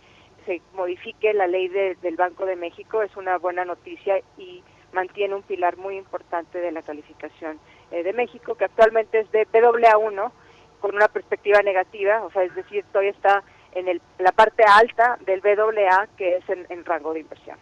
se 0.45 0.61
modifique 0.73 1.33
la 1.33 1.47
ley 1.47 1.67
de, 1.67 1.95
del 2.01 2.15
Banco 2.15 2.45
de 2.45 2.55
México 2.55 3.01
es 3.01 3.15
una 3.15 3.37
buena 3.37 3.65
noticia 3.65 4.21
y 4.37 4.63
mantiene 4.93 5.35
un 5.35 5.43
pilar 5.43 5.77
muy 5.77 5.97
importante 5.97 6.59
de 6.59 6.71
la 6.71 6.81
calificación 6.81 7.59
eh, 7.91 8.03
de 8.03 8.13
México, 8.13 8.55
que 8.55 8.65
actualmente 8.65 9.19
es 9.19 9.31
de 9.31 9.47
PAA1, 9.47 10.31
con 10.79 10.95
una 10.95 11.07
perspectiva 11.07 11.61
negativa, 11.61 12.23
o 12.23 12.31
sea, 12.31 12.43
es 12.43 12.55
decir, 12.55 12.83
todavía 12.91 13.11
está 13.11 13.43
en 13.73 13.87
el, 13.87 14.01
la 14.17 14.31
parte 14.31 14.63
alta 14.63 15.17
del 15.25 15.41
BAA, 15.41 16.07
que 16.17 16.37
es 16.37 16.43
en, 16.49 16.85
rango 16.85 17.13
de 17.13 17.21
inversión. 17.21 17.57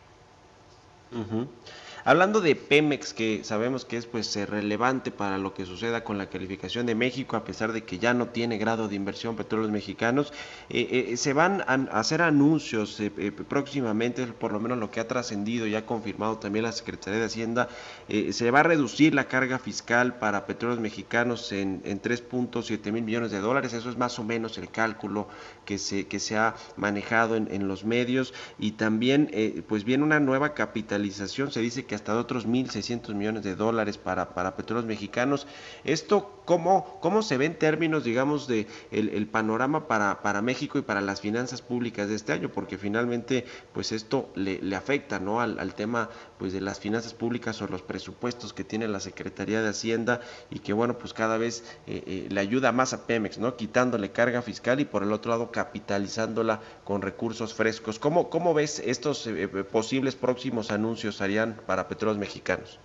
Hablando 2.06 2.39
de 2.39 2.56
Pemex, 2.56 3.14
que 3.14 3.43
sabemos 3.43 3.84
que 3.86 3.97
es 3.97 4.06
pues 4.06 4.36
eh, 4.38 4.45
relevante 4.45 5.12
para 5.12 5.38
lo 5.38 5.54
que 5.54 5.66
suceda 5.66 6.04
con 6.04 6.18
la 6.18 6.30
calificación 6.30 6.86
de 6.86 6.95
México, 6.95 7.36
a 7.36 7.43
pesar 7.43 7.74
de 7.74 7.84
que 7.84 8.00
ya 8.00 8.14
no 8.14 8.28
tiene 8.28 8.58
grado 8.58 8.88
de 8.88 8.95
inversión 8.95 9.36
petróleos 9.36 9.72
mexicanos, 9.72 10.32
eh, 10.70 11.10
eh, 11.12 11.18
se 11.18 11.34
van 11.34 11.62
a 11.62 12.00
hacer 12.00 12.22
anuncios 12.22 13.00
eh, 13.00 13.12
próximamente, 13.47 14.26
por 14.28 14.54
lo 14.54 14.60
menos 14.60 14.78
lo 14.78 14.91
que 14.91 15.00
ha 15.00 15.08
trascendido 15.08 15.68
y 15.68 15.76
ha 15.76 15.86
confirmado 15.86 16.38
también 16.38 16.64
la 16.64 16.72
Secretaría 16.72 17.20
de 17.20 17.26
Hacienda, 17.26 17.70
se 18.08 18.52
va 18.52 18.62
a 18.62 18.64
reducir 18.64 19.14
la 19.14 19.28
carga 19.28 19.60
fiscal 19.60 20.18
para 20.18 20.45
petróleos 20.45 20.80
mexicanos 20.80 21.52
en, 21.52 21.82
en 21.84 22.02
3.7 22.02 22.91
mil 22.91 23.04
millones 23.04 23.32
de 23.32 23.39
dólares, 23.39 23.74
eso 23.74 23.89
es 23.89 23.97
más 23.97 24.18
o 24.20 24.24
menos 24.24 24.58
el 24.58 24.70
cálculo 24.70 25.28
que 25.66 25.78
se, 25.78 26.08
que 26.08 26.20
se 26.20 26.38
ha 26.38 26.56
manejado 26.76 27.36
en, 27.36 27.47
en 27.52 27.68
los 27.68 27.84
medios, 27.84 28.34
y 28.58 28.72
también 28.72 29.32
pues 29.68 29.84
viene 29.84 30.04
una 30.04 30.20
nueva 30.20 30.54
capitalización, 30.54 31.52
se 31.52 31.60
dice 31.60 31.86
que 31.89 31.95
hasta 31.95 32.13
de 32.13 32.19
otros 32.19 32.47
1.600 32.47 33.15
millones 33.15 33.43
de 33.43 33.55
dólares 33.55 33.97
para, 33.97 34.29
para 34.35 34.55
petróleos 34.55 34.85
mexicanos. 34.85 35.47
¿Esto 35.83 36.43
cómo, 36.45 36.99
cómo 37.01 37.23
se 37.23 37.37
ve 37.37 37.45
en 37.45 37.57
términos, 37.57 38.03
digamos, 38.03 38.47
de 38.47 38.67
el, 38.91 39.27
panorama 39.27 39.87
para, 39.87 40.21
para 40.21 40.41
México 40.41 40.77
y 40.77 40.83
para 40.83 41.01
las 41.01 41.19
finanzas 41.19 41.63
públicas 41.63 42.07
de 42.07 42.15
este 42.15 42.31
año? 42.31 42.49
Porque 42.49 42.77
finalmente, 42.77 43.43
pues 43.73 43.91
esto 43.91 44.29
le, 44.35 44.75
afecta, 44.75 45.19
¿no? 45.19 45.41
Al, 45.41 45.59
al, 45.59 45.73
tema, 45.73 46.09
pues, 46.37 46.53
de 46.53 46.61
las 46.61 46.79
finanzas 46.79 47.13
públicas 47.15 47.59
o 47.61 47.67
los 47.67 47.81
presupuestos 47.81 48.53
que 48.53 48.63
tiene 48.63 48.87
la 48.87 48.99
Secretaría 48.99 49.61
de 49.63 49.69
Hacienda 49.69 50.21
y 50.51 50.59
que, 50.59 50.73
bueno, 50.73 50.99
pues 50.99 51.13
cada 51.13 51.37
vez 51.37 51.63
eh, 51.87 52.03
eh, 52.05 52.27
le 52.29 52.39
ayuda 52.39 52.71
más 52.71 52.93
a 52.93 53.07
Pemex, 53.07 53.39
¿no? 53.39 53.57
Quitándole 53.57 54.11
carga 54.11 54.43
fiscal 54.43 54.79
y 54.79 54.85
por 54.85 55.01
el 55.01 55.11
otro 55.11 55.31
lado 55.31 55.51
capitalizándola 55.51 56.61
con 56.83 57.01
recursos 57.01 57.55
frescos. 57.55 57.97
¿Cómo, 57.97 58.29
cómo 58.29 58.53
ves 58.53 58.79
estos 58.85 59.25
eh, 59.25 59.47
posibles 59.47 60.15
próximos 60.15 60.69
anuncios, 60.69 61.21
Arián, 61.21 61.59
para 61.65 61.78
petróleos 61.88 62.17
mexicanos. 62.17 62.80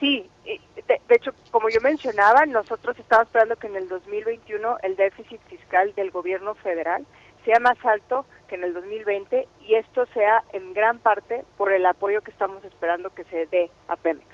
Sí, 0.00 0.28
de, 0.44 0.60
de, 0.86 1.14
hecho, 1.14 1.32
como 1.50 1.68
yo 1.70 1.80
mencionaba, 1.80 2.44
nosotros 2.46 2.98
estamos 2.98 3.26
esperando 3.26 3.56
que 3.56 3.68
en 3.68 3.76
el 3.76 3.88
2021 3.88 4.78
el 4.82 4.96
déficit 4.96 5.40
fiscal 5.48 5.94
del 5.94 6.10
gobierno 6.10 6.54
federal 6.56 7.06
sea 7.44 7.60
más 7.60 7.78
alto 7.84 8.26
que 8.48 8.56
en 8.56 8.64
el 8.64 8.74
2020 8.74 9.48
y 9.66 9.74
esto 9.74 10.06
sea 10.14 10.42
en 10.52 10.74
gran 10.74 10.98
parte 10.98 11.44
por 11.56 11.72
el 11.72 11.86
apoyo 11.86 12.22
que 12.22 12.30
estamos 12.30 12.64
esperando 12.64 13.10
que 13.10 13.24
se 13.24 13.46
dé 13.46 13.70
a 13.88 13.96
Pemex. 13.96 14.26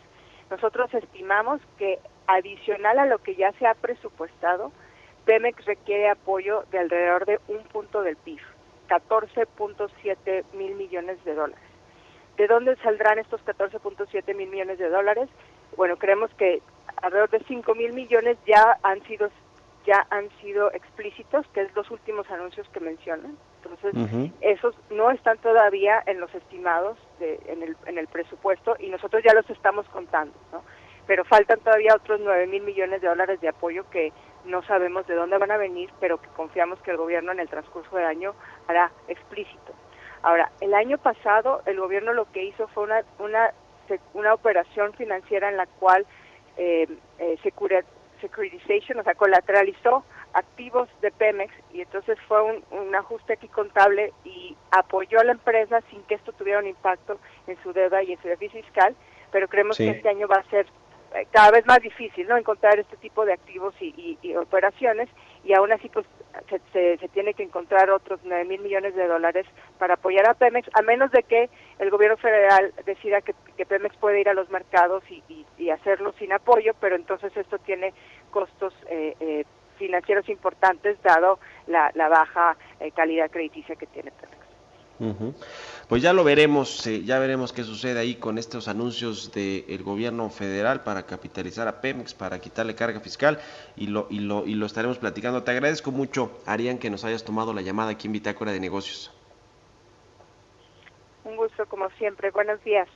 Nosotros 0.51 0.93
estimamos 0.95 1.61
que 1.79 1.99
adicional 2.27 2.99
a 2.99 3.07
lo 3.07 3.19
que 3.19 3.35
ya 3.35 3.53
se 3.53 3.67
ha 3.67 3.75
presupuestado, 3.75 4.73
Pemex 5.25 5.65
requiere 5.65 6.09
apoyo 6.09 6.65
de 6.71 6.79
alrededor 6.79 7.27
de 7.27 7.41
un 7.49 7.63
punto 7.65 8.03
del 8.03 8.17
PIB, 8.17 8.41
14.7 8.89 10.45
mil 10.55 10.75
millones 10.75 11.23
de 11.25 11.35
dólares. 11.35 11.70
¿De 12.41 12.47
dónde 12.47 12.75
saldrán 12.77 13.19
estos 13.19 13.45
14.7 13.45 14.35
mil 14.35 14.49
millones 14.49 14.79
de 14.79 14.89
dólares? 14.89 15.29
Bueno, 15.77 15.99
creemos 15.99 16.31
que 16.39 16.63
alrededor 17.03 17.29
de 17.29 17.41
5 17.41 17.75
mil 17.75 17.93
millones 17.93 18.39
ya 18.47 18.79
han 18.83 19.03
sido 19.03 19.29
ya 19.85 20.07
han 20.09 20.31
sido 20.41 20.73
explícitos, 20.73 21.47
que 21.49 21.61
es 21.61 21.75
los 21.77 21.91
últimos 21.91 22.31
anuncios 22.31 22.67
que 22.71 22.81
mencionan. 22.81 23.37
Entonces, 23.63 23.93
esos 24.41 24.75
no 24.91 25.11
están 25.11 25.37
todavía 25.39 26.03
en 26.07 26.19
los 26.19 26.35
estimados 26.35 26.97
de- 27.19 27.39
en, 27.47 27.63
el, 27.63 27.77
en 27.85 27.99
el 27.99 28.07
presupuesto 28.07 28.75
y 28.79 28.89
nosotros 28.89 29.23
ya 29.23 29.35
los 29.35 29.49
estamos 29.51 29.87
contando, 29.91 30.33
¿no? 30.51 30.63
Pero 31.07 31.25
faltan 31.27 31.61
todavía 31.61 31.95
otros 31.95 32.21
9 32.23 32.47
mil 32.47 32.63
millones 32.63 33.03
de 33.03 33.09
dólares 33.09 33.39
de 33.43 33.49
apoyo 33.49 33.85
que 33.91 34.15
no 34.47 34.63
sabemos 34.63 35.07
de 35.07 35.15
dónde 35.15 35.37
van 35.37 35.51
a 35.51 35.59
venir, 35.59 35.91
pero 36.01 36.19
que 36.19 36.29
confiamos 36.29 36.81
que 36.81 36.91
el 36.93 36.97
gobierno 36.97 37.33
en 37.33 37.41
el 37.41 37.51
transcurso 37.51 37.95
del 37.97 38.07
año 38.07 38.35
hará 38.67 38.91
explícito. 39.09 39.75
Ahora, 40.23 40.51
el 40.61 40.75
año 40.75 40.99
pasado 40.99 41.63
el 41.67 41.79
gobierno 41.81 42.13
lo 42.13 42.31
que 42.33 42.45
hizo 42.45 42.69
fue 42.69 42.85
una, 42.85 43.03
una, 43.19 43.53
una 44.15 44.35
operación 44.35 44.93
financiera 44.95 45.49
en 45.49 45.57
la 45.57 45.67
cual 45.67 46.07
eh, 46.57 46.87
eh, 47.19 47.39
securitization, 48.21 48.99
o 48.99 49.03
sea, 49.03 49.15
colateralizó 49.15 50.05
activos 50.33 50.89
de 51.01 51.11
Pemex 51.11 51.53
y 51.73 51.81
entonces 51.81 52.19
fue 52.29 52.43
un, 52.43 52.63
un 52.71 52.95
ajuste 52.95 53.33
aquí 53.33 53.49
contable 53.49 54.13
y 54.25 54.57
apoyó 54.71 55.19
a 55.21 55.25
la 55.25 55.33
empresa 55.33 55.81
sin 55.91 56.03
que 56.05 56.15
esto 56.17 56.33
tuviera 56.33 56.59
un 56.61 56.67
impacto 56.67 57.19
en 57.47 57.61
su 57.63 57.73
deuda 57.73 58.03
y 58.03 58.13
en 58.13 58.23
su 58.23 58.29
déficit 58.29 58.63
fiscal, 58.65 58.95
pero 59.33 59.49
creemos 59.49 59.77
Sí. 59.77 59.85
que 59.87 59.91
este 59.97 60.09
año 60.09 60.29
va 60.29 60.37
a 60.37 60.45
ser 60.51 60.67
eh, 61.15 61.27
cada 61.33 61.51
vez 61.51 61.67
más 61.67 61.81
difícil 61.81 62.29
no 62.29 62.37
encontrar 62.37 62.79
este 62.79 62.97
tipo 62.99 63.25
de 63.25 63.33
activos 63.33 63.75
y, 63.81 63.87
y- 63.97 64.19
y 64.29 64.37
operaciones 64.37 65.09
y 65.45 65.55
aún 65.55 65.73
así 65.73 65.89
pues 65.89 66.07
se, 66.73 66.97
se- 66.99 67.09
tiene 67.09 67.35
que 67.35 67.43
encontrar 67.43 67.91
otros 67.91 68.21
9 68.25 68.45
mil 68.45 68.61
millones 68.61 68.95
de 68.95 69.07
dólares 69.07 69.47
para 69.79 69.95
apoyar 69.95 70.29
a 70.29 70.35
Pemex 70.35 70.69
a 70.75 70.83
menos 70.83 71.11
de 71.13 71.23
que 71.23 71.49
el 71.79 71.91
gobierno 71.91 72.17
federal 72.19 72.73
decida 72.85 73.21
que, 73.21 73.35
Pemex 73.67 73.97
puede 73.97 74.21
ir 74.21 74.29
a 74.29 74.35
los 74.35 74.51
mercados 74.51 75.03
y, 75.11 75.23
y- 75.29 75.47
y 75.59 75.71
hacerlo 75.71 76.13
sin 76.19 76.33
apoyo 76.33 76.73
pero 76.81 76.97
entonces 76.97 77.37
esto 77.37 77.59
tiene 77.59 77.93
costos 78.31 78.75
eh, 78.89 79.15
eh, 79.21 79.45
financieros 79.79 80.29
importantes 80.29 81.01
dado 81.03 81.39
la, 81.67 81.91
la 81.95 82.09
baja 82.09 82.57
eh, 82.81 82.91
calidad 82.93 83.31
crediticia 83.31 83.77
que 83.77 83.87
tiene 83.87 84.11
Pemex. 84.13 84.30
Pues 85.89 86.03
ya 86.03 86.13
lo 86.13 86.25
veremos, 86.25 86.87
eh, 86.87 87.03
ya 87.05 87.19
veremos 87.19 87.53
qué 87.53 87.65
sucede 87.65 87.99
ahí 87.99 88.17
con 88.17 88.37
estos 88.37 88.69
anuncios 88.69 89.33
del 89.33 89.83
gobierno 89.83 90.29
federal 90.29 90.83
para 90.83 91.07
capitalizar 91.07 91.67
a 91.69 91.81
Pemex, 91.81 92.13
para 92.13 92.39
quitarle 92.39 92.75
carga 92.75 93.01
fiscal 93.01 93.41
y 93.77 93.87
lo, 93.87 94.07
y 94.11 94.21
lo, 94.21 94.47
y 94.47 94.55
lo 94.55 94.67
estaremos 94.67 94.99
platicando. 94.99 95.43
Te 95.43 95.53
agradezco 95.53 95.91
mucho, 95.91 96.39
Arián, 96.47 96.79
que 96.79 96.91
nos 96.91 97.05
hayas 97.05 97.25
tomado 97.25 97.55
la 97.55 97.63
llamada 97.63 97.93
aquí 97.93 98.09
en 98.09 98.13
Bitácora 98.13 98.53
de 98.53 98.61
Negocios. 98.61 99.11
Un 101.25 101.37
gusto 101.37 101.67
como 101.67 101.89
siempre. 101.91 102.31
Buenos 102.31 102.63
días. 102.63 102.89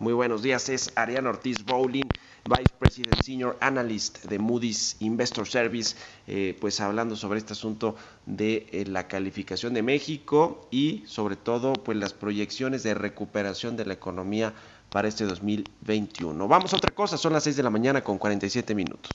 Muy 0.00 0.12
buenos 0.12 0.42
días, 0.42 0.68
es 0.68 0.92
Arián 0.94 1.26
Ortiz 1.26 1.64
Bowling, 1.64 2.04
Vice 2.48 2.72
President 2.78 3.20
Senior 3.20 3.56
Analyst 3.60 4.26
de 4.26 4.38
Moody's 4.38 4.94
Investor 5.00 5.48
Service, 5.48 5.96
eh, 6.28 6.56
pues 6.60 6.80
hablando 6.80 7.16
sobre 7.16 7.40
este 7.40 7.54
asunto 7.54 7.96
de 8.24 8.68
eh, 8.70 8.84
la 8.86 9.08
calificación 9.08 9.74
de 9.74 9.82
México 9.82 10.68
y 10.70 11.02
sobre 11.06 11.34
todo 11.34 11.72
pues 11.72 11.98
las 11.98 12.12
proyecciones 12.12 12.84
de 12.84 12.94
recuperación 12.94 13.76
de 13.76 13.86
la 13.86 13.94
economía 13.94 14.54
para 14.88 15.08
este 15.08 15.24
2021. 15.24 16.46
Vamos 16.46 16.72
a 16.74 16.76
otra 16.76 16.94
cosa, 16.94 17.18
son 17.18 17.32
las 17.32 17.42
6 17.42 17.56
de 17.56 17.62
la 17.64 17.70
mañana 17.70 18.04
con 18.04 18.18
47 18.18 18.76
minutos. 18.76 19.10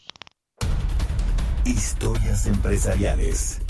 Historias 1.64 2.46
empresariales. 2.46 3.62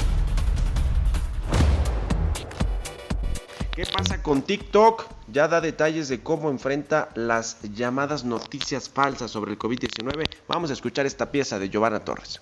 ¿Qué 3.75 3.87
pasa 3.87 4.21
con 4.21 4.43
TikTok? 4.43 5.07
Ya 5.29 5.47
da 5.47 5.59
detalles 5.59 6.07
de 6.07 6.21
cómo 6.21 6.51
enfrenta 6.51 7.09
las 7.15 7.59
llamadas 7.73 8.23
noticias 8.23 8.87
falsas 8.87 9.31
sobre 9.31 9.53
el 9.53 9.57
COVID-19. 9.57 10.29
Vamos 10.47 10.69
a 10.69 10.73
escuchar 10.73 11.07
esta 11.07 11.31
pieza 11.31 11.57
de 11.57 11.69
Giovanna 11.69 11.99
Torres. 11.99 12.39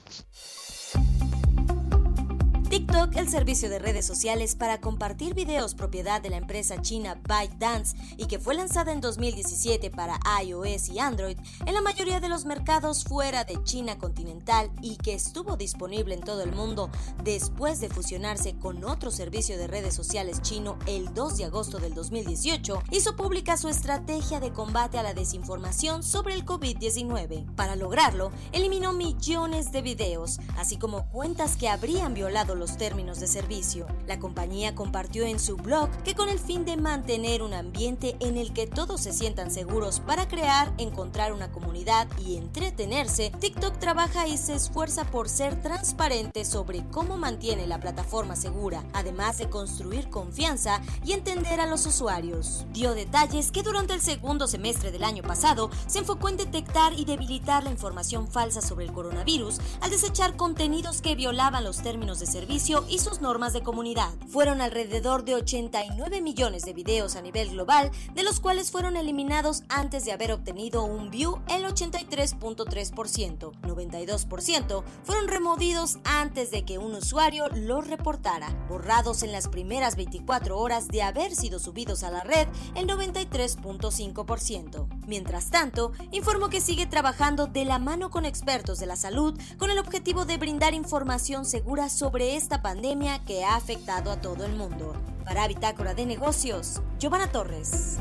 TikTok, 2.72 3.18
el 3.18 3.28
servicio 3.28 3.70
de 3.70 3.80
redes 3.80 4.06
sociales 4.06 4.56
para 4.56 4.80
compartir 4.80 5.34
videos 5.34 5.76
propiedad 5.76 6.22
de 6.22 6.30
la 6.30 6.38
empresa 6.38 6.82
china 6.82 7.20
ByteDance 7.28 7.98
y 8.16 8.28
que 8.28 8.40
fue 8.40 8.56
lanzada 8.56 8.94
en 8.94 9.02
2017 9.02 9.90
para 9.90 10.18
iOS 10.42 10.88
y 10.88 11.00
Android 11.00 11.38
en 11.66 11.74
la 11.74 11.82
mayoría 11.82 12.22
de 12.22 12.30
los 12.30 12.46
mercados 12.46 13.04
fuera 13.04 13.44
de 13.44 13.62
China 13.66 13.98
continental 13.98 14.72
y 14.82 14.96
que 14.96 15.14
estuvo 15.14 15.58
disponible 15.58 16.16
en 16.16 16.22
todo 16.22 16.44
el 16.44 16.54
mundo 16.54 16.90
después 17.26 17.82
de 17.82 17.90
fusionarse 17.90 18.58
con 18.58 18.86
otro 18.86 19.12
servicio 19.12 19.58
de 19.58 19.68
redes 19.68 19.94
sociales 19.94 20.42
chino 20.42 20.80
el 20.86 21.14
2 21.14 21.40
de 21.40 21.44
agosto 21.44 21.78
del 21.78 21.94
2018, 21.94 22.84
hizo 22.92 23.18
pública 23.18 23.58
su 23.58 23.68
estrategia 23.68 24.40
de 24.40 24.54
combate 24.54 24.98
a 24.98 25.04
la 25.04 25.14
desinformación 25.14 26.04
sobre 26.04 26.36
el 26.36 26.46
COVID-19. 26.46 27.54
Para 27.54 27.76
lograrlo, 27.76 28.32
eliminó 28.54 28.94
millones 28.94 29.74
de 29.74 29.82
videos, 29.82 30.40
así 30.58 30.78
como 30.78 31.10
cuentas 31.10 31.58
que 31.58 31.68
habrían 31.68 32.14
violado 32.14 32.61
los 32.62 32.78
términos 32.78 33.20
de 33.20 33.26
servicio. 33.26 33.88
La 34.06 34.20
compañía 34.20 34.76
compartió 34.76 35.26
en 35.26 35.40
su 35.40 35.58
blog 35.58 35.90
que 36.04 36.14
con 36.14 36.30
el 36.30 36.38
fin 36.38 36.64
de 36.64 36.78
mantener 36.78 37.42
un 37.42 37.56
ambiente 37.56 38.16
en 38.20 38.38
el 38.38 38.54
que 38.54 38.68
todos 38.68 39.02
se 39.02 39.14
sientan 39.14 39.50
seguros 39.50 40.00
para 40.00 40.28
crear, 40.28 40.72
encontrar 40.78 41.34
una 41.34 41.52
comunidad 41.52 42.08
y 42.24 42.38
entretenerse, 42.38 43.32
TikTok 43.40 43.80
trabaja 43.80 44.28
y 44.28 44.38
se 44.38 44.54
esfuerza 44.54 45.06
por 45.06 45.28
ser 45.28 45.60
transparente 45.64 46.46
sobre 46.46 46.86
cómo 46.92 47.18
mantiene 47.18 47.66
la 47.66 47.80
plataforma 47.80 48.36
segura, 48.36 48.84
además 48.94 49.40
de 49.40 49.50
construir 49.50 50.12
confianza 50.12 50.82
y 51.04 51.14
entender 51.14 51.60
a 51.62 51.66
los 51.66 51.88
usuarios. 51.88 52.66
Dio 52.74 52.94
detalles 52.94 53.52
que 53.52 53.64
durante 53.64 53.96
el 53.96 54.02
segundo 54.02 54.46
semestre 54.46 54.92
del 54.92 55.04
año 55.04 55.24
pasado 55.24 55.72
se 55.88 55.98
enfocó 55.98 56.30
en 56.30 56.38
detectar 56.38 56.94
y 56.94 57.06
debilitar 57.06 57.64
la 57.64 57.72
información 57.72 58.28
falsa 58.28 58.62
sobre 58.62 58.86
el 58.86 58.94
coronavirus 58.94 59.58
al 59.82 59.90
desechar 59.90 60.36
contenidos 60.36 61.02
que 61.02 61.16
violaban 61.16 61.64
los 61.64 61.82
términos 61.82 62.20
de 62.20 62.28
servicio 62.28 62.51
y 62.52 63.00
sus 63.00 63.22
normas 63.22 63.54
de 63.54 63.64
comunidad. 63.64 64.10
Fueron 64.28 64.60
alrededor 64.60 65.24
de 65.24 65.36
89 65.36 66.22
millones 66.22 66.64
de 66.64 66.74
videos 66.74 67.16
a 67.16 67.22
nivel 67.22 67.52
global, 67.52 67.92
de 68.14 68.24
los 68.24 68.42
cuales 68.42 68.72
fueron 68.72 68.98
eliminados 68.98 69.64
antes 69.70 70.04
de 70.04 70.12
haber 70.12 70.34
obtenido 70.34 70.84
un 70.84 71.10
view 71.10 71.40
el 71.48 71.64
83.3%. 71.64 73.54
92% 73.62 74.84
fueron 75.04 75.30
removidos 75.30 76.00
antes 76.04 76.52
de 76.52 76.66
que 76.66 76.78
un 76.78 76.94
usuario 76.94 77.48
los 77.56 77.88
reportara, 77.88 78.50
borrados 78.68 79.24
en 79.24 79.32
las 79.32 79.48
primeras 79.48 79.96
24 79.96 80.60
horas 80.60 80.90
de 80.90 81.04
haber 81.04 81.34
sido 81.34 81.58
subidos 81.58 82.04
a 82.04 82.12
la 82.12 82.26
red 82.26 82.50
el 82.76 82.86
93.5%. 82.86 85.01
Mientras 85.12 85.50
tanto, 85.50 85.92
informó 86.14 86.48
que 86.48 86.62
sigue 86.62 86.86
trabajando 86.86 87.46
de 87.46 87.66
la 87.66 87.80
mano 87.80 88.10
con 88.10 88.24
expertos 88.24 88.80
de 88.80 88.86
la 88.86 88.96
salud 88.96 89.38
con 89.58 89.70
el 89.70 89.78
objetivo 89.78 90.24
de 90.24 90.38
brindar 90.38 90.74
información 90.74 91.44
segura 91.44 91.90
sobre 91.90 92.38
esta 92.38 92.62
pandemia 92.62 93.20
que 93.26 93.44
ha 93.44 93.58
afectado 93.58 94.10
a 94.10 94.22
todo 94.22 94.46
el 94.46 94.54
mundo. 94.54 94.96
Para 95.26 95.50
Bitácora 95.50 95.94
de 95.94 96.06
Negocios, 96.06 96.82
Giovanna 96.98 97.28
Torres. 97.28 97.98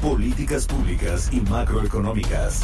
Políticas 0.00 0.66
públicas 0.66 1.28
y 1.30 1.42
macroeconómicas. 1.42 2.62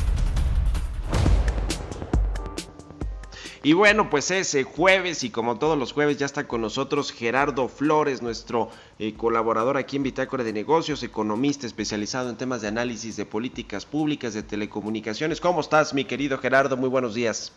Y 3.67 3.73
bueno, 3.73 4.11
pues 4.11 4.31
ese 4.31 4.63
jueves 4.63 5.25
y 5.25 5.31
como 5.31 5.59
todos 5.59 5.77
los 5.77 5.93
jueves 5.93 6.19
ya 6.19 6.25
está 6.25 6.47
con 6.47 6.61
nosotros 6.61 7.11
Gerardo 7.11 7.67
Flores, 7.67 8.23
nuestro 8.23 8.71
eh, 9.01 9.15
colaborador 9.15 9.77
aquí 9.77 9.97
en 9.97 10.05
Bitácora 10.05 10.45
de 10.45 10.53
Negocios, 10.53 11.03
economista 11.03 11.67
especializado 11.67 12.31
en 12.31 12.37
temas 12.37 12.63
de 12.63 12.69
análisis 12.69 13.17
de 13.17 13.27
políticas 13.27 13.85
públicas, 13.85 14.35
de 14.35 14.45
telecomunicaciones. 14.45 15.41
¿Cómo 15.41 15.63
estás, 15.63 15.95
mi 15.95 16.05
querido 16.05 16.39
Gerardo? 16.39 16.77
Muy 16.77 16.89
buenos 16.89 17.17
días. 17.17 17.53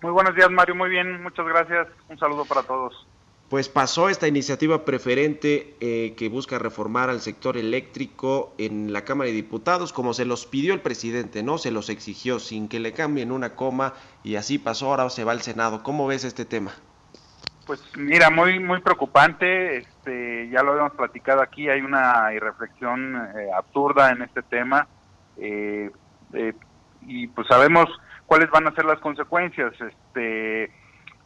Muy 0.00 0.10
buenos 0.10 0.34
días, 0.34 0.50
Mario. 0.50 0.74
Muy 0.74 0.88
bien, 0.88 1.22
muchas 1.22 1.46
gracias. 1.46 1.86
Un 2.08 2.18
saludo 2.18 2.46
para 2.46 2.62
todos. 2.62 3.06
Pues 3.48 3.68
pasó 3.68 4.08
esta 4.08 4.26
iniciativa 4.26 4.84
preferente 4.84 5.76
eh, 5.80 6.14
que 6.16 6.28
busca 6.28 6.58
reformar 6.58 7.10
al 7.10 7.20
sector 7.20 7.56
eléctrico 7.56 8.52
en 8.58 8.92
la 8.92 9.04
Cámara 9.04 9.28
de 9.28 9.36
Diputados, 9.36 9.92
como 9.92 10.14
se 10.14 10.24
los 10.24 10.46
pidió 10.46 10.74
el 10.74 10.80
presidente, 10.80 11.44
¿no? 11.44 11.56
Se 11.56 11.70
los 11.70 11.88
exigió 11.88 12.40
sin 12.40 12.68
que 12.68 12.80
le 12.80 12.92
cambien 12.92 13.30
una 13.30 13.54
coma 13.54 13.94
y 14.24 14.34
así 14.34 14.58
pasó, 14.58 14.90
ahora 14.90 15.08
se 15.10 15.22
va 15.22 15.30
al 15.30 15.42
Senado. 15.42 15.84
¿Cómo 15.84 16.08
ves 16.08 16.24
este 16.24 16.44
tema? 16.44 16.72
Pues 17.66 17.80
mira, 17.96 18.30
muy 18.30 18.58
muy 18.58 18.80
preocupante. 18.80 19.78
Este, 19.78 20.48
ya 20.50 20.62
lo 20.64 20.72
habíamos 20.72 20.94
platicado 20.94 21.40
aquí. 21.40 21.68
Hay 21.68 21.82
una 21.82 22.32
irreflexión 22.34 23.16
eh, 23.16 23.48
absurda 23.56 24.10
en 24.10 24.22
este 24.22 24.42
tema. 24.42 24.88
eh, 25.36 25.90
eh, 26.32 26.52
y 27.08 27.28
pues 27.28 27.46
sabemos 27.46 27.86
cuáles 28.26 28.50
van 28.50 28.66
a 28.66 28.74
ser 28.74 28.84
las 28.84 28.98
consecuencias. 28.98 29.72
Este, 29.80 30.70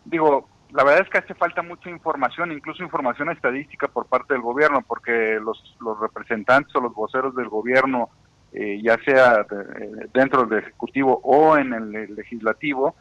digo, 0.04 0.48
la 0.72 0.84
verdad 0.84 1.02
es 1.02 1.08
que 1.10 1.18
hace 1.18 1.34
falta 1.34 1.62
mucha 1.62 1.90
información, 1.90 2.52
incluso 2.52 2.82
información 2.82 3.30
estadística 3.30 3.88
por 3.88 4.06
parte 4.06 4.34
del 4.34 4.42
gobierno, 4.42 4.82
porque 4.86 5.38
los, 5.42 5.76
los 5.80 5.98
representantes 6.00 6.74
o 6.76 6.80
los 6.80 6.94
voceros 6.94 7.34
del 7.34 7.48
gobierno, 7.48 8.08
eh, 8.52 8.80
ya 8.82 8.96
sea 9.04 9.42
de- 9.44 10.08
dentro 10.12 10.44
del 10.46 10.60
Ejecutivo 10.60 11.20
o 11.22 11.56
en 11.56 11.72
el 11.72 12.14
Legislativo, 12.14 12.94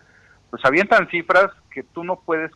pues 0.49 0.63
avientan 0.65 1.07
cifras 1.09 1.47
que 1.71 1.83
tú 1.83 2.03
no 2.03 2.19
puedes 2.19 2.51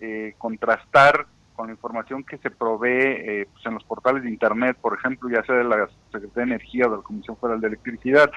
eh, 0.00 0.34
contrastar 0.38 1.26
con 1.56 1.66
la 1.66 1.72
información 1.72 2.22
que 2.22 2.38
se 2.38 2.50
provee 2.50 2.90
eh, 2.92 3.48
pues 3.52 3.66
en 3.66 3.74
los 3.74 3.82
portales 3.82 4.22
de 4.22 4.28
Internet, 4.30 4.76
por 4.80 4.96
ejemplo, 4.96 5.28
ya 5.28 5.42
sea 5.42 5.56
de 5.56 5.64
la 5.64 5.88
Secretaría 6.12 6.30
de 6.34 6.42
Energía 6.54 6.86
o 6.86 6.90
de 6.90 6.96
la 6.98 7.02
Comisión 7.02 7.36
Federal 7.36 7.60
de 7.60 7.66
Electricidad. 7.66 8.30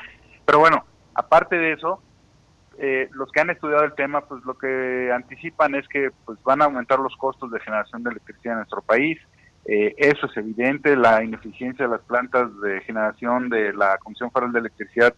Pero 0.44 0.58
bueno, 0.58 0.84
aparte 1.14 1.56
de 1.58 1.74
eso, 1.74 2.02
eh, 2.78 3.10
los 3.14 3.32
que 3.32 3.42
han 3.42 3.50
estudiado 3.50 3.84
el 3.84 3.94
tema, 3.94 4.22
pues 4.22 4.44
lo 4.46 4.56
que 4.58 5.12
anticipan 5.14 5.76
es 5.76 5.88
que 5.88 6.10
pues 6.26 6.42
van 6.44 6.62
a 6.62 6.66
aumentar 6.66 7.00
los 7.00 7.16
costos 7.18 7.52
de 7.52 7.60
generación 7.60 8.04
de 8.04 8.12
electricidad 8.12 8.54
en 8.54 8.60
nuestro 8.60 8.82
país. 8.82 9.20
Eh, 9.66 9.94
eso 9.98 10.26
es 10.26 10.38
evidente, 10.38 10.96
la 10.96 11.24
ineficiencia 11.24 11.86
de 11.86 11.92
las 11.92 12.02
plantas 12.02 12.50
de 12.62 12.82
generación 12.82 13.50
de 13.50 13.74
la 13.74 13.98
Comisión 14.00 14.32
Federal 14.32 14.52
de 14.54 14.60
Electricidad, 14.60 15.14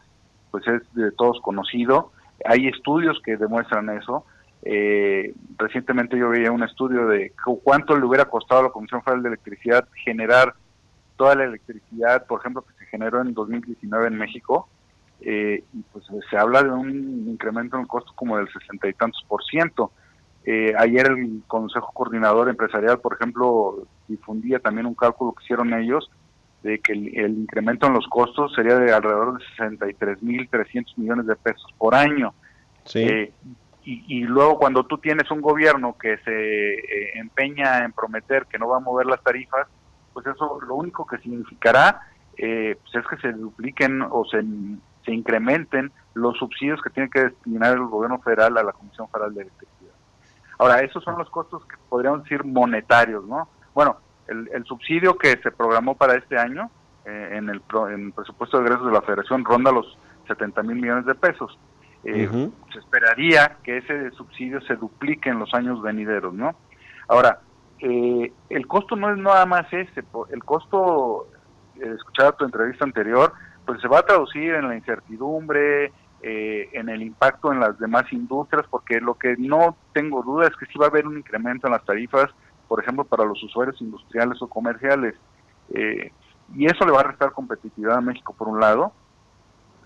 pues 0.51 0.67
es 0.67 0.81
de 0.93 1.11
todos 1.11 1.39
conocido. 1.41 2.11
Hay 2.45 2.67
estudios 2.67 3.21
que 3.23 3.37
demuestran 3.37 3.89
eso. 3.91 4.25
Eh, 4.63 5.33
recientemente 5.57 6.17
yo 6.17 6.29
veía 6.29 6.51
un 6.51 6.63
estudio 6.63 7.07
de 7.07 7.31
cu- 7.43 7.61
cuánto 7.63 7.97
le 7.97 8.05
hubiera 8.05 8.25
costado 8.25 8.61
a 8.61 8.63
la 8.65 8.69
Comisión 8.69 9.01
Federal 9.03 9.23
de 9.23 9.29
Electricidad 9.29 9.87
generar 10.03 10.53
toda 11.15 11.35
la 11.35 11.43
electricidad, 11.45 12.25
por 12.27 12.39
ejemplo, 12.39 12.63
que 12.63 12.73
se 12.79 12.85
generó 12.87 13.21
en 13.21 13.33
2019 13.33 14.07
en 14.07 14.17
México, 14.17 14.67
eh, 15.25 15.63
pues 15.91 16.05
se 16.29 16.37
habla 16.37 16.63
de 16.63 16.69
un 16.69 17.27
incremento 17.29 17.77
en 17.77 17.83
el 17.83 17.87
costo 17.87 18.11
como 18.15 18.37
del 18.37 18.51
sesenta 18.51 18.87
y 18.87 18.93
tantos 18.93 19.23
por 19.27 19.43
ciento. 19.43 19.91
Eh, 20.45 20.73
ayer 20.77 21.07
el 21.07 21.41
Consejo 21.47 21.91
Coordinador 21.93 22.49
Empresarial, 22.49 22.99
por 22.99 23.13
ejemplo, 23.13 23.87
difundía 24.07 24.59
también 24.59 24.85
un 24.85 24.95
cálculo 24.95 25.33
que 25.33 25.43
hicieron 25.43 25.73
ellos 25.73 26.11
de 26.61 26.79
que 26.79 26.93
el, 26.93 27.17
el 27.17 27.37
incremento 27.39 27.87
en 27.87 27.93
los 27.93 28.07
costos 28.07 28.53
sería 28.53 28.77
de 28.77 28.91
alrededor 28.93 29.37
de 29.37 29.45
63.300 29.57 30.97
millones 30.97 31.27
de 31.27 31.35
pesos 31.35 31.73
por 31.77 31.95
año. 31.95 32.33
Eh, 32.95 33.31
y, 33.85 34.03
y 34.07 34.21
luego 34.21 34.57
cuando 34.57 34.85
tú 34.85 34.97
tienes 34.97 35.29
un 35.31 35.41
gobierno 35.41 35.97
que 35.97 36.17
se 36.19 36.73
eh, 36.73 37.11
empeña 37.15 37.83
en 37.83 37.91
prometer 37.91 38.45
que 38.45 38.57
no 38.57 38.67
va 38.67 38.77
a 38.77 38.81
mover 38.81 39.05
las 39.05 39.21
tarifas, 39.23 39.67
pues 40.13 40.25
eso 40.27 40.59
lo 40.67 40.75
único 40.75 41.05
que 41.05 41.17
significará 41.17 42.01
eh, 42.37 42.77
pues 42.81 42.95
es 42.95 43.09
que 43.09 43.17
se 43.17 43.33
dupliquen 43.33 44.01
o 44.01 44.25
se, 44.25 44.43
se 45.05 45.13
incrementen 45.13 45.91
los 46.13 46.37
subsidios 46.37 46.81
que 46.81 46.89
tiene 46.89 47.09
que 47.09 47.23
destinar 47.25 47.73
el 47.73 47.85
gobierno 47.85 48.19
federal 48.19 48.57
a 48.57 48.63
la 48.63 48.71
Comisión 48.71 49.07
Federal 49.09 49.33
de 49.33 49.41
Electricidad. 49.41 49.91
Ahora, 50.59 50.79
esos 50.81 51.03
son 51.03 51.17
los 51.17 51.29
costos 51.29 51.65
que 51.65 51.75
podríamos 51.89 52.23
decir 52.23 52.43
monetarios, 52.45 53.25
¿no? 53.25 53.47
Bueno, 53.73 53.97
el, 54.27 54.49
el 54.53 54.63
subsidio 54.65 55.17
que 55.17 55.37
se 55.41 55.51
programó 55.51 55.95
para 55.95 56.15
este 56.15 56.37
año 56.37 56.69
eh, 57.05 57.29
en, 57.33 57.49
el, 57.49 57.59
pro- 57.61 57.89
en 57.89 58.05
el 58.07 58.13
presupuesto 58.13 58.57
de 58.59 58.65
egresos 58.65 58.85
de 58.85 58.93
la 58.93 59.01
Federación 59.01 59.43
ronda 59.43 59.71
los 59.71 59.97
70 60.27 60.63
mil 60.63 60.75
millones 60.77 61.05
de 61.05 61.15
pesos. 61.15 61.57
Eh. 62.05 62.29
Se 62.71 62.79
esperaría 62.79 63.57
que 63.63 63.77
ese 63.77 64.11
subsidio 64.11 64.61
se 64.61 64.75
duplique 64.75 65.29
en 65.29 65.39
los 65.39 65.53
años 65.53 65.81
venideros, 65.81 66.33
¿no? 66.33 66.55
Ahora, 67.07 67.39
eh, 67.79 68.31
el 68.49 68.67
costo 68.67 68.95
no 68.95 69.11
es 69.11 69.17
nada 69.17 69.45
más 69.45 69.65
ese, 69.73 70.03
el 70.29 70.43
costo, 70.43 71.27
eh, 71.75 71.93
escuchaba 71.97 72.33
tu 72.33 72.45
entrevista 72.45 72.85
anterior, 72.85 73.33
pues 73.65 73.81
se 73.81 73.87
va 73.87 73.99
a 73.99 74.05
traducir 74.05 74.53
en 74.53 74.67
la 74.67 74.75
incertidumbre, 74.75 75.91
eh, 76.21 76.69
en 76.73 76.89
el 76.89 77.01
impacto 77.01 77.51
en 77.51 77.59
las 77.59 77.77
demás 77.79 78.11
industrias, 78.11 78.65
porque 78.69 78.99
lo 78.99 79.15
que 79.15 79.35
no 79.37 79.75
tengo 79.93 80.23
duda 80.23 80.47
es 80.47 80.55
que 80.55 80.65
sí 80.67 80.77
va 80.77 80.85
a 80.85 80.89
haber 80.89 81.07
un 81.07 81.17
incremento 81.17 81.67
en 81.67 81.73
las 81.73 81.85
tarifas, 81.85 82.29
por 82.67 82.81
ejemplo, 82.81 83.03
para 83.03 83.25
los 83.25 83.41
usuarios 83.43 83.79
industriales 83.81 84.41
o 84.41 84.47
comerciales. 84.47 85.15
Eh, 85.73 86.11
y 86.55 86.65
eso 86.65 86.85
le 86.85 86.91
va 86.91 87.01
a 87.01 87.03
restar 87.03 87.31
competitividad 87.31 87.97
a 87.97 88.01
México 88.01 88.33
por 88.37 88.47
un 88.47 88.59
lado. 88.59 88.93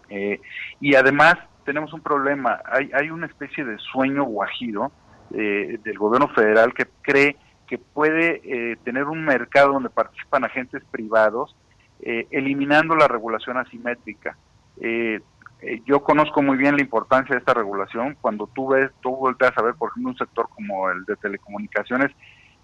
Eh, 0.09 0.39
y 0.79 0.95
además 0.95 1.35
tenemos 1.65 1.91
un 1.93 2.01
problema, 2.01 2.61
hay, 2.65 2.89
hay 2.93 3.09
una 3.09 3.25
especie 3.25 3.65
de 3.65 3.77
sueño 3.77 4.23
guajiro 4.23 4.91
eh, 5.33 5.77
del 5.83 5.97
gobierno 5.97 6.29
federal 6.29 6.73
que 6.73 6.87
cree 7.01 7.35
que 7.67 7.77
puede 7.77 8.39
eh, 8.45 8.77
tener 8.85 9.03
un 9.03 9.25
mercado 9.25 9.73
donde 9.73 9.89
participan 9.89 10.45
agentes 10.45 10.81
privados, 10.89 11.53
eh, 12.01 12.27
eliminando 12.31 12.95
la 12.95 13.07
regulación 13.07 13.57
asimétrica. 13.57 14.37
Eh, 14.79 15.19
eh, 15.61 15.81
yo 15.85 16.03
conozco 16.03 16.41
muy 16.41 16.57
bien 16.57 16.75
la 16.75 16.83
importancia 16.83 17.33
de 17.33 17.39
esta 17.39 17.53
regulación. 17.53 18.15
Cuando 18.21 18.47
tú 18.47 18.69
ves, 18.69 18.91
tú 19.01 19.15
volteas 19.15 19.57
a 19.57 19.63
ver, 19.63 19.75
por 19.75 19.89
ejemplo, 19.89 20.11
un 20.11 20.17
sector 20.17 20.47
como 20.49 20.89
el 20.89 21.03
de 21.05 21.15
telecomunicaciones, 21.15 22.11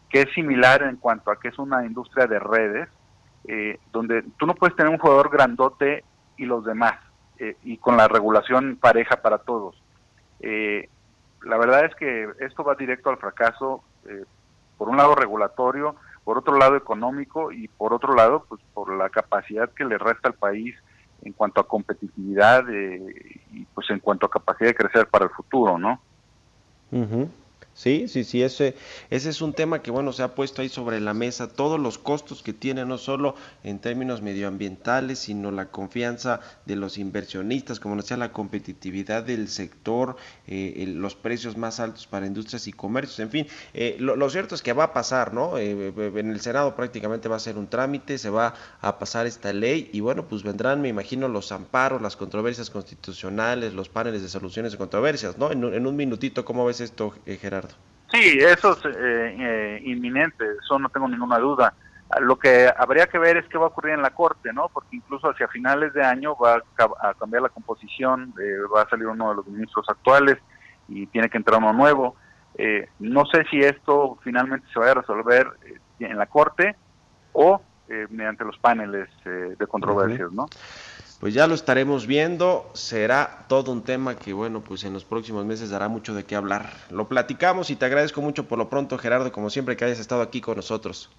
que 0.09 0.21
es 0.21 0.33
similar 0.33 0.83
en 0.83 0.97
cuanto 0.97 1.31
a 1.31 1.39
que 1.39 1.47
es 1.47 1.57
una 1.57 1.85
industria 1.85 2.27
de 2.27 2.39
redes, 2.39 2.89
eh, 3.47 3.79
donde 3.91 4.23
tú 4.37 4.45
no 4.45 4.53
puedes 4.53 4.75
tener 4.75 4.91
un 4.91 4.99
jugador 4.99 5.31
grandote 5.31 6.03
y 6.37 6.45
los 6.45 6.65
demás, 6.65 6.95
y 7.63 7.77
con 7.77 7.97
la 7.97 8.07
regulación 8.07 8.77
pareja 8.79 9.17
para 9.17 9.39
todos. 9.39 9.75
La 10.39 11.57
verdad 11.57 11.83
es 11.83 11.93
que 11.95 12.29
esto 12.39 12.63
va 12.63 12.75
directo 12.75 13.09
al 13.09 13.17
fracaso, 13.17 13.83
por 14.77 14.87
un 14.87 14.95
lado 14.95 15.13
regulatorio, 15.13 15.95
por 16.23 16.37
otro 16.37 16.57
lado 16.57 16.75
económico 16.75 17.51
y 17.51 17.67
por 17.67 17.93
otro 17.93 18.15
lado, 18.15 18.45
pues 18.47 18.61
por 18.73 18.95
la 18.95 19.09
capacidad 19.09 19.69
que 19.71 19.85
le 19.85 19.97
resta 19.97 20.29
al 20.29 20.35
país 20.35 20.75
en 21.23 21.33
cuanto 21.33 21.61
a 21.61 21.67
competitividad 21.67 22.69
eh, 22.69 23.41
y 23.51 23.65
pues 23.65 23.89
en 23.89 23.99
cuanto 23.99 24.25
a 24.25 24.29
capacidad 24.29 24.69
de 24.69 24.75
crecer 24.75 25.07
para 25.07 25.25
el 25.25 25.31
futuro, 25.31 25.77
¿no? 25.77 25.99
Sí, 27.75 28.07
sí, 28.07 28.23
sí, 28.23 28.43
ese, 28.43 28.75
ese 29.09 29.29
es 29.29 29.41
un 29.41 29.51
tema 29.53 29.81
que, 29.81 29.89
bueno, 29.89 30.13
se 30.13 30.21
ha 30.21 30.35
puesto 30.35 30.61
ahí 30.61 30.69
sobre 30.69 30.99
la 31.01 31.15
mesa, 31.15 31.47
todos 31.47 31.79
los 31.79 31.97
costos 31.97 32.43
que 32.43 32.53
tiene, 32.53 32.85
no 32.85 32.99
solo 32.99 33.33
en 33.63 33.79
términos 33.79 34.21
medioambientales, 34.21 35.17
sino 35.17 35.49
la 35.49 35.71
confianza 35.71 36.39
de 36.67 36.75
los 36.75 36.99
inversionistas, 36.99 37.79
como 37.79 37.95
decía, 37.95 38.15
la 38.15 38.31
competitividad 38.31 39.23
del 39.23 39.47
sector, 39.47 40.17
eh, 40.45 40.85
los 40.87 41.15
precios 41.15 41.57
más 41.57 41.79
altos 41.79 42.05
para 42.05 42.27
industrias 42.27 42.67
y 42.67 42.73
comercios, 42.73 43.19
en 43.19 43.31
fin, 43.31 43.47
eh, 43.73 43.97
lo, 43.99 44.29
cierto 44.29 44.53
es 44.53 44.61
que 44.61 44.73
va 44.73 44.85
a 44.85 44.93
pasar, 44.93 45.33
¿no? 45.33 45.57
Eh, 45.57 45.93
en 45.97 46.29
el 46.29 46.41
Senado 46.41 46.75
prácticamente 46.75 47.27
va 47.27 47.37
a 47.37 47.39
ser 47.39 47.57
un 47.57 47.67
trámite, 47.67 48.19
se 48.19 48.29
va 48.29 48.53
a 48.81 48.99
pasar 48.99 49.25
esta 49.25 49.51
ley 49.51 49.89
y, 49.91 49.99
bueno, 49.99 50.27
pues 50.27 50.43
vendrán, 50.43 50.79
me 50.79 50.89
imagino, 50.89 51.27
los 51.27 51.51
amparos, 51.51 52.03
las 52.03 52.17
controversias 52.17 52.69
constitucionales, 52.69 53.73
los 53.73 53.89
paneles 53.89 54.21
de 54.21 54.29
soluciones 54.29 54.73
de 54.73 54.77
controversias, 54.77 55.39
¿no? 55.39 55.51
En 55.51 55.63
en 55.63 55.87
un 55.87 55.95
minutito, 55.95 56.43
¿cómo 56.45 56.65
ves 56.65 56.81
esto, 56.81 57.13
Gerardo? 57.25 57.62
Sí, 58.13 58.37
eso 58.39 58.73
es 58.73 58.85
eh, 58.85 59.35
eh, 59.39 59.79
inminente, 59.85 60.45
eso 60.63 60.77
no 60.77 60.89
tengo 60.89 61.07
ninguna 61.07 61.39
duda. 61.39 61.73
Ah, 62.09 62.19
Lo 62.19 62.37
que 62.37 62.71
habría 62.77 63.07
que 63.07 63.17
ver 63.17 63.37
es 63.37 63.47
qué 63.49 63.57
va 63.57 63.65
a 63.65 63.69
ocurrir 63.69 63.93
en 63.95 64.03
la 64.03 64.11
Corte, 64.11 64.53
¿no? 64.53 64.69
Porque 64.71 64.95
incluso 64.95 65.29
hacia 65.29 65.47
finales 65.47 65.93
de 65.93 66.03
año 66.03 66.35
va 66.37 66.55
a, 66.55 66.61
ca- 66.75 66.89
a 67.01 67.13
cambiar 67.15 67.41
la 67.41 67.49
composición, 67.49 68.33
eh, 68.39 68.57
va 68.73 68.83
a 68.83 68.89
salir 68.89 69.07
uno 69.07 69.29
de 69.29 69.35
los 69.37 69.47
ministros 69.47 69.85
actuales 69.89 70.37
y 70.87 71.07
tiene 71.07 71.29
que 71.29 71.37
entrar 71.37 71.57
uno 71.59 71.73
nuevo. 71.73 72.15
Eh, 72.55 72.87
no 72.99 73.25
sé 73.25 73.45
si 73.49 73.59
esto 73.59 74.19
finalmente 74.23 74.67
se 74.71 74.79
vaya 74.79 74.91
a 74.91 74.95
resolver 75.01 75.47
eh, 75.65 75.79
en 75.99 76.17
la 76.19 76.27
Corte 76.27 76.77
o 77.31 77.65
eh, 77.87 78.05
mediante 78.11 78.45
los 78.45 78.59
paneles 78.59 79.09
eh, 79.25 79.55
de 79.57 79.67
controversias, 79.67 80.31
¿no? 80.31 80.51
Pues 81.23 81.33
ya 81.33 81.47
lo 81.47 81.55
estaremos 81.55 82.05
viendo, 82.05 82.69
será 82.73 83.45
todo 83.47 83.71
un 83.71 83.81
tema 83.81 84.17
que 84.17 84.33
bueno, 84.33 84.59
pues 84.59 84.83
en 84.83 84.91
los 84.91 85.05
próximos 85.05 85.45
meses 85.45 85.69
dará 85.69 85.87
mucho 85.87 86.13
de 86.13 86.25
qué 86.25 86.35
hablar. 86.35 86.73
Lo 86.89 87.07
platicamos 87.07 87.69
y 87.69 87.77
te 87.77 87.85
agradezco 87.85 88.19
mucho 88.19 88.45
por 88.45 88.57
lo 88.57 88.67
pronto, 88.67 88.97
Gerardo, 88.97 89.31
como 89.31 89.49
siempre 89.49 89.77
que 89.77 89.85
hayas 89.85 89.99
estado 89.99 90.21
aquí 90.21 90.41
con 90.41 90.57
nosotros. 90.57 91.09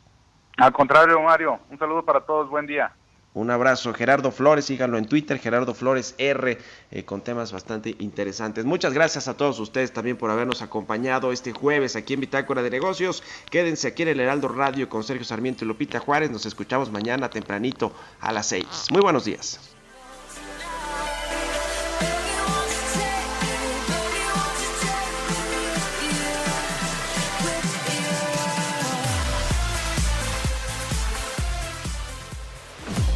Al 0.58 0.74
contrario, 0.74 1.22
Mario, 1.22 1.58
un 1.70 1.78
saludo 1.78 2.04
para 2.04 2.20
todos, 2.20 2.50
buen 2.50 2.66
día. 2.66 2.92
Un 3.32 3.50
abrazo, 3.50 3.94
Gerardo 3.94 4.30
Flores, 4.30 4.66
síganlo 4.66 4.98
en 4.98 5.06
Twitter, 5.06 5.38
Gerardo 5.38 5.72
Flores 5.72 6.14
R, 6.18 6.58
eh, 6.90 7.04
con 7.06 7.22
temas 7.22 7.50
bastante 7.50 7.96
interesantes. 7.98 8.66
Muchas 8.66 8.92
gracias 8.92 9.26
a 9.26 9.38
todos 9.38 9.58
ustedes 9.58 9.94
también 9.94 10.18
por 10.18 10.30
habernos 10.30 10.60
acompañado 10.60 11.32
este 11.32 11.52
jueves 11.52 11.96
aquí 11.96 12.12
en 12.12 12.20
Bitácora 12.20 12.60
de 12.60 12.68
Negocios. 12.68 13.22
Quédense 13.50 13.88
aquí 13.88 14.02
en 14.02 14.08
el 14.08 14.20
Heraldo 14.20 14.48
Radio 14.48 14.86
con 14.86 15.02
Sergio 15.02 15.24
Sarmiento 15.24 15.64
y 15.64 15.68
Lupita 15.68 15.98
Juárez. 15.98 16.30
Nos 16.30 16.44
escuchamos 16.44 16.92
mañana 16.92 17.30
tempranito 17.30 17.90
a 18.20 18.32
las 18.32 18.48
6. 18.48 18.88
Muy 18.90 19.00
buenos 19.00 19.24
días. 19.24 19.73